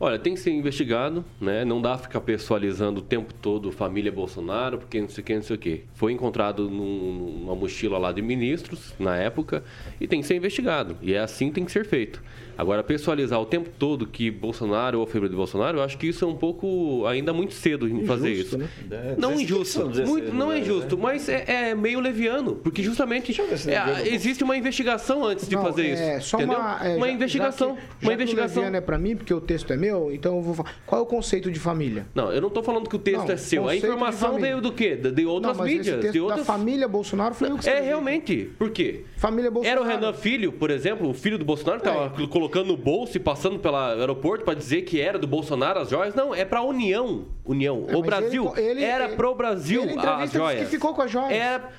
Olha, 0.02 0.18
tem 0.18 0.32
que 0.32 0.40
ser 0.40 0.50
investigado, 0.52 1.22
né? 1.38 1.62
Não 1.62 1.82
dá 1.82 1.98
ficar 1.98 2.22
pessoalizando 2.22 3.00
o 3.00 3.02
tempo 3.02 3.34
todo 3.34 3.70
família 3.70 4.10
Bolsonaro, 4.10 4.78
porque 4.78 4.98
não 4.98 5.10
sei 5.10 5.20
o 5.20 5.24
que, 5.26 5.34
não 5.34 5.42
sei 5.42 5.56
o 5.56 5.58
que. 5.58 5.84
Foi 5.92 6.10
encontrado 6.10 6.70
num- 6.70 7.40
numa 7.42 7.54
mochila 7.54 7.98
lá 7.98 8.10
de 8.10 8.22
ministros, 8.22 8.94
na 8.98 9.16
época, 9.18 9.62
e 10.00 10.08
tem 10.08 10.22
que 10.22 10.26
ser 10.26 10.36
investigado. 10.36 10.96
E 11.02 11.12
é 11.12 11.18
assim 11.18 11.48
que 11.48 11.54
tem 11.56 11.66
que 11.66 11.72
ser 11.72 11.84
feito. 11.84 12.22
Agora, 12.60 12.82
pessoalizar 12.84 13.40
o 13.40 13.46
tempo 13.46 13.70
todo 13.78 14.06
que 14.06 14.30
Bolsonaro 14.30 14.98
ou 15.00 15.08
a 15.08 15.28
de 15.28 15.34
Bolsonaro, 15.34 15.78
eu 15.78 15.82
acho 15.82 15.96
que 15.96 16.06
isso 16.08 16.22
é 16.24 16.28
um 16.28 16.34
pouco 16.36 17.06
ainda 17.06 17.32
muito 17.32 17.54
cedo 17.54 17.88
em 17.88 18.04
fazer 18.04 18.30
isso. 18.32 18.58
né? 18.58 18.68
É, 18.90 19.14
Não 19.18 19.30
16 19.30 19.40
injusto, 19.40 19.72
são 19.72 19.88
16 19.88 20.08
muito- 20.10 20.34
não 20.34 20.52
é 20.52 20.56
lugares, 20.56 20.66
injusto, 20.68 20.96
né? 20.96 21.02
mas 21.02 21.28
é, 21.30 21.44
é 21.70 21.74
meio 21.74 22.00
leviano, 22.00 22.56
porque 22.56 22.82
justamente 22.82 23.34
é, 23.40 24.02
é 24.04 24.14
existe 24.14 24.44
uma 24.44 24.56
investigação 24.58 25.24
antes 25.24 25.48
de 25.48 25.56
Não, 25.56 25.62
fazer 25.62 25.86
é, 25.86 26.18
isso. 26.18 26.28
Só 26.28 26.36
entendeu? 26.36 26.58
uma, 26.58 26.86
é, 26.86 26.96
uma 26.96 27.06
já- 27.06 27.12
investigação, 27.14 27.68
já 27.70 27.74
que- 27.74 27.80
já 27.80 27.86
uma 27.86 27.98
que 28.00 28.08
o 28.08 28.12
investigação. 28.12 28.62
Leviano 28.62 28.76
é 28.76 28.80
pra 28.82 28.98
mim, 28.98 29.16
porque 29.16 29.32
o 29.32 29.40
texto 29.40 29.72
é 29.72 29.76
meu, 29.78 30.12
então 30.12 30.36
eu 30.36 30.42
vou 30.42 30.54
falar. 30.54 30.74
Qual 30.84 31.00
é 31.00 31.02
o 31.02 31.06
conceito 31.06 31.50
de 31.50 31.58
família? 31.58 32.06
Não, 32.14 32.30
eu 32.30 32.42
não 32.42 32.48
estou 32.48 32.62
falando 32.62 32.90
que 32.90 32.96
o 32.96 32.98
texto 32.98 33.26
Não, 33.26 33.32
é 33.34 33.36
seu. 33.38 33.66
A 33.68 33.74
informação 33.74 34.38
veio 34.38 34.60
do 34.60 34.70
quê? 34.70 34.96
De, 34.96 35.10
de 35.10 35.24
outras 35.24 35.56
Não, 35.56 35.64
mas 35.64 35.72
esse 35.72 35.78
mídias. 35.78 36.00
texto 36.00 36.12
de 36.12 36.18
da 36.18 36.24
outras... 36.26 36.46
família 36.46 36.86
Bolsonaro 36.86 37.34
foi 37.34 37.50
eu 37.50 37.56
que 37.56 37.68
É 37.68 37.80
realmente. 37.80 38.50
Por 38.58 38.70
quê? 38.70 39.04
Família 39.16 39.50
Bolsonaro. 39.50 39.80
Era 39.82 39.88
o 39.88 40.00
Renan 40.00 40.12
Filho, 40.12 40.52
por 40.52 40.70
exemplo, 40.70 41.08
o 41.08 41.14
filho 41.14 41.38
do 41.38 41.44
Bolsonaro, 41.44 41.78
estava 41.78 42.10
colocando 42.28 42.49
no 42.58 42.76
bolso 42.76 43.16
e 43.16 43.20
passando 43.20 43.58
pelo 43.58 43.76
aeroporto 43.76 44.44
para 44.44 44.54
dizer 44.54 44.82
que 44.82 45.00
era 45.00 45.18
do 45.18 45.26
Bolsonaro 45.26 45.78
as 45.80 45.88
joias. 45.88 46.14
Não, 46.14 46.34
é 46.34 46.44
para 46.44 46.58
a 46.60 46.62
União. 46.62 47.26
União. 47.44 47.86
É, 47.88 47.96
o 47.96 48.02
Brasil. 48.02 48.52
ele- 48.56 48.70
ele- 48.70 48.84
era 48.84 49.04
ele- 49.06 49.16
pro 49.16 49.34
Brasil 49.34 49.82
ele, 49.82 49.92
em 49.94 49.98
as 49.98 50.32
joias. 50.32 50.58
disse 50.60 50.70
que 50.70 50.76
ficou 50.76 50.94
com 50.94 51.02
as 51.02 51.10
joias. 51.10 51.30
Era, 51.32 51.70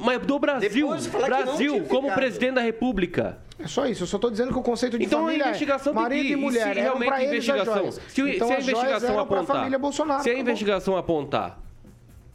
mas 0.00 0.20
do 0.20 0.38
Brasil. 0.38 0.88
Brasil, 1.26 1.84
como 1.84 2.02
ficado. 2.08 2.14
presidente 2.18 2.54
da 2.54 2.60
República. 2.60 3.38
É 3.58 3.66
só 3.66 3.86
isso, 3.86 4.04
eu 4.04 4.06
só 4.06 4.18
tô 4.18 4.30
dizendo 4.30 4.52
que 4.52 4.58
o 4.58 4.62
conceito 4.62 4.98
de 4.98 5.04
Então 5.04 5.24
família 5.24 5.44
a 5.44 5.48
investigação 5.48 5.92
é 5.92 5.96
marido 5.96 6.26
que 6.26 6.32
e 6.32 6.36
mulher, 6.36 6.74
se 6.74 6.80
realmente 6.80 7.12
a 7.12 7.22
eles 7.22 7.26
as 7.28 7.44
investigação, 7.48 7.74
joias. 7.78 8.00
se, 8.08 8.20
então 8.22 8.46
se 8.48 8.54
a 8.54 8.56
as 8.58 8.64
joias 8.64 8.78
investigação 8.84 9.20
apontar, 9.20 9.56
família 9.56 9.78
Bolsonaro. 9.78 10.22
se 10.22 10.30
a 10.30 10.38
investigação 10.38 10.96
apontar 10.96 11.58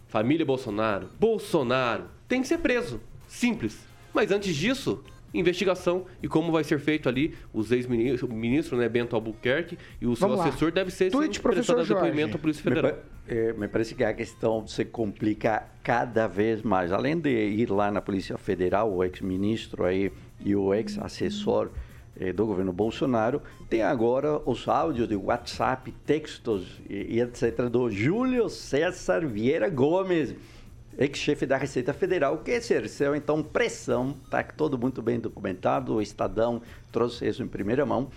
família 0.08 0.46
Bolsonaro, 0.46 1.10
Bolsonaro, 1.20 2.06
tem 2.28 2.42
que 2.42 2.48
ser 2.48 2.60
preso, 2.60 3.02
simples. 3.28 3.78
Mas 4.14 4.32
antes 4.32 4.56
disso, 4.56 5.04
investigação 5.38 6.06
e 6.22 6.28
como 6.28 6.52
vai 6.52 6.64
ser 6.64 6.80
feito 6.80 7.08
ali 7.10 7.34
os 7.54 7.72
ex-ministros, 7.72 8.24
o 8.30 8.34
ministro, 8.34 8.78
né, 8.78 8.88
Bento 8.90 9.16
Albuquerque 9.16 9.78
e 10.02 10.06
o 10.08 10.16
seu 10.16 10.28
Vamos 10.28 10.44
lá. 10.44 10.50
assessor 10.50 10.72
deve 10.72 10.92
ser 10.92 11.12
Tweet, 11.12 11.40
professor 11.40 11.76
Jorge. 11.84 11.94
depoimento 11.94 12.38
à 12.38 12.40
Polícia 12.40 12.62
Me, 12.70 12.76
Federal. 12.76 12.94
pa- 12.98 13.04
eh, 13.28 13.54
me 13.58 13.68
parece 13.68 13.94
que 13.96 14.04
a 14.04 14.14
questão 14.14 14.66
se 14.68 14.86
complica 14.86 15.64
cada 15.84 16.28
vez 16.28 16.62
mais. 16.62 16.92
Além 16.92 17.18
de 17.20 17.30
ir 17.30 17.70
lá 17.70 17.92
na 17.92 18.02
Polícia 18.02 18.38
Federal, 18.38 18.92
o 18.94 19.04
ex-ministro 19.04 19.86
aí 19.86 20.12
e 20.44 20.56
o 20.56 20.74
ex-assessor 20.74 21.70
eh, 22.20 22.32
do 22.32 22.46
governo 22.46 22.72
Bolsonaro, 22.72 23.42
tem 23.70 23.82
agora 23.82 24.40
os 24.46 24.68
áudios 24.70 25.08
de 25.08 25.16
WhatsApp, 25.18 25.94
textos 26.06 26.80
e, 26.90 27.16
e 27.16 27.20
etc. 27.22 27.64
do 27.70 27.90
Júlio 27.92 28.48
César 28.48 29.26
Vieira 29.28 29.68
Gomes, 29.70 30.34
ex-chefe 30.98 31.46
da 31.46 31.58
Receita 31.58 31.94
Federal, 31.94 32.38
que 32.40 32.52
exerceu 32.52 33.16
então 33.16 33.44
pressão, 33.44 34.16
tá 34.30 34.44
todo 34.44 34.78
muito 34.78 35.02
bem 35.02 35.20
documentado, 35.20 35.96
o 35.96 36.02
Estadão 36.02 36.62
trouxe 36.92 37.28
isso 37.28 37.44
em 37.44 37.48
primeira 37.48 37.86
mão, 37.86 38.10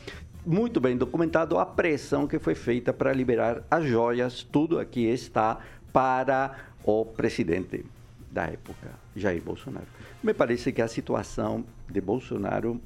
muito 0.46 0.80
bem 0.80 0.96
documentado 0.96 1.58
a 1.58 1.66
pressão 1.66 2.26
que 2.26 2.38
foi 2.38 2.54
feita 2.54 2.92
para 2.92 3.12
liberar 3.12 3.62
as 3.70 3.84
joias, 3.84 4.42
tudo 4.42 4.78
aqui 4.78 5.04
está 5.04 5.58
para 5.92 6.56
o 6.84 7.04
presidente 7.04 7.84
da 8.30 8.44
época, 8.44 8.90
Jair 9.16 9.42
Bolsonaro. 9.42 9.86
Me 10.22 10.32
parece 10.32 10.72
que 10.72 10.80
a 10.80 10.88
situação 10.88 11.64
de 11.90 12.00
Bolsonaro 12.00 12.80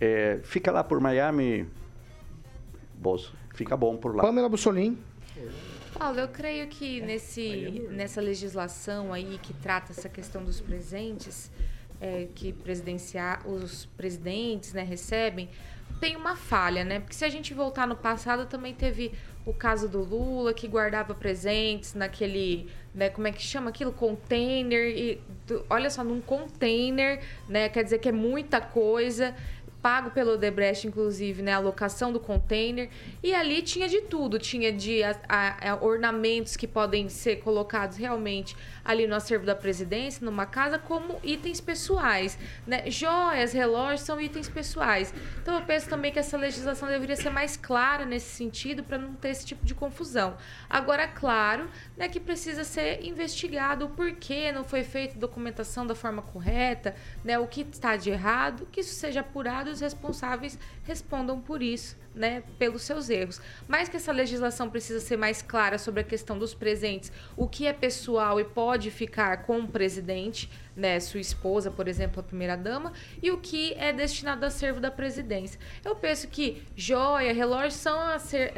eh, 0.00 0.40
fica 0.42 0.70
lá 0.70 0.84
por 0.84 1.00
Miami, 1.00 1.66
Bolso, 2.94 3.34
fica 3.54 3.76
bom 3.76 3.96
por 3.96 4.14
lá. 4.14 4.22
Pamela 4.22 4.48
Bussolini. 4.48 4.98
Paulo, 6.00 6.18
eu 6.18 6.28
creio 6.28 6.66
que 6.66 7.02
nesse, 7.02 7.86
nessa 7.90 8.22
legislação 8.22 9.12
aí 9.12 9.38
que 9.42 9.52
trata 9.52 9.92
essa 9.92 10.08
questão 10.08 10.42
dos 10.42 10.58
presentes, 10.58 11.52
é, 12.00 12.26
que 12.34 12.54
presidenciar, 12.54 13.46
os 13.46 13.84
presidentes 13.98 14.72
né, 14.72 14.82
recebem, 14.82 15.50
tem 16.00 16.16
uma 16.16 16.34
falha, 16.34 16.84
né? 16.84 17.00
Porque 17.00 17.14
se 17.14 17.22
a 17.22 17.28
gente 17.28 17.52
voltar 17.52 17.86
no 17.86 17.94
passado, 17.94 18.46
também 18.46 18.72
teve 18.72 19.12
o 19.44 19.52
caso 19.52 19.90
do 19.90 20.02
Lula, 20.02 20.54
que 20.54 20.66
guardava 20.66 21.14
presentes 21.14 21.92
naquele, 21.92 22.70
né, 22.94 23.10
como 23.10 23.28
é 23.28 23.32
que 23.32 23.42
chama 23.42 23.68
aquilo? 23.68 23.92
Container. 23.92 24.96
E, 24.96 25.20
olha 25.68 25.90
só, 25.90 26.02
num 26.02 26.22
container, 26.22 27.22
né? 27.46 27.68
Quer 27.68 27.84
dizer 27.84 27.98
que 27.98 28.08
é 28.08 28.12
muita 28.12 28.58
coisa 28.58 29.36
pago 29.82 30.10
pelo 30.10 30.32
Odebrecht, 30.34 30.86
inclusive, 30.86 31.42
né, 31.42 31.52
a 31.54 31.58
locação 31.58 32.12
do 32.12 32.20
container. 32.20 32.88
E 33.22 33.34
ali 33.34 33.62
tinha 33.62 33.88
de 33.88 34.02
tudo, 34.02 34.38
tinha 34.38 34.72
de 34.72 35.02
a- 35.02 35.16
a- 35.28 35.78
ornamentos 35.80 36.56
que 36.56 36.66
podem 36.66 37.08
ser 37.08 37.36
colocados 37.36 37.96
realmente 37.96 38.54
ali 38.90 39.06
no 39.06 39.14
acervo 39.14 39.46
da 39.46 39.54
presidência, 39.54 40.24
numa 40.24 40.46
casa, 40.46 40.78
como 40.78 41.18
itens 41.22 41.60
pessoais. 41.60 42.38
Né? 42.66 42.90
Joias, 42.90 43.52
relógios 43.52 44.02
são 44.02 44.20
itens 44.20 44.48
pessoais. 44.48 45.14
Então 45.40 45.54
eu 45.54 45.62
penso 45.62 45.88
também 45.88 46.12
que 46.12 46.18
essa 46.18 46.36
legislação 46.36 46.88
deveria 46.88 47.16
ser 47.16 47.30
mais 47.30 47.56
clara 47.56 48.04
nesse 48.04 48.34
sentido 48.34 48.82
para 48.82 48.98
não 48.98 49.14
ter 49.14 49.30
esse 49.30 49.46
tipo 49.46 49.64
de 49.64 49.74
confusão. 49.74 50.36
Agora, 50.68 51.06
claro, 51.06 51.68
né, 51.96 52.08
que 52.08 52.20
precisa 52.20 52.64
ser 52.64 53.04
investigado 53.04 53.86
o 53.86 53.88
porquê 53.88 54.52
não 54.52 54.64
foi 54.64 54.82
feita 54.82 55.18
documentação 55.18 55.86
da 55.86 55.94
forma 55.94 56.22
correta, 56.22 56.94
né, 57.24 57.38
o 57.38 57.46
que 57.46 57.62
está 57.62 57.96
de 57.96 58.10
errado, 58.10 58.66
que 58.70 58.80
isso 58.80 58.94
seja 58.94 59.20
apurado 59.20 59.70
e 59.70 59.72
os 59.72 59.80
responsáveis 59.80 60.58
respondam 60.84 61.40
por 61.40 61.62
isso, 61.62 61.96
né, 62.14 62.42
pelos 62.58 62.82
seus 62.82 63.08
erros. 63.08 63.40
Mas 63.68 63.88
que 63.88 63.96
essa 63.96 64.12
legislação 64.12 64.68
precisa 64.68 65.00
ser 65.00 65.16
mais 65.16 65.42
clara 65.42 65.78
sobre 65.78 66.00
a 66.00 66.04
questão 66.04 66.38
dos 66.38 66.54
presentes, 66.54 67.12
o 67.36 67.46
que 67.46 67.66
é 67.66 67.72
pessoal 67.72 68.40
e 68.40 68.44
pode 68.44 68.90
ficar 68.90 69.44
com 69.44 69.60
o 69.60 69.68
presidente, 69.68 70.50
né, 70.76 70.98
sua 70.98 71.20
esposa, 71.20 71.70
por 71.70 71.86
exemplo, 71.88 72.20
a 72.20 72.22
primeira 72.22 72.56
dama, 72.56 72.92
e 73.22 73.30
o 73.30 73.38
que 73.38 73.74
é 73.74 73.92
destinado 73.92 74.44
ao 74.44 74.48
acervo 74.48 74.80
da 74.80 74.90
presidência. 74.90 75.60
Eu 75.84 75.94
penso 75.94 76.28
que 76.28 76.62
joia, 76.76 77.32
relógio 77.32 77.72
são, 77.72 77.98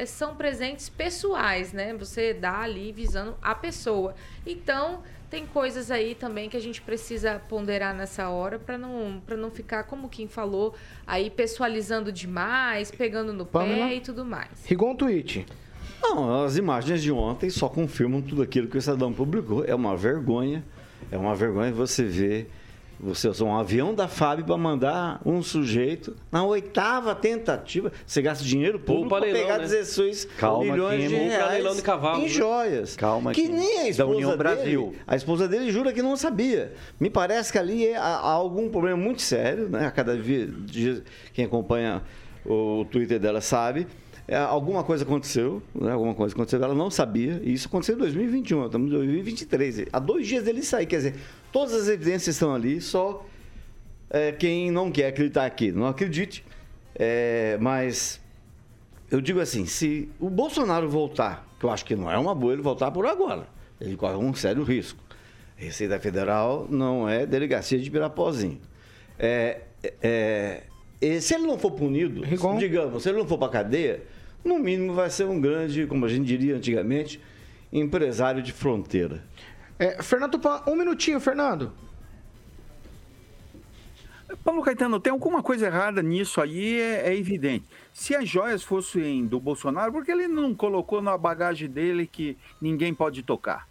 são 0.05 0.35
presentes 0.35 0.89
pessoais, 0.89 1.73
né? 1.73 1.93
Você 1.95 2.33
dá 2.33 2.61
ali 2.61 2.91
visando 2.91 3.37
a 3.41 3.53
pessoa. 3.53 4.15
Então, 4.45 5.03
tem 5.33 5.47
coisas 5.47 5.89
aí 5.89 6.13
também 6.13 6.47
que 6.47 6.55
a 6.55 6.59
gente 6.59 6.79
precisa 6.79 7.41
ponderar 7.49 7.95
nessa 7.95 8.29
hora 8.29 8.59
para 8.59 8.77
não, 8.77 9.19
pra 9.25 9.35
não 9.35 9.49
ficar, 9.49 9.85
como 9.85 10.07
quem 10.07 10.27
falou, 10.27 10.75
aí 11.07 11.27
pessoalizando 11.31 12.11
demais, 12.11 12.91
pegando 12.91 13.33
no 13.33 13.43
Pamela? 13.43 13.87
pé 13.87 13.95
e 13.95 13.99
tudo 13.99 14.23
mais. 14.23 14.63
Rigon 14.63 14.95
Tweet. 14.95 15.43
Não, 16.03 16.43
as 16.43 16.55
imagens 16.55 17.01
de 17.01 17.11
ontem 17.11 17.49
só 17.49 17.67
confirmam 17.67 18.21
tudo 18.21 18.43
aquilo 18.43 18.67
que 18.67 18.75
o 18.75 18.77
Estadão 18.77 19.11
publicou. 19.11 19.65
É 19.65 19.73
uma 19.73 19.97
vergonha. 19.97 20.63
É 21.09 21.17
uma 21.17 21.33
vergonha 21.33 21.71
você 21.71 22.03
ver 22.03 22.51
você 22.99 23.27
usar 23.27 23.45
um 23.45 23.55
avião 23.57 23.93
da 23.93 24.07
FAB 24.07 24.43
para 24.45 24.57
mandar 24.57 25.21
um 25.25 25.41
sujeito 25.43 26.15
na 26.31 26.43
oitava 26.45 27.13
tentativa. 27.13 27.91
Você 28.05 28.21
gasta 28.21 28.43
dinheiro 28.43 28.79
público 28.79 29.09
para 29.09 29.21
pegar 29.25 29.57
né? 29.57 29.63
16 29.65 30.25
Calma, 30.37 30.63
milhões 30.71 31.09
de 31.09 31.15
reais 31.15 31.75
de 31.75 31.81
cavalo, 31.81 32.19
em 32.19 32.23
né? 32.23 32.29
joias. 32.29 32.95
Calma, 32.95 33.33
que 33.33 33.47
nem 33.47 33.79
a 33.79 33.83
Da 33.83 33.89
esposa 33.89 34.09
União 34.11 34.29
dele, 34.29 34.37
Brasil. 34.37 34.95
A 35.05 35.15
esposa 35.15 35.47
dele 35.47 35.71
jura 35.71 35.91
que 35.91 36.01
não 36.01 36.15
sabia. 36.15 36.73
Me 36.99 37.09
parece 37.09 37.51
que 37.51 37.57
ali 37.57 37.87
é- 37.87 37.97
há 37.97 38.19
algum 38.19 38.69
problema 38.69 38.97
muito 38.97 39.21
sério, 39.21 39.67
né? 39.67 39.87
A 39.87 39.91
cada 39.91 40.15
dia, 40.17 40.47
dia- 40.47 41.03
quem 41.33 41.45
acompanha 41.45 42.01
o 42.45 42.85
Twitter 42.91 43.19
dela 43.19 43.41
sabe. 43.41 43.87
É, 44.27 44.37
alguma 44.37 44.83
coisa 44.83 45.03
aconteceu, 45.03 45.61
né? 45.75 45.91
alguma 45.91 46.13
coisa 46.13 46.33
aconteceu, 46.33 46.63
ela 46.63 46.73
não 46.73 46.89
sabia, 46.89 47.41
e 47.43 47.53
isso 47.53 47.67
aconteceu 47.67 47.95
em 47.95 47.99
2021, 47.99 48.57
nós 48.57 48.65
estamos 48.67 48.87
em 48.87 48.91
2023. 48.91 49.85
Há 49.91 49.99
dois 49.99 50.25
dias 50.27 50.43
dele 50.43 50.61
sair, 50.63 50.85
quer 50.85 50.97
dizer, 50.97 51.15
todas 51.51 51.73
as 51.73 51.87
evidências 51.89 52.35
estão 52.35 52.55
ali, 52.55 52.79
só 52.79 53.25
é, 54.09 54.31
quem 54.31 54.71
não 54.71 54.91
quer 54.91 55.07
acreditar 55.07 55.45
aqui, 55.45 55.71
não 55.71 55.87
acredite. 55.87 56.45
É, 56.95 57.57
mas 57.59 58.21
eu 59.11 59.19
digo 59.19 59.39
assim, 59.39 59.65
se 59.65 60.09
o 60.19 60.29
Bolsonaro 60.29 60.89
voltar, 60.89 61.45
que 61.59 61.65
eu 61.65 61.69
acho 61.69 61.83
que 61.83 61.95
não 61.95 62.09
é 62.09 62.17
uma 62.17 62.33
boa 62.33 62.53
ele 62.53 62.61
voltar 62.61 62.91
por 62.91 63.05
agora, 63.05 63.47
ele 63.81 63.97
corre 63.97 64.15
um 64.15 64.33
sério 64.33 64.63
risco. 64.63 65.03
Receita 65.55 65.99
Federal 65.99 66.67
não 66.69 67.07
é 67.07 67.25
delegacia 67.25 67.77
de 67.77 67.89
Pirapozinho. 67.91 68.59
É, 69.19 69.61
é, 70.01 70.63
é, 71.01 71.19
se 71.19 71.35
ele 71.35 71.45
não 71.45 71.57
for 71.57 71.71
punido, 71.71 72.21
digamos, 72.57 73.03
se 73.03 73.09
ele 73.09 73.17
não 73.17 73.27
for 73.27 73.37
para 73.37 73.49
cadeia, 73.49 74.01
no 74.43 74.59
mínimo 74.59 74.93
vai 74.93 75.09
ser 75.09 75.25
um 75.25 75.39
grande, 75.39 75.85
como 75.85 76.05
a 76.05 76.09
gente 76.09 76.25
diria 76.25 76.55
antigamente, 76.55 77.21
empresário 77.71 78.41
de 78.41 78.51
fronteira. 78.51 79.23
É, 79.79 80.01
Fernando 80.01 80.33
Tupan, 80.33 80.61
um 80.67 80.75
minutinho, 80.75 81.19
Fernando. 81.19 81.71
Paulo 84.43 84.63
Caetano, 84.63 84.99
tem 84.99 85.11
alguma 85.11 85.43
coisa 85.43 85.67
errada 85.67 86.01
nisso 86.01 86.41
aí, 86.41 86.79
é, 86.79 87.09
é 87.09 87.15
evidente. 87.15 87.65
Se 87.93 88.15
as 88.15 88.27
joias 88.27 88.63
fossem 88.63 89.25
do 89.25 89.39
Bolsonaro, 89.39 89.91
por 89.91 90.03
que 90.03 90.11
ele 90.11 90.27
não 90.27 90.55
colocou 90.55 91.01
na 91.01 91.17
bagagem 91.17 91.69
dele 91.69 92.07
que 92.07 92.37
ninguém 92.59 92.93
pode 92.93 93.21
tocar? 93.21 93.67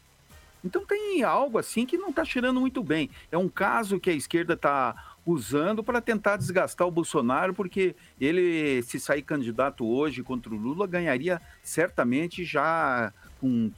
Então 0.64 0.86
tem 0.86 1.24
algo 1.24 1.58
assim 1.58 1.84
que 1.84 1.98
não 1.98 2.10
está 2.10 2.24
cheirando 2.24 2.60
muito 2.60 2.82
bem. 2.82 3.10
É 3.30 3.36
um 3.36 3.48
caso 3.48 3.98
que 3.98 4.10
a 4.10 4.14
esquerda 4.14 4.54
está 4.54 5.11
usando 5.24 5.82
para 5.82 6.00
tentar 6.00 6.36
desgastar 6.36 6.86
o 6.86 6.90
Bolsonaro, 6.90 7.54
porque 7.54 7.94
ele, 8.20 8.82
se 8.82 8.98
sair 8.98 9.22
candidato 9.22 9.86
hoje 9.86 10.22
contra 10.22 10.52
o 10.52 10.56
Lula, 10.56 10.86
ganharia 10.86 11.40
certamente 11.62 12.44
já 12.44 13.12
com 13.40 13.70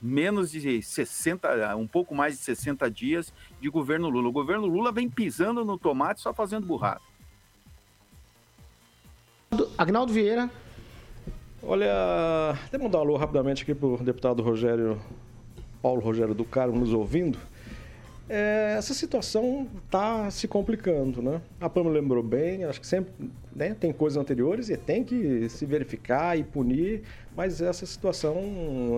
menos 0.00 0.50
de 0.50 0.80
60, 0.82 1.74
um 1.76 1.86
pouco 1.86 2.14
mais 2.14 2.34
de 2.34 2.44
60 2.44 2.90
dias 2.90 3.32
de 3.60 3.68
governo 3.68 4.08
Lula. 4.08 4.28
O 4.28 4.32
governo 4.32 4.66
Lula 4.66 4.92
vem 4.92 5.08
pisando 5.08 5.64
no 5.64 5.78
tomate 5.78 6.20
só 6.20 6.32
fazendo 6.32 6.66
burrada. 6.66 7.00
Agnaldo 9.76 10.12
Vieira. 10.12 10.50
Olha, 11.62 12.56
até 12.64 12.78
mandar 12.78 12.98
um 12.98 13.00
alô 13.00 13.16
rapidamente 13.16 13.62
aqui 13.62 13.74
pro 13.74 13.96
deputado 13.96 14.42
Rogério, 14.42 15.00
Paulo 15.82 16.00
Rogério 16.00 16.34
do 16.34 16.44
Carmo 16.44 16.78
nos 16.78 16.92
ouvindo. 16.92 17.38
É, 18.28 18.74
essa 18.76 18.92
situação 18.92 19.68
está 19.84 20.28
se 20.30 20.48
complicando, 20.48 21.22
né? 21.22 21.40
A 21.60 21.70
Pamela 21.70 21.94
lembrou 21.94 22.22
bem, 22.22 22.64
acho 22.64 22.80
que 22.80 22.86
sempre 22.86 23.12
né, 23.54 23.74
tem 23.78 23.92
coisas 23.92 24.20
anteriores 24.20 24.68
e 24.68 24.76
tem 24.76 25.04
que 25.04 25.48
se 25.48 25.64
verificar 25.64 26.36
e 26.36 26.42
punir, 26.42 27.02
mas 27.36 27.60
essa 27.60 27.86
situação 27.86 28.34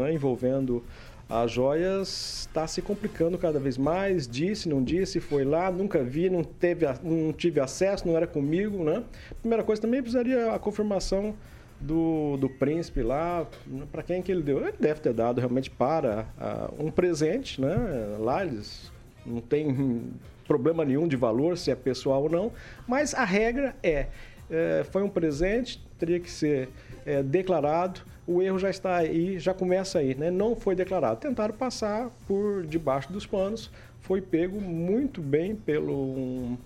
né, 0.00 0.12
envolvendo 0.14 0.82
as 1.28 1.50
joias 1.50 2.46
está 2.48 2.66
se 2.66 2.80
complicando 2.80 3.36
cada 3.36 3.60
vez 3.60 3.76
mais. 3.76 4.26
Disse, 4.26 4.66
não 4.66 4.82
disse, 4.82 5.20
foi 5.20 5.44
lá, 5.44 5.70
nunca 5.70 6.02
vi, 6.02 6.30
não, 6.30 6.42
teve, 6.42 6.86
não 7.02 7.32
tive 7.32 7.60
acesso, 7.60 8.08
não 8.08 8.16
era 8.16 8.26
comigo, 8.26 8.82
né? 8.82 9.04
Primeira 9.40 9.62
coisa, 9.62 9.82
também 9.82 10.00
precisaria 10.00 10.54
a 10.54 10.58
confirmação 10.58 11.34
do, 11.78 12.38
do 12.38 12.48
príncipe 12.48 13.02
lá, 13.02 13.46
para 13.92 14.02
quem 14.02 14.22
que 14.22 14.32
ele 14.32 14.42
deu. 14.42 14.58
Ele 14.58 14.74
deve 14.80 15.00
ter 15.00 15.12
dado 15.12 15.38
realmente 15.38 15.70
para 15.70 16.26
uh, 16.40 16.86
um 16.86 16.90
presente, 16.90 17.60
né? 17.60 17.76
Lá 18.18 18.42
eles 18.42 18.90
não 19.28 19.40
tem 19.40 20.10
problema 20.46 20.84
nenhum 20.84 21.06
de 21.06 21.16
valor, 21.16 21.58
se 21.58 21.70
é 21.70 21.74
pessoal 21.74 22.22
ou 22.22 22.30
não, 22.30 22.52
mas 22.86 23.14
a 23.14 23.24
regra 23.24 23.76
é, 23.82 24.06
é 24.50 24.84
foi 24.90 25.02
um 25.02 25.08
presente, 25.08 25.82
teria 25.98 26.18
que 26.18 26.30
ser 26.30 26.68
é, 27.04 27.22
declarado, 27.22 28.00
o 28.26 28.42
erro 28.42 28.58
já 28.58 28.68
está 28.68 28.96
aí, 28.96 29.38
já 29.38 29.54
começa 29.54 29.98
aí, 29.98 30.14
né? 30.14 30.30
Não 30.30 30.54
foi 30.54 30.74
declarado. 30.74 31.18
Tentaram 31.18 31.54
passar 31.54 32.10
por 32.26 32.66
debaixo 32.66 33.10
dos 33.10 33.24
panos, 33.24 33.70
foi 34.00 34.20
pego 34.20 34.60
muito 34.60 35.22
bem 35.22 35.56
pelo 35.56 35.94
um, 35.94 36.58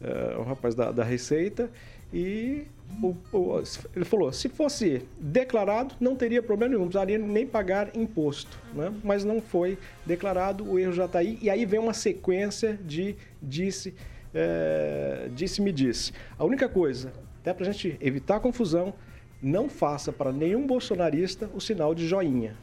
uh, 0.00 0.40
um 0.40 0.44
rapaz 0.44 0.74
da, 0.74 0.90
da 0.90 1.04
Receita 1.04 1.70
e 2.12 2.66
o, 3.02 3.16
o, 3.32 3.62
ele 3.94 4.04
falou, 4.04 4.32
se 4.32 4.48
fosse 4.48 5.02
declarado, 5.18 5.94
não 6.00 6.16
teria 6.16 6.42
problema 6.42 6.70
nenhum, 6.70 6.82
não 6.82 6.88
precisaria 6.88 7.18
nem 7.18 7.46
pagar 7.46 7.96
imposto. 7.96 8.58
Né? 8.74 8.92
Mas 9.02 9.24
não 9.24 9.40
foi 9.40 9.78
declarado, 10.04 10.68
o 10.68 10.78
erro 10.78 10.92
já 10.92 11.04
está 11.06 11.20
aí. 11.20 11.38
E 11.40 11.48
aí 11.48 11.64
vem 11.64 11.80
uma 11.80 11.94
sequência 11.94 12.78
de 12.84 13.16
disse, 13.40 13.94
é, 14.34 15.28
disse-me 15.34 15.72
disse. 15.72 16.12
A 16.38 16.44
única 16.44 16.68
coisa, 16.68 17.12
até 17.40 17.52
para 17.52 17.68
a 17.68 17.72
gente 17.72 17.96
evitar 18.00 18.40
confusão, 18.40 18.94
não 19.42 19.68
faça 19.68 20.12
para 20.12 20.32
nenhum 20.32 20.66
bolsonarista 20.66 21.50
o 21.54 21.60
sinal 21.60 21.94
de 21.94 22.06
joinha. 22.06 22.56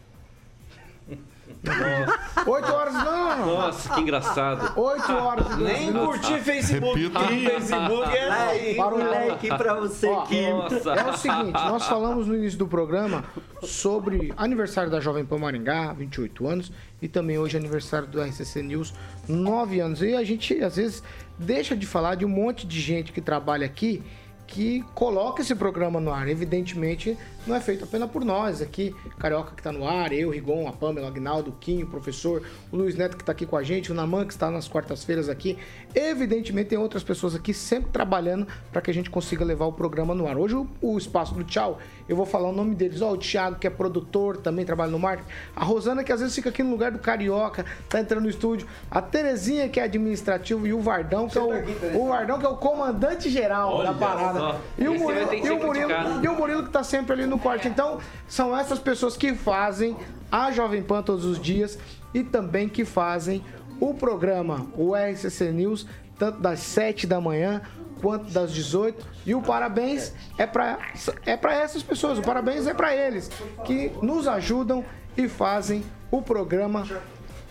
Oito 2.46 2.72
horas 2.74 2.94
não. 2.94 3.46
Nossa, 3.46 3.94
que 3.94 4.02
engraçado. 4.02 4.80
Oito 4.80 5.12
horas. 5.12 5.58
Nem 5.58 5.92
curtir 5.92 6.40
Facebook. 6.40 7.10
Facebook 7.10 8.18
é 8.18 8.30
Like, 8.30 8.76
para 8.76 8.96
o 8.96 8.98
like 8.98 9.48
para 9.48 9.74
você, 9.76 10.08
Ó, 10.08 10.22
Kim. 10.22 10.50
Nossa. 10.50 10.94
É 10.94 11.10
o 11.10 11.18
seguinte, 11.18 11.52
nós 11.52 11.86
falamos 11.86 12.28
no 12.28 12.36
início 12.36 12.58
do 12.58 12.68
programa 12.68 13.26
sobre 13.62 14.34
aniversário 14.38 14.90
da 14.90 15.00
Jovem 15.00 15.26
Pan 15.26 15.40
Maringá, 15.40 15.94
28 15.94 16.48
anos, 16.48 16.72
e 17.02 17.08
também 17.08 17.38
hoje 17.38 17.58
é 17.58 17.60
aniversário 17.60 18.08
do 18.08 18.22
RCC 18.22 18.62
News, 18.62 18.94
9 19.28 19.80
anos. 19.80 20.02
E 20.02 20.16
a 20.16 20.24
gente, 20.24 20.64
às 20.64 20.78
vezes, 20.78 21.04
deixa 21.38 21.76
de 21.76 21.86
falar 21.86 22.16
de 22.16 22.26
um 22.26 22.30
monte 22.30 22.66
de 22.66 22.80
gente 22.80 23.12
que 23.12 23.22
trabalha 23.22 23.66
aqui 23.66 24.04
que 24.50 24.84
coloca 24.96 25.42
esse 25.42 25.54
programa 25.54 26.00
no 26.00 26.12
ar. 26.12 26.28
Evidentemente, 26.28 27.16
não 27.50 27.56
é 27.56 27.60
feito 27.60 27.84
apenas 27.84 28.10
por 28.10 28.24
nós 28.24 28.62
aqui, 28.62 28.96
Carioca 29.18 29.54
que 29.56 29.60
está 29.60 29.72
no 29.72 29.88
ar, 29.88 30.14
eu, 30.14 30.30
Rigon, 30.30 30.68
a 30.68 30.72
Pamela, 30.72 31.08
o 31.08 31.10
Agnaldo, 31.10 31.50
o 31.50 31.54
Quinho, 31.54 31.88
o 31.88 31.90
professor, 31.90 32.44
o 32.72 32.78
Luiz 32.78 32.96
Neto 32.96 33.18
que 33.18 33.24
está 33.24 33.32
aqui 33.32 33.46
com 33.46 33.58
a 33.58 33.64
gente, 33.64 33.92
o 33.92 33.96
Naman 33.96 34.26
que 34.26 34.34
está 34.34 34.52
nas 34.52 34.68
quartas-feiras 34.68 35.28
aqui. 35.28 35.58
Evidentemente, 35.96 36.70
tem 36.70 36.78
outras 36.78 37.04
pessoas 37.04 37.34
aqui 37.34 37.54
sempre 37.54 37.90
trabalhando 37.92 38.48
para 38.72 38.82
que 38.82 38.92
a 38.92 38.94
gente 38.94 39.10
consiga 39.10 39.44
levar 39.44 39.66
o 39.66 39.74
programa 39.74 40.14
no 40.14 40.28
ar. 40.28 40.38
Hoje, 40.38 40.56
o, 40.56 40.68
o 40.82 40.98
espaço 40.98 41.34
do 41.34 41.44
Tchau, 41.44 41.80
eu 42.08 42.16
vou 42.16 42.26
falar 42.26 42.50
o 42.50 42.52
nome 42.52 42.76
deles. 42.76 43.02
Ó, 43.02 43.12
o 43.12 43.18
Thiago, 43.18 43.58
que 43.58 43.66
é 43.66 43.70
produtor, 43.70 44.38
também 44.38 44.64
trabalha 44.64 44.92
no 44.92 45.00
marketing. 45.00 45.30
A 45.56 45.64
Rosana, 45.64 46.04
que 46.04 46.12
às 46.12 46.20
vezes 46.20 46.36
fica 46.36 46.50
aqui 46.50 46.62
no 46.62 46.70
lugar 46.70 46.92
do 46.92 47.00
Carioca, 47.00 47.66
tá 47.88 48.00
entrando 48.00 48.24
no 48.24 48.30
estúdio. 48.30 48.68
A 48.92 49.02
Terezinha, 49.02 49.68
que 49.68 49.80
é 49.80 49.84
administrativo, 49.84 50.68
e 50.68 50.74
o 50.74 50.80
Vardão, 50.80 51.28
que 51.28 51.38
é 51.38 51.42
o, 51.42 52.04
o 52.04 52.08
Vardão, 52.10 52.38
que 52.38 52.46
é 52.46 52.50
o 52.50 52.58
comandante 52.58 53.30
geral 53.30 53.82
da 53.84 53.94
parada. 53.94 54.40
só. 54.40 54.62
E 54.78 54.88
o 54.88 55.00
Murilo, 55.00 55.34
e 55.34 55.50
o 55.50 55.60
Murilo, 55.60 55.92
e 56.24 56.28
o 56.28 56.36
Murilo 56.36 56.64
que 56.64 56.70
tá 56.70 56.84
sempre 56.84 57.14
ali 57.14 57.26
no 57.26 57.39
corte. 57.40 57.68
Então, 57.68 58.00
são 58.28 58.56
essas 58.58 58.80
pessoas 58.80 59.18
que 59.18 59.34
fazem 59.34 59.98
a 60.32 60.52
Jovem 60.52 60.84
Pan 60.84 61.02
todos 61.02 61.26
os 61.26 61.40
dias 61.40 61.78
e 62.14 62.24
também 62.24 62.70
que 62.70 62.86
fazem 62.86 63.44
o 63.80 63.94
programa, 63.94 64.68
o 64.76 64.94
RCC 64.96 65.52
News, 65.52 65.88
tanto 66.18 66.40
das 66.40 66.60
7 66.60 67.08
da 67.08 67.22
manhã 67.22 67.62
quanto 68.02 68.32
das 68.32 68.52
18. 68.52 69.06
E 69.26 69.36
o 69.36 69.42
parabéns 69.42 70.14
é 70.38 70.46
para 70.46 70.80
é 71.26 71.38
para 71.38 71.54
essas 71.54 71.84
pessoas, 71.84 72.20
o 72.20 72.22
parabéns 72.22 72.68
é 72.68 72.74
para 72.74 72.96
eles 72.96 73.30
que 73.66 73.92
nos 74.02 74.28
ajudam 74.28 74.84
e 75.16 75.28
fazem 75.28 75.84
o 76.12 76.22
programa 76.22 76.86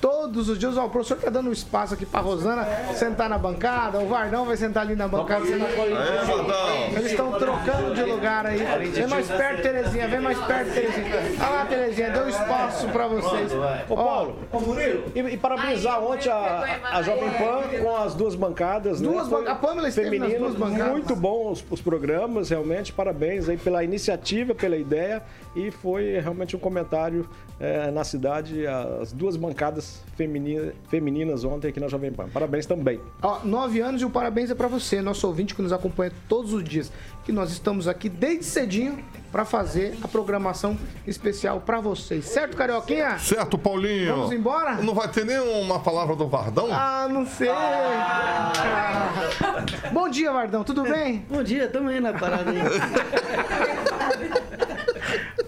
todos 0.01 0.49
os 0.49 0.59
dias. 0.59 0.77
Ó, 0.77 0.87
o 0.87 0.91
professor 0.91 1.17
tá 1.19 1.31
dando 1.31 1.53
espaço 1.53 1.95
aqui 1.95 2.05
pra 2.07 2.21
Rosana 2.21 2.65
sentar 2.95 3.29
na 3.29 3.39
bancada, 3.39 3.99
o 3.99 4.09
Vardão 4.09 4.45
vai 4.45 4.57
sentar 4.57 4.85
ali 4.85 4.95
na 4.97 5.09
bancada. 5.09 5.45
Vardão. 5.45 6.97
Eles 6.97 7.11
estão 7.11 7.33
trocando 7.33 7.95
de 7.95 8.03
lugar 8.03 8.47
aí. 8.47 8.59
Vem 8.93 9.07
mais 9.07 9.27
perto, 9.29 9.63
Terezinha, 9.63 10.09
vem 10.09 10.21
mais 10.21 10.39
perto, 10.39 10.73
Terezinha. 10.73 11.07
Olha 11.41 11.49
lá, 11.51 11.67
Terezinha, 11.67 12.11
deu 12.11 12.29
espaço 12.29 12.89
pra 12.89 13.07
vocês. 13.07 13.53
Ô 13.89 13.95
Paulo, 13.97 14.37
e, 15.15 15.21
e 15.21 15.37
parabenizar 15.37 16.03
ontem 16.03 16.29
a, 16.31 16.81
a 16.93 17.03
Jovem 17.03 17.31
Pan 17.31 17.63
com 17.83 17.97
as 17.97 18.15
duas 18.15 18.35
bancadas. 18.35 19.01
né? 19.01 19.09
Duas 19.09 19.29
Foi 19.29 19.45
ban- 19.45 19.51
a 19.51 19.55
Pamela 19.55 19.89
esteve 19.89 20.19
nas 20.19 20.29
femininas, 20.29 20.55
duas 20.57 20.71
bancadas. 20.71 20.93
Muito 20.93 21.17
bons 21.17 21.49
os, 21.49 21.65
os 21.71 21.81
programas, 21.81 22.51
realmente. 22.51 22.93
Parabéns 22.93 23.49
aí 23.49 23.57
pela 23.57 23.83
iniciativa, 23.85 24.55
pela 24.55 24.77
ideia. 24.77 25.23
E 25.57 25.71
foi 25.71 26.19
realmente 26.21 26.55
um 26.55 26.59
comentário 26.59 27.29
eh, 27.59 27.91
na 27.91 28.05
cidade, 28.05 28.67
as 28.67 29.13
duas 29.13 29.37
bancadas 29.37 29.88
femini- 30.17 30.73
femininas 30.89 31.45
ontem 31.45 31.69
aqui 31.69 31.79
na 31.81 31.89
Jovem 31.89 32.13
Pan. 32.13 32.29
Parabéns 32.29 32.67
também. 32.67 33.01
Ó, 33.23 33.41
nove 33.45 33.81
anos 33.81 34.03
e 34.03 34.05
o 34.05 34.11
parabéns 34.11 34.51
é 34.51 34.55
pra 34.55 34.67
você, 34.69 35.01
nosso 35.01 35.27
ouvinte 35.27 35.55
que 35.55 35.63
nos 35.63 35.73
acompanha 35.73 36.13
todos 36.29 36.53
os 36.53 36.65
dias. 36.65 36.91
Que 37.25 37.31
nós 37.33 37.51
estamos 37.53 37.87
aqui 37.87 38.09
desde 38.09 38.45
cedinho 38.45 38.99
pra 39.31 39.45
fazer 39.45 39.97
a 40.03 40.09
programação 40.09 40.77
especial 41.07 41.61
pra 41.61 41.79
vocês. 41.81 42.25
Certo, 42.25 42.57
Carioquinha? 42.57 43.19
Certo, 43.19 43.59
Paulinho. 43.59 44.17
Vamos 44.17 44.33
embora? 44.33 44.77
Não 44.77 44.95
vai 44.95 45.09
ter 45.09 45.25
nenhuma 45.27 45.79
palavra 45.81 46.17
do 46.17 46.27
Vardão? 46.27 46.69
Ah, 46.73 47.07
não 47.11 47.27
sei. 47.27 47.51
Ah. 47.51 48.53
Bom 49.93 50.09
dia, 50.09 50.33
Vardão, 50.33 50.65
tudo 50.65 50.83
bem? 50.85 51.25
Bom 51.29 51.43
dia, 51.43 51.69
tamo 51.69 51.91
aí 51.91 52.01
na 52.01 52.13
parada 52.15 52.51
aí. 52.51 52.59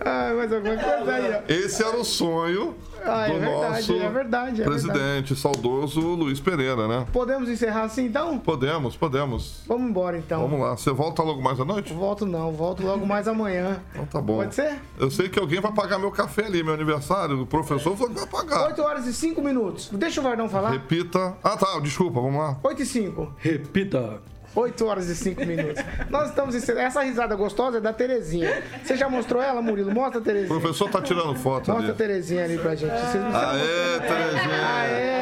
Ah, 0.02 0.32
mais 0.34 0.50
alguma 0.52 0.76
coisa 0.76 1.12
aí, 1.14 1.34
ó. 1.34 1.40
Esse 1.52 1.82
era 1.84 1.96
o 1.96 2.04
sonho 2.04 2.74
Ah, 3.04 3.28
é 3.28 3.32
do 3.32 3.40
verdade, 3.40 3.62
nosso 3.62 3.92
é 3.92 4.08
verdade, 4.08 4.62
é 4.62 4.64
presidente, 4.64 5.36
saudoso 5.36 6.00
Luiz 6.00 6.40
Pereira, 6.40 6.86
né? 6.86 7.06
Podemos 7.12 7.48
encerrar 7.48 7.82
assim 7.82 8.06
então? 8.06 8.38
Podemos, 8.38 8.96
podemos. 8.96 9.62
Vamos 9.66 9.90
embora 9.90 10.18
então. 10.18 10.42
Vamos 10.42 10.60
lá. 10.60 10.76
Você 10.76 10.90
volta 10.92 11.22
logo 11.22 11.42
mais 11.42 11.58
à 11.60 11.64
noite? 11.64 11.92
Volto 11.92 12.26
não, 12.26 12.52
volto 12.52 12.82
logo 12.84 13.06
mais 13.06 13.26
amanhã. 13.26 13.82
Então 13.92 14.06
tá 14.06 14.20
bom. 14.20 14.36
Pode 14.36 14.54
ser? 14.54 14.80
Eu 14.98 15.10
sei 15.10 15.28
que 15.28 15.38
alguém 15.38 15.60
vai 15.60 15.72
pagar 15.72 15.98
meu 15.98 16.10
café 16.10 16.46
ali, 16.46 16.62
meu 16.62 16.74
aniversário. 16.74 17.40
O 17.40 17.46
professor 17.46 17.96
falou 17.96 18.12
que 18.12 18.20
vai 18.20 18.28
pagar. 18.28 18.66
8 18.66 18.82
horas 18.82 19.06
e 19.06 19.12
5 19.12 19.40
minutos. 19.42 19.88
Deixa 19.92 20.20
o 20.20 20.24
Vardão 20.24 20.48
falar. 20.48 20.70
Repita. 20.70 21.36
Ah, 21.42 21.56
tá. 21.56 21.78
Desculpa, 21.80 22.20
vamos 22.20 22.40
lá. 22.40 22.58
8 22.62 22.82
e 22.82 22.86
5. 22.86 23.34
Repita. 23.38 24.20
8 24.54 24.84
horas 24.86 25.08
e 25.08 25.14
5 25.14 25.44
minutos. 25.46 25.82
Nós 26.08 26.28
estamos 26.30 26.54
encerrando. 26.54 26.86
Essa 26.86 27.02
risada 27.02 27.34
gostosa 27.36 27.78
é 27.78 27.80
da 27.80 27.92
Terezinha. 27.92 28.62
Você 28.82 28.96
já 28.96 29.08
mostrou 29.08 29.40
ela, 29.42 29.62
Murilo? 29.62 29.92
Mostra 29.92 30.18
a 30.18 30.20
O 30.20 30.24
Terezinha. 30.24 30.60
professor 30.60 30.90
tá 30.90 31.00
tirando 31.00 31.34
foto 31.36 31.68
Mostra 31.70 31.86
a 31.86 31.88
ali. 31.90 31.96
Terezinha 31.98 32.44
ali 32.44 32.58
pra 32.58 32.74
gente. 32.74 32.90
Vocês 32.92 33.14
não 33.24 33.36
Aê, 33.36 34.00
Terezinha. 34.00 34.58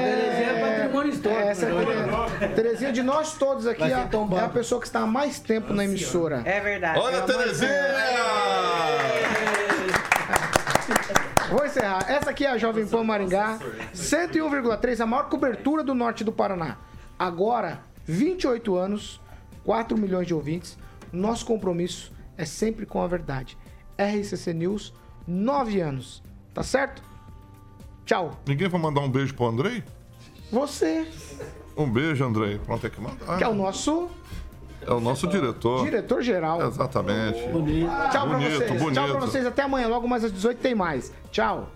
Terezinha 0.05 0.51
é 0.51 0.77
patrimônio 0.79 1.13
histórico. 1.13 1.43
Essa 1.43 1.67
é 1.67 1.71
a 1.71 2.39
Tere- 2.39 2.55
Terezinha, 2.55 2.93
de 2.93 3.03
nós 3.03 3.35
todos 3.35 3.67
aqui, 3.67 3.83
é 3.83 4.05
tombado. 4.11 4.43
é 4.43 4.45
a 4.47 4.49
pessoa 4.49 4.81
que 4.81 4.87
está 4.87 5.01
há 5.01 5.07
mais 5.07 5.39
tempo 5.39 5.73
na 5.75 5.85
emissora. 5.85 6.43
É 6.45 6.61
verdade. 6.61 6.99
Olha 6.99 7.19
a 7.19 7.23
Terezinha! 7.23 7.73
Vou 11.51 11.65
encerrar. 11.65 12.05
Essa 12.11 12.31
aqui 12.31 12.45
é 12.45 12.51
a 12.51 12.59
Jovem 12.59 12.87
Pan 12.87 13.03
Maringá, 13.05 13.59
101,3, 13.95 15.01
a 15.01 15.07
maior 15.07 15.29
cobertura 15.29 15.83
do 15.83 15.95
norte 15.95 16.23
do 16.23 16.31
Paraná. 16.33 16.77
Agora, 17.19 17.81
28 18.09 18.75
anos, 18.77 19.21
4 19.65 19.97
milhões 19.99 20.27
de 20.27 20.33
ouvintes. 20.35 20.79
Nosso 21.13 21.45
compromisso 21.45 22.11
é 22.39 22.45
sempre 22.47 22.87
com 22.87 23.03
a 23.03 23.07
verdade. 23.07 23.57
RCC 23.99 24.55
News, 24.55 24.95
9 25.27 25.81
anos. 25.81 26.23
Tá 26.55 26.63
certo? 26.63 27.03
Tchau. 28.07 28.41
Ninguém 28.47 28.69
vai 28.69 28.81
mandar 28.81 29.03
um 29.03 29.11
beijo 29.11 29.35
pro 29.35 29.47
Andrei? 29.47 29.85
Você, 30.51 31.07
Um 31.77 31.89
beijo, 31.91 32.25
Andrei. 32.25 32.59
Pronto, 32.59 32.81
tem 32.81 32.91
que 32.91 33.01
mandar. 33.01 33.37
que 33.37 33.45
é 33.45 33.49
o 33.49 33.55
nosso 33.55 34.09
É 34.81 34.91
o 34.93 34.99
nosso 35.01 35.27
diretor. 35.29 35.85
diretor-geral. 35.85 36.67
Exatamente. 36.67 37.39
Tchau 38.11 38.27
pra 38.27 38.39
bonito, 38.39 38.51
vocês. 38.57 38.81
bonito. 38.83 38.95
Tchau 38.95 39.09
pra 39.11 39.21
vocês. 39.21 39.47
Até 39.47 39.63
amanhã. 39.63 39.87
Logo 39.89 40.09
mais 40.09 40.25
às 40.25 40.33
18 40.33 40.59
tem 40.61 40.75
mais. 40.75 41.13
Tchau. 41.31 41.71